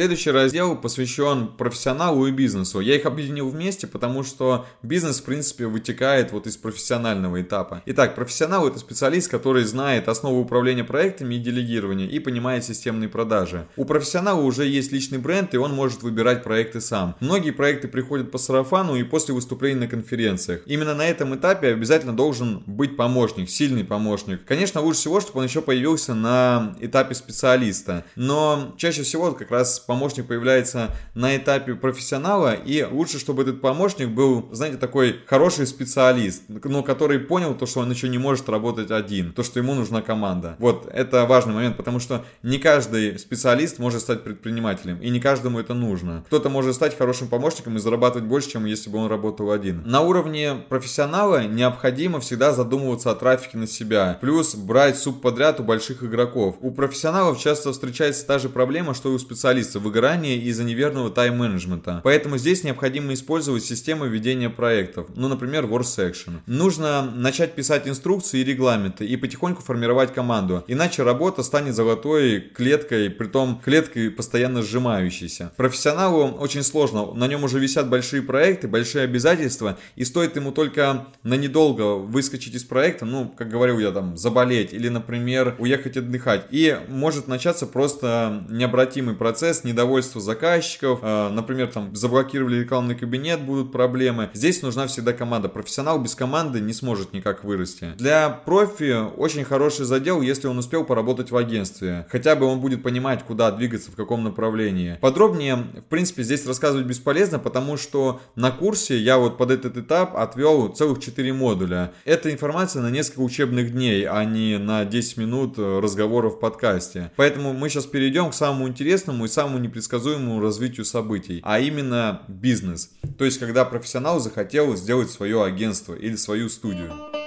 Следующий 0.00 0.30
раздел 0.30 0.76
посвящен 0.76 1.48
профессионалу 1.48 2.26
и 2.26 2.30
бизнесу. 2.30 2.80
Я 2.80 2.96
их 2.96 3.04
объединил 3.04 3.50
вместе, 3.50 3.86
потому 3.86 4.22
что 4.22 4.64
бизнес, 4.82 5.20
в 5.20 5.24
принципе, 5.24 5.66
вытекает 5.66 6.32
вот 6.32 6.46
из 6.46 6.56
профессионального 6.56 7.42
этапа. 7.42 7.82
Итак, 7.84 8.14
профессионал 8.14 8.66
это 8.66 8.78
специалист, 8.78 9.30
который 9.30 9.62
знает 9.64 10.08
основы 10.08 10.40
управления 10.40 10.84
проектами 10.84 11.34
и 11.34 11.38
делегирования 11.38 12.06
и 12.06 12.18
понимает 12.18 12.64
системные 12.64 13.10
продажи. 13.10 13.66
У 13.76 13.84
профессионала 13.84 14.40
уже 14.40 14.64
есть 14.64 14.90
личный 14.90 15.18
бренд, 15.18 15.52
и 15.52 15.58
он 15.58 15.74
может 15.74 16.02
выбирать 16.02 16.44
проекты 16.44 16.80
сам. 16.80 17.14
Многие 17.20 17.50
проекты 17.50 17.86
приходят 17.86 18.30
по 18.30 18.38
сарафану 18.38 18.96
и 18.96 19.02
после 19.02 19.34
выступлений 19.34 19.80
на 19.80 19.86
конференциях. 19.86 20.62
Именно 20.64 20.94
на 20.94 21.06
этом 21.06 21.34
этапе 21.34 21.74
обязательно 21.74 22.16
должен 22.16 22.62
быть 22.64 22.96
помощник, 22.96 23.50
сильный 23.50 23.84
помощник. 23.84 24.46
Конечно, 24.46 24.80
лучше 24.80 25.00
всего, 25.00 25.20
чтобы 25.20 25.40
он 25.40 25.44
еще 25.44 25.60
появился 25.60 26.14
на 26.14 26.74
этапе 26.80 27.14
специалиста. 27.14 28.06
Но 28.16 28.72
чаще 28.78 29.02
всего 29.02 29.32
как 29.32 29.50
раз 29.50 29.89
помощник 29.90 30.28
появляется 30.28 30.90
на 31.14 31.36
этапе 31.36 31.74
профессионала, 31.74 32.54
и 32.54 32.84
лучше, 32.84 33.18
чтобы 33.18 33.42
этот 33.42 33.60
помощник 33.60 34.10
был, 34.10 34.48
знаете, 34.52 34.76
такой 34.76 35.16
хороший 35.26 35.66
специалист, 35.66 36.44
но 36.48 36.84
который 36.84 37.18
понял 37.18 37.54
то, 37.54 37.66
что 37.66 37.80
он 37.80 37.90
еще 37.90 38.08
не 38.08 38.18
может 38.18 38.48
работать 38.48 38.92
один, 38.92 39.32
то, 39.32 39.42
что 39.42 39.58
ему 39.58 39.74
нужна 39.74 40.00
команда. 40.00 40.54
Вот, 40.60 40.88
это 40.92 41.26
важный 41.26 41.54
момент, 41.54 41.76
потому 41.76 41.98
что 41.98 42.24
не 42.44 42.58
каждый 42.58 43.18
специалист 43.18 43.80
может 43.80 44.02
стать 44.02 44.22
предпринимателем, 44.22 44.98
и 45.02 45.10
не 45.10 45.18
каждому 45.18 45.58
это 45.58 45.74
нужно. 45.74 46.22
Кто-то 46.26 46.50
может 46.50 46.76
стать 46.76 46.96
хорошим 46.96 47.26
помощником 47.26 47.74
и 47.74 47.80
зарабатывать 47.80 48.28
больше, 48.28 48.50
чем 48.50 48.66
если 48.66 48.90
бы 48.90 48.98
он 48.98 49.08
работал 49.10 49.50
один. 49.50 49.82
На 49.84 50.02
уровне 50.02 50.54
профессионала 50.68 51.42
необходимо 51.48 52.20
всегда 52.20 52.52
задумываться 52.52 53.10
о 53.10 53.16
трафике 53.16 53.58
на 53.58 53.66
себя, 53.66 54.16
плюс 54.20 54.54
брать 54.54 54.96
субподряд 54.96 55.58
у 55.58 55.64
больших 55.64 56.04
игроков. 56.04 56.58
У 56.60 56.70
профессионалов 56.70 57.40
часто 57.40 57.72
встречается 57.72 58.24
та 58.24 58.38
же 58.38 58.48
проблема, 58.48 58.94
что 58.94 59.10
и 59.10 59.14
у 59.14 59.18
специалистов 59.18 59.69
специалиста 59.70 59.78
выгорание 59.78 60.36
из-за 60.36 60.64
неверного 60.64 61.10
тайм-менеджмента. 61.10 62.00
Поэтому 62.04 62.38
здесь 62.38 62.64
необходимо 62.64 63.12
использовать 63.14 63.64
систему 63.64 64.06
ведения 64.06 64.50
проектов, 64.50 65.06
ну, 65.16 65.28
например, 65.28 65.64
WordSection. 65.64 66.40
Нужно 66.46 67.02
начать 67.02 67.54
писать 67.54 67.88
инструкции 67.88 68.40
и 68.40 68.44
регламенты 68.44 69.06
и 69.06 69.16
потихоньку 69.16 69.62
формировать 69.62 70.12
команду, 70.12 70.64
иначе 70.68 71.02
работа 71.02 71.42
станет 71.42 71.74
золотой 71.74 72.40
клеткой, 72.40 73.10
притом 73.10 73.60
клеткой 73.64 74.10
постоянно 74.10 74.62
сжимающейся. 74.62 75.52
Профессионалу 75.56 76.38
очень 76.38 76.62
сложно, 76.62 77.14
на 77.14 77.26
нем 77.28 77.44
уже 77.44 77.58
висят 77.58 77.88
большие 77.88 78.22
проекты, 78.22 78.68
большие 78.68 79.04
обязательства, 79.04 79.78
и 79.96 80.04
стоит 80.04 80.36
ему 80.36 80.52
только 80.52 81.06
на 81.22 81.34
недолго 81.34 81.96
выскочить 81.96 82.54
из 82.54 82.64
проекта, 82.64 83.04
ну, 83.04 83.32
как 83.36 83.48
говорил 83.48 83.78
я 83.78 83.92
там, 83.92 84.16
заболеть 84.16 84.72
или, 84.72 84.88
например, 84.88 85.54
уехать 85.58 85.96
отдыхать, 85.96 86.46
и 86.50 86.76
может 86.88 87.28
начаться 87.28 87.66
просто 87.66 88.44
необратимый 88.50 89.14
процесс 89.14 89.59
недовольство 89.64 90.20
заказчиков, 90.20 91.00
э, 91.02 91.28
например, 91.30 91.68
там 91.68 91.94
заблокировали 91.94 92.60
рекламный 92.60 92.94
кабинет, 92.94 93.40
будут 93.40 93.72
проблемы. 93.72 94.30
Здесь 94.34 94.62
нужна 94.62 94.86
всегда 94.86 95.12
команда. 95.12 95.48
Профессионал 95.48 96.00
без 96.00 96.14
команды 96.14 96.60
не 96.60 96.72
сможет 96.72 97.12
никак 97.12 97.44
вырасти. 97.44 97.94
Для 97.96 98.30
профи 98.30 98.96
очень 99.16 99.44
хороший 99.44 99.84
задел, 99.84 100.20
если 100.20 100.48
он 100.48 100.58
успел 100.58 100.84
поработать 100.84 101.30
в 101.30 101.36
агентстве. 101.36 102.06
Хотя 102.10 102.36
бы 102.36 102.46
он 102.46 102.60
будет 102.60 102.82
понимать, 102.82 103.24
куда 103.24 103.50
двигаться, 103.50 103.90
в 103.90 103.96
каком 103.96 104.24
направлении. 104.24 104.98
Подробнее, 105.00 105.56
в 105.56 105.88
принципе, 105.88 106.22
здесь 106.22 106.46
рассказывать 106.46 106.86
бесполезно, 106.86 107.38
потому 107.38 107.76
что 107.76 108.20
на 108.36 108.50
курсе 108.50 108.98
я 108.98 109.18
вот 109.18 109.38
под 109.38 109.50
этот 109.50 109.76
этап 109.76 110.16
отвел 110.16 110.68
целых 110.68 111.00
4 111.00 111.32
модуля. 111.32 111.92
Это 112.04 112.32
информация 112.32 112.82
на 112.82 112.90
несколько 112.90 113.20
учебных 113.20 113.72
дней, 113.72 114.06
а 114.06 114.24
не 114.24 114.58
на 114.58 114.84
10 114.84 115.16
минут 115.16 115.58
разговора 115.58 116.30
в 116.30 116.38
подкасте. 116.38 117.10
Поэтому 117.16 117.52
мы 117.52 117.68
сейчас 117.68 117.86
перейдем 117.86 118.30
к 118.30 118.34
самому 118.34 118.68
интересному 118.68 119.24
и 119.24 119.28
самому 119.28 119.49
самому 119.50 119.58
непредсказуемому 119.58 120.40
развитию 120.40 120.84
событий, 120.84 121.40
а 121.42 121.58
именно 121.58 122.22
бизнес. 122.28 122.90
То 123.18 123.24
есть, 123.24 123.38
когда 123.38 123.64
профессионал 123.64 124.20
захотел 124.20 124.76
сделать 124.76 125.10
свое 125.10 125.44
агентство 125.44 125.94
или 125.94 126.16
свою 126.16 126.48
студию. 126.48 127.19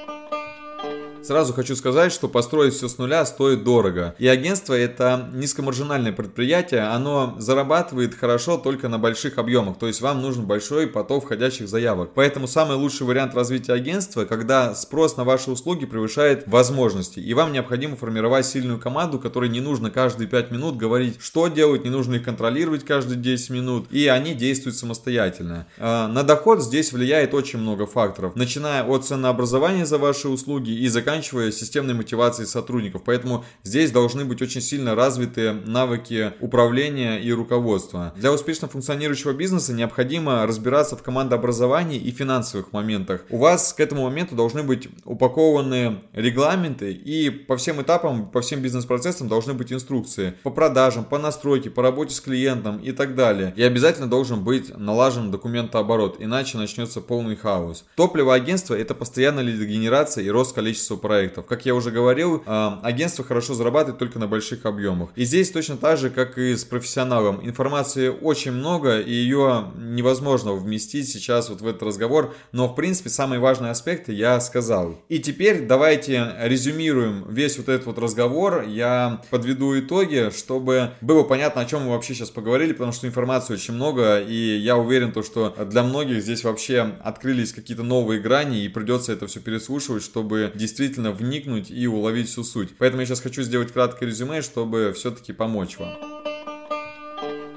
Сразу 1.24 1.54
хочу 1.54 1.78
сказать, 1.78 2.12
что 2.12 2.28
построить 2.28 2.74
все 2.74 2.90
с 2.90 2.98
нуля 2.98 3.26
стоит 3.26 3.64
дорого. 3.64 4.14
И 4.20 4.28
агентство 4.28 4.74
это 4.74 5.30
низкомаржинальное 5.34 6.12
предприятие, 6.12 6.82
оно 6.82 7.36
зарабатывает 7.40 8.14
хорошо 8.14 8.58
только 8.58 8.90
на 8.90 9.00
больших 9.00 9.38
объемах, 9.38 9.80
то 9.80 9.88
есть 9.88 10.02
вам 10.02 10.22
нужен 10.22 10.46
большой 10.46 10.86
поток 10.86 11.24
входящих 11.24 11.70
заявок. 11.70 12.10
Поэтому 12.14 12.46
самый 12.46 12.76
лучший 12.76 13.08
вариант 13.08 13.36
развития 13.36 13.72
агентства, 13.72 14.26
когда 14.26 14.76
спрос 14.76 15.16
на 15.16 15.24
ваши 15.24 15.50
услуги 15.50 15.86
превышает 15.86 16.46
возможности, 16.46 17.22
и 17.22 17.34
вам 17.34 17.54
необходимо 17.54 17.96
формировать 17.96 18.46
сильную 18.46 18.78
команду, 18.78 19.18
которой 19.18 19.48
не 19.48 19.62
нужно 19.62 19.92
каждые 19.92 20.28
5 20.28 20.52
минут 20.52 20.76
говорить, 20.76 21.22
что 21.22 21.48
делать, 21.48 21.86
не 21.86 21.90
нужно 21.90 22.16
их 22.16 22.24
контролировать 22.24 22.84
каждые 22.84 23.18
10 23.18 23.50
минут, 23.52 23.88
и 23.92 24.08
они 24.08 24.34
действуют 24.34 24.76
самостоятельно. 24.76 25.68
А, 25.78 26.10
на 26.10 26.24
доход 26.24 26.62
здесь 26.62 26.92
влияет 26.92 27.34
очень 27.34 27.60
много 27.60 27.86
факторов, 27.86 28.36
начиная 28.36 28.84
от 28.84 29.06
ценообразования 29.06 29.86
за 29.86 29.98
ваши 29.98 30.28
услуги 30.28 30.72
и 30.72 30.90
заканчивая 30.90 31.13
заканчивая 31.14 31.52
системной 31.52 31.94
мотивацией 31.94 32.48
сотрудников. 32.48 33.04
Поэтому 33.06 33.46
здесь 33.62 33.92
должны 33.92 34.26
быть 34.26 34.42
очень 34.42 34.62
сильно 34.62 34.96
развиты 34.96 35.54
навыки 35.54 36.34
управления 36.40 37.20
и 37.20 37.32
руководства. 37.32 38.14
Для 38.16 38.32
успешно 38.32 38.68
функционирующего 38.68 39.34
бизнеса 39.34 39.74
необходимо 39.74 40.48
разбираться 40.48 40.96
в 40.96 41.04
командообразовании 41.04 42.00
и 42.00 42.10
финансовых 42.10 42.74
моментах. 42.74 43.26
У 43.30 43.38
вас 43.38 43.74
к 43.74 43.80
этому 43.80 44.06
моменту 44.06 44.34
должны 44.34 44.64
быть 44.64 44.90
упакованы 45.06 46.02
регламенты 46.14 46.92
и 46.92 47.30
по 47.30 47.58
всем 47.58 47.80
этапам, 47.80 48.32
по 48.32 48.42
всем 48.42 48.62
бизнес-процессам 48.62 49.28
должны 49.28 49.54
быть 49.54 49.72
инструкции 49.72 50.34
по 50.42 50.50
продажам, 50.50 51.06
по 51.06 51.20
настройке, 51.20 51.70
по 51.70 51.84
работе 51.84 52.16
с 52.16 52.22
клиентом 52.22 52.80
и 52.80 52.92
так 52.92 53.14
далее. 53.14 53.54
И 53.56 53.62
обязательно 53.62 54.08
должен 54.08 54.44
быть 54.44 54.76
налажен 54.76 55.30
документооборот, 55.30 56.16
иначе 56.18 56.58
начнется 56.58 57.02
полный 57.02 57.36
хаос. 57.36 57.86
Топливо 57.96 58.34
агентства 58.34 58.74
это 58.74 58.96
постоянная 58.96 59.44
лидогенерация 59.44 60.24
и 60.24 60.30
рост 60.30 60.56
количества 60.56 60.96
проектов. 61.04 61.46
Как 61.46 61.66
я 61.66 61.76
уже 61.76 61.92
говорил, 61.92 62.42
а, 62.46 62.80
агентство 62.82 63.26
хорошо 63.26 63.54
зарабатывает 63.54 64.00
только 64.00 64.20
на 64.20 64.28
больших 64.28 64.66
объемах. 64.66 65.10
И 65.16 65.26
здесь 65.26 65.52
точно 65.52 65.76
так 65.76 66.00
же, 66.00 66.10
как 66.10 66.38
и 66.38 66.56
с 66.56 66.64
профессионалом. 66.64 67.46
Информации 67.46 68.08
очень 68.08 68.54
много, 68.54 69.00
и 69.02 69.12
ее 69.12 69.66
невозможно 69.76 70.54
вместить 70.54 71.10
сейчас 71.10 71.50
вот 71.50 71.62
в 71.62 71.68
этот 71.68 71.84
разговор. 71.84 72.34
Но, 72.54 72.70
в 72.70 72.76
принципе, 72.76 73.10
самые 73.10 73.42
важные 73.42 73.72
аспекты 73.72 74.14
я 74.14 74.40
сказал. 74.40 74.98
И 75.10 75.20
теперь 75.20 75.68
давайте 75.68 76.36
резюмируем 76.40 77.26
весь 77.30 77.58
вот 77.58 77.68
этот 77.68 77.86
вот 77.86 78.00
разговор. 78.00 78.64
Я 78.64 79.22
подведу 79.30 79.78
итоги, 79.78 80.32
чтобы 80.36 80.92
было 81.02 81.24
понятно, 81.24 81.62
о 81.62 81.66
чем 81.66 81.84
мы 81.84 81.90
вообще 81.90 82.14
сейчас 82.14 82.30
поговорили, 82.30 82.72
потому 82.72 82.94
что 82.94 83.08
информации 83.08 83.56
очень 83.56 83.74
много, 83.74 84.22
и 84.22 84.58
я 84.58 84.78
уверен, 84.78 85.12
то, 85.12 85.22
что 85.22 85.54
для 85.70 85.84
многих 85.84 86.22
здесь 86.22 86.46
вообще 86.46 86.94
открылись 87.04 87.52
какие-то 87.52 87.84
новые 87.84 88.22
грани, 88.22 88.64
и 88.64 88.70
придется 88.70 89.12
это 89.12 89.28
все 89.28 89.42
переслушивать, 89.42 90.04
чтобы 90.04 90.52
действительно 90.56 90.93
действительно 90.94 91.12
вникнуть 91.12 91.72
и 91.72 91.88
уловить 91.88 92.30
всю 92.30 92.44
суть. 92.44 92.70
Поэтому 92.78 93.02
я 93.02 93.08
сейчас 93.08 93.22
хочу 93.22 93.42
сделать 93.42 93.72
краткое 93.72 94.06
резюме, 94.06 94.42
чтобы 94.42 94.94
все-таки 94.96 95.34
помочь 95.34 95.78
вам. 95.80 96.13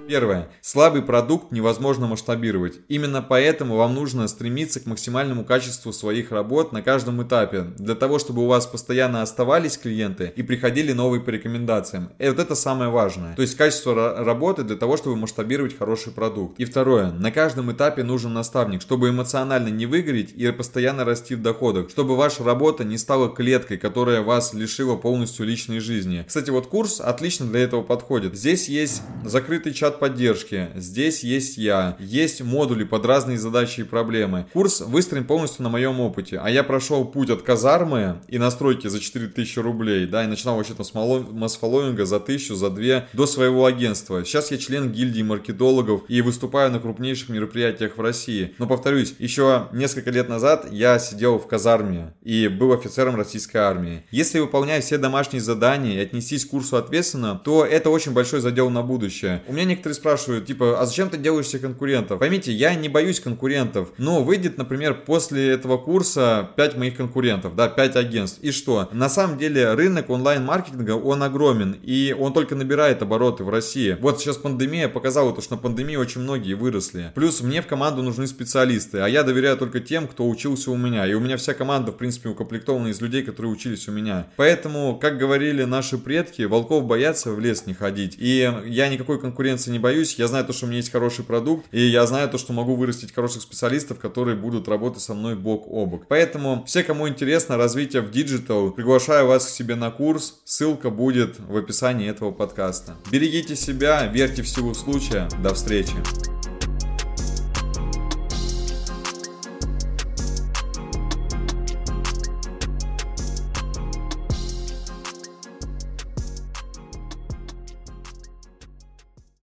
Первое. 0.09 0.49
Слабый 0.61 1.03
продукт 1.03 1.51
невозможно 1.51 2.07
масштабировать. 2.07 2.75
Именно 2.89 3.23
поэтому 3.23 3.77
вам 3.77 3.95
нужно 3.95 4.29
стремиться 4.29 4.81
к 4.81 4.87
максимальному 4.87 5.45
качеству 5.45 5.93
своих 5.93 6.31
работ 6.31 6.73
на 6.73 6.83
каждом 6.83 7.23
этапе, 7.23 7.63
для 7.79 7.95
того, 7.95 8.19
чтобы 8.19 8.43
у 8.43 8.47
вас 8.47 8.67
постоянно 8.67 9.23
оставались 9.23 9.77
клиенты 9.77 10.33
и 10.37 10.43
приходили 10.43 10.93
новые 10.93 11.21
по 11.21 11.31
рекомендациям. 11.31 12.11
И 12.19 12.29
вот 12.29 12.39
это 12.39 12.55
самое 12.55 12.91
важное. 12.91 13.35
То 13.35 13.43
есть 13.43 13.57
качество 13.57 14.25
работы 14.25 14.63
для 14.63 14.77
того, 14.77 14.97
чтобы 14.97 15.17
масштабировать 15.17 15.77
хороший 15.77 16.13
продукт. 16.13 16.59
И 16.59 16.65
второе. 16.65 17.11
На 17.11 17.33
каждом 17.33 17.73
этапе 17.73 18.03
нужен 18.05 18.33
наставник, 18.33 18.83
чтобы 18.83 19.11
эмоционально 19.11 19.69
не 19.69 19.87
выгореть 19.87 20.33
и 20.33 20.51
постоянно 20.53 21.05
расти 21.05 21.35
в 21.35 21.43
доходах, 21.43 21.91
чтобы 21.91 22.17
ваша 22.17 22.45
работа 22.45 22.85
не 22.85 22.99
стала 22.99 23.29
клеткой, 23.29 23.77
которая 23.77 24.23
вас 24.23 24.55
лишила 24.55 24.97
полностью 24.97 25.47
личной 25.47 25.81
жизни. 25.81 26.25
Кстати, 26.27 26.51
вот 26.51 26.69
курс 26.69 27.01
отлично 27.01 27.47
для 27.47 27.61
этого 27.61 27.83
подходит. 27.83 28.37
Здесь 28.37 28.69
есть 28.69 29.03
закрытый 29.25 29.73
чат 29.73 29.96
поддержки. 29.99 30.69
Здесь 30.75 31.23
есть 31.23 31.57
я. 31.57 31.97
Есть 31.99 32.43
модули 32.43 32.85
под 32.85 33.05
разные 33.07 33.39
задачи 33.39 33.81
и 33.81 33.85
проблемы. 33.85 34.47
Курс 34.53 34.81
выстроен 34.81 35.25
полностью 35.25 35.63
на 35.63 35.69
моем 35.69 36.01
опыте. 36.01 36.39
А 36.43 36.51
я 36.51 36.63
прошел 36.63 37.05
путь 37.05 37.31
от 37.31 37.43
казармы 37.43 38.21
и 38.29 38.39
настройки 38.39 38.89
за 38.89 39.01
4000 39.01 39.59
рублей, 39.59 40.07
да, 40.07 40.25
и 40.25 40.27
начинал 40.27 40.57
вообще-то 40.57 40.85
с 40.85 40.93
масс-фолловинга 40.95 42.05
за 42.05 42.17
1000, 42.17 42.55
за 42.55 42.71
2 42.71 43.07
до 43.13 43.27
своего 43.27 43.67
агентства. 43.67 44.25
Сейчас 44.25 44.51
я 44.51 44.59
член 44.59 44.91
гильдии 44.93 45.23
маркетологов 45.23 46.03
и 46.09 46.21
выступаю 46.23 46.71
на 46.71 46.81
крупнейших 46.81 47.29
мероприятиях 47.29 47.97
в 47.97 48.01
России. 48.01 48.55
Но 48.59 48.67
повторюсь, 48.67 49.15
еще 49.19 49.69
несколько 49.73 50.11
лет 50.11 50.29
назад 50.29 50.69
я 50.73 50.99
сидел 50.99 51.39
в 51.39 51.47
казарме 51.47 52.15
и 52.23 52.49
был 52.49 52.73
офицером 52.73 53.17
российской 53.17 53.59
армии. 53.59 54.05
Если 54.11 54.39
выполнять 54.39 54.85
все 54.85 54.99
домашние 54.99 55.41
задания 55.41 55.95
и 55.95 56.03
отнестись 56.03 56.45
к 56.45 56.51
курсу 56.51 56.77
ответственно, 56.77 57.41
то 57.45 57.65
это 57.65 57.91
очень 57.91 58.13
большой 58.13 58.41
задел 58.41 58.71
на 58.71 58.83
будущее. 58.83 59.43
У 59.47 59.53
меня 59.53 59.65
некоторые 59.65 59.86
некоторые 59.87 59.95
спрашивают, 59.95 60.47
типа, 60.47 60.81
а 60.81 60.87
зачем 60.87 61.11
ты 61.11 61.17
делаешь 61.17 61.47
себе 61.47 61.61
конкурентов? 61.61 62.19
Поймите, 62.19 62.53
я 62.53 62.75
не 62.75 62.89
боюсь 62.89 63.21
конкурентов, 63.21 63.91
но 63.99 64.23
выйдет, 64.23 64.59
например, 64.59 65.03
после 65.07 65.51
этого 65.51 65.79
курса 65.79 66.51
5 66.57 66.77
моих 66.77 66.97
конкурентов, 66.97 67.55
да, 67.55 67.69
5 67.69 67.97
агентств. 67.97 68.39
И 68.43 68.51
что? 68.51 68.89
На 68.93 69.09
самом 69.09 69.39
деле 69.39 69.75
рынок 69.75 70.11
онлайн-маркетинга, 70.11 70.93
он 70.93 71.23
огромен, 71.23 71.77
и 71.83 72.15
он 72.19 72.33
только 72.33 72.55
набирает 72.57 73.03
обороты 73.03 73.45
в 73.45 73.49
России. 73.49 73.97
Вот 74.01 74.21
сейчас 74.21 74.37
пандемия 74.37 74.89
показала 74.89 75.33
то, 75.33 75.41
что 75.41 75.55
на 75.55 75.61
пандемии 75.61 75.97
очень 75.97 76.23
многие 76.23 76.55
выросли. 76.55 77.13
Плюс 77.15 77.41
мне 77.41 77.63
в 77.63 77.67
команду 77.67 78.03
нужны 78.03 78.27
специалисты, 78.27 78.99
а 78.99 79.09
я 79.09 79.23
доверяю 79.23 79.57
только 79.57 79.81
тем, 79.81 80.09
кто 80.09 80.29
учился 80.29 80.71
у 80.71 80.77
меня. 80.77 81.07
И 81.07 81.15
у 81.15 81.21
меня 81.21 81.37
вся 81.37 81.55
команда, 81.55 81.93
в 81.93 81.97
принципе, 81.97 82.29
укомплектована 82.29 82.89
из 82.89 83.01
людей, 83.01 83.23
которые 83.23 83.53
учились 83.53 83.89
у 83.89 83.93
меня. 83.93 84.27
Поэтому, 84.37 84.99
как 84.99 85.19
говорили 85.19 85.63
наши 85.65 85.97
предки, 85.97 86.43
волков 86.43 86.87
боятся 86.87 87.31
в 87.31 87.39
лес 87.39 87.67
не 87.67 87.75
ходить. 87.75 88.17
И 88.19 88.53
я 88.67 88.89
никакой 88.89 89.21
конкуренции 89.21 89.71
не 89.71 89.76
не 89.77 89.81
боюсь, 89.81 90.15
я 90.15 90.27
знаю 90.27 90.45
то, 90.47 90.55
что 90.55 90.65
у 90.65 90.69
меня 90.69 90.79
есть 90.79 90.91
хороший 90.91 91.23
продукт, 91.23 91.67
и 91.71 91.81
я 91.81 92.07
знаю 92.07 92.31
то, 92.31 92.39
что 92.39 92.55
могу 92.55 92.77
вырастить 92.77 93.13
хороших 93.13 93.43
специалистов, 93.43 93.99
которые 93.99 94.35
будут 94.35 94.69
работать 94.69 95.03
со 95.03 95.13
мной 95.13 95.35
бок 95.35 95.67
о 95.69 95.85
бок. 95.85 96.07
Поэтому 96.09 96.65
все, 96.67 96.83
кому 96.83 97.09
интересно 97.09 97.59
развитие 97.59 98.01
в 98.01 98.11
digital, 98.11 98.71
приглашаю 98.71 99.27
вас 99.27 99.45
к 99.47 99.51
себе 99.51 99.75
на 99.75 99.91
курс, 99.91 100.41
ссылка 100.45 100.89
будет 100.89 101.39
в 101.39 101.57
описании 101.57 102.09
этого 102.09 102.33
подкаста. 102.33 102.97
Берегите 103.11 103.55
себя, 103.55 104.07
верьте 104.07 104.43
в 104.43 104.49
силу 104.49 104.75
случая, 104.75 105.29
до 105.43 105.53
встречи. 105.53 105.97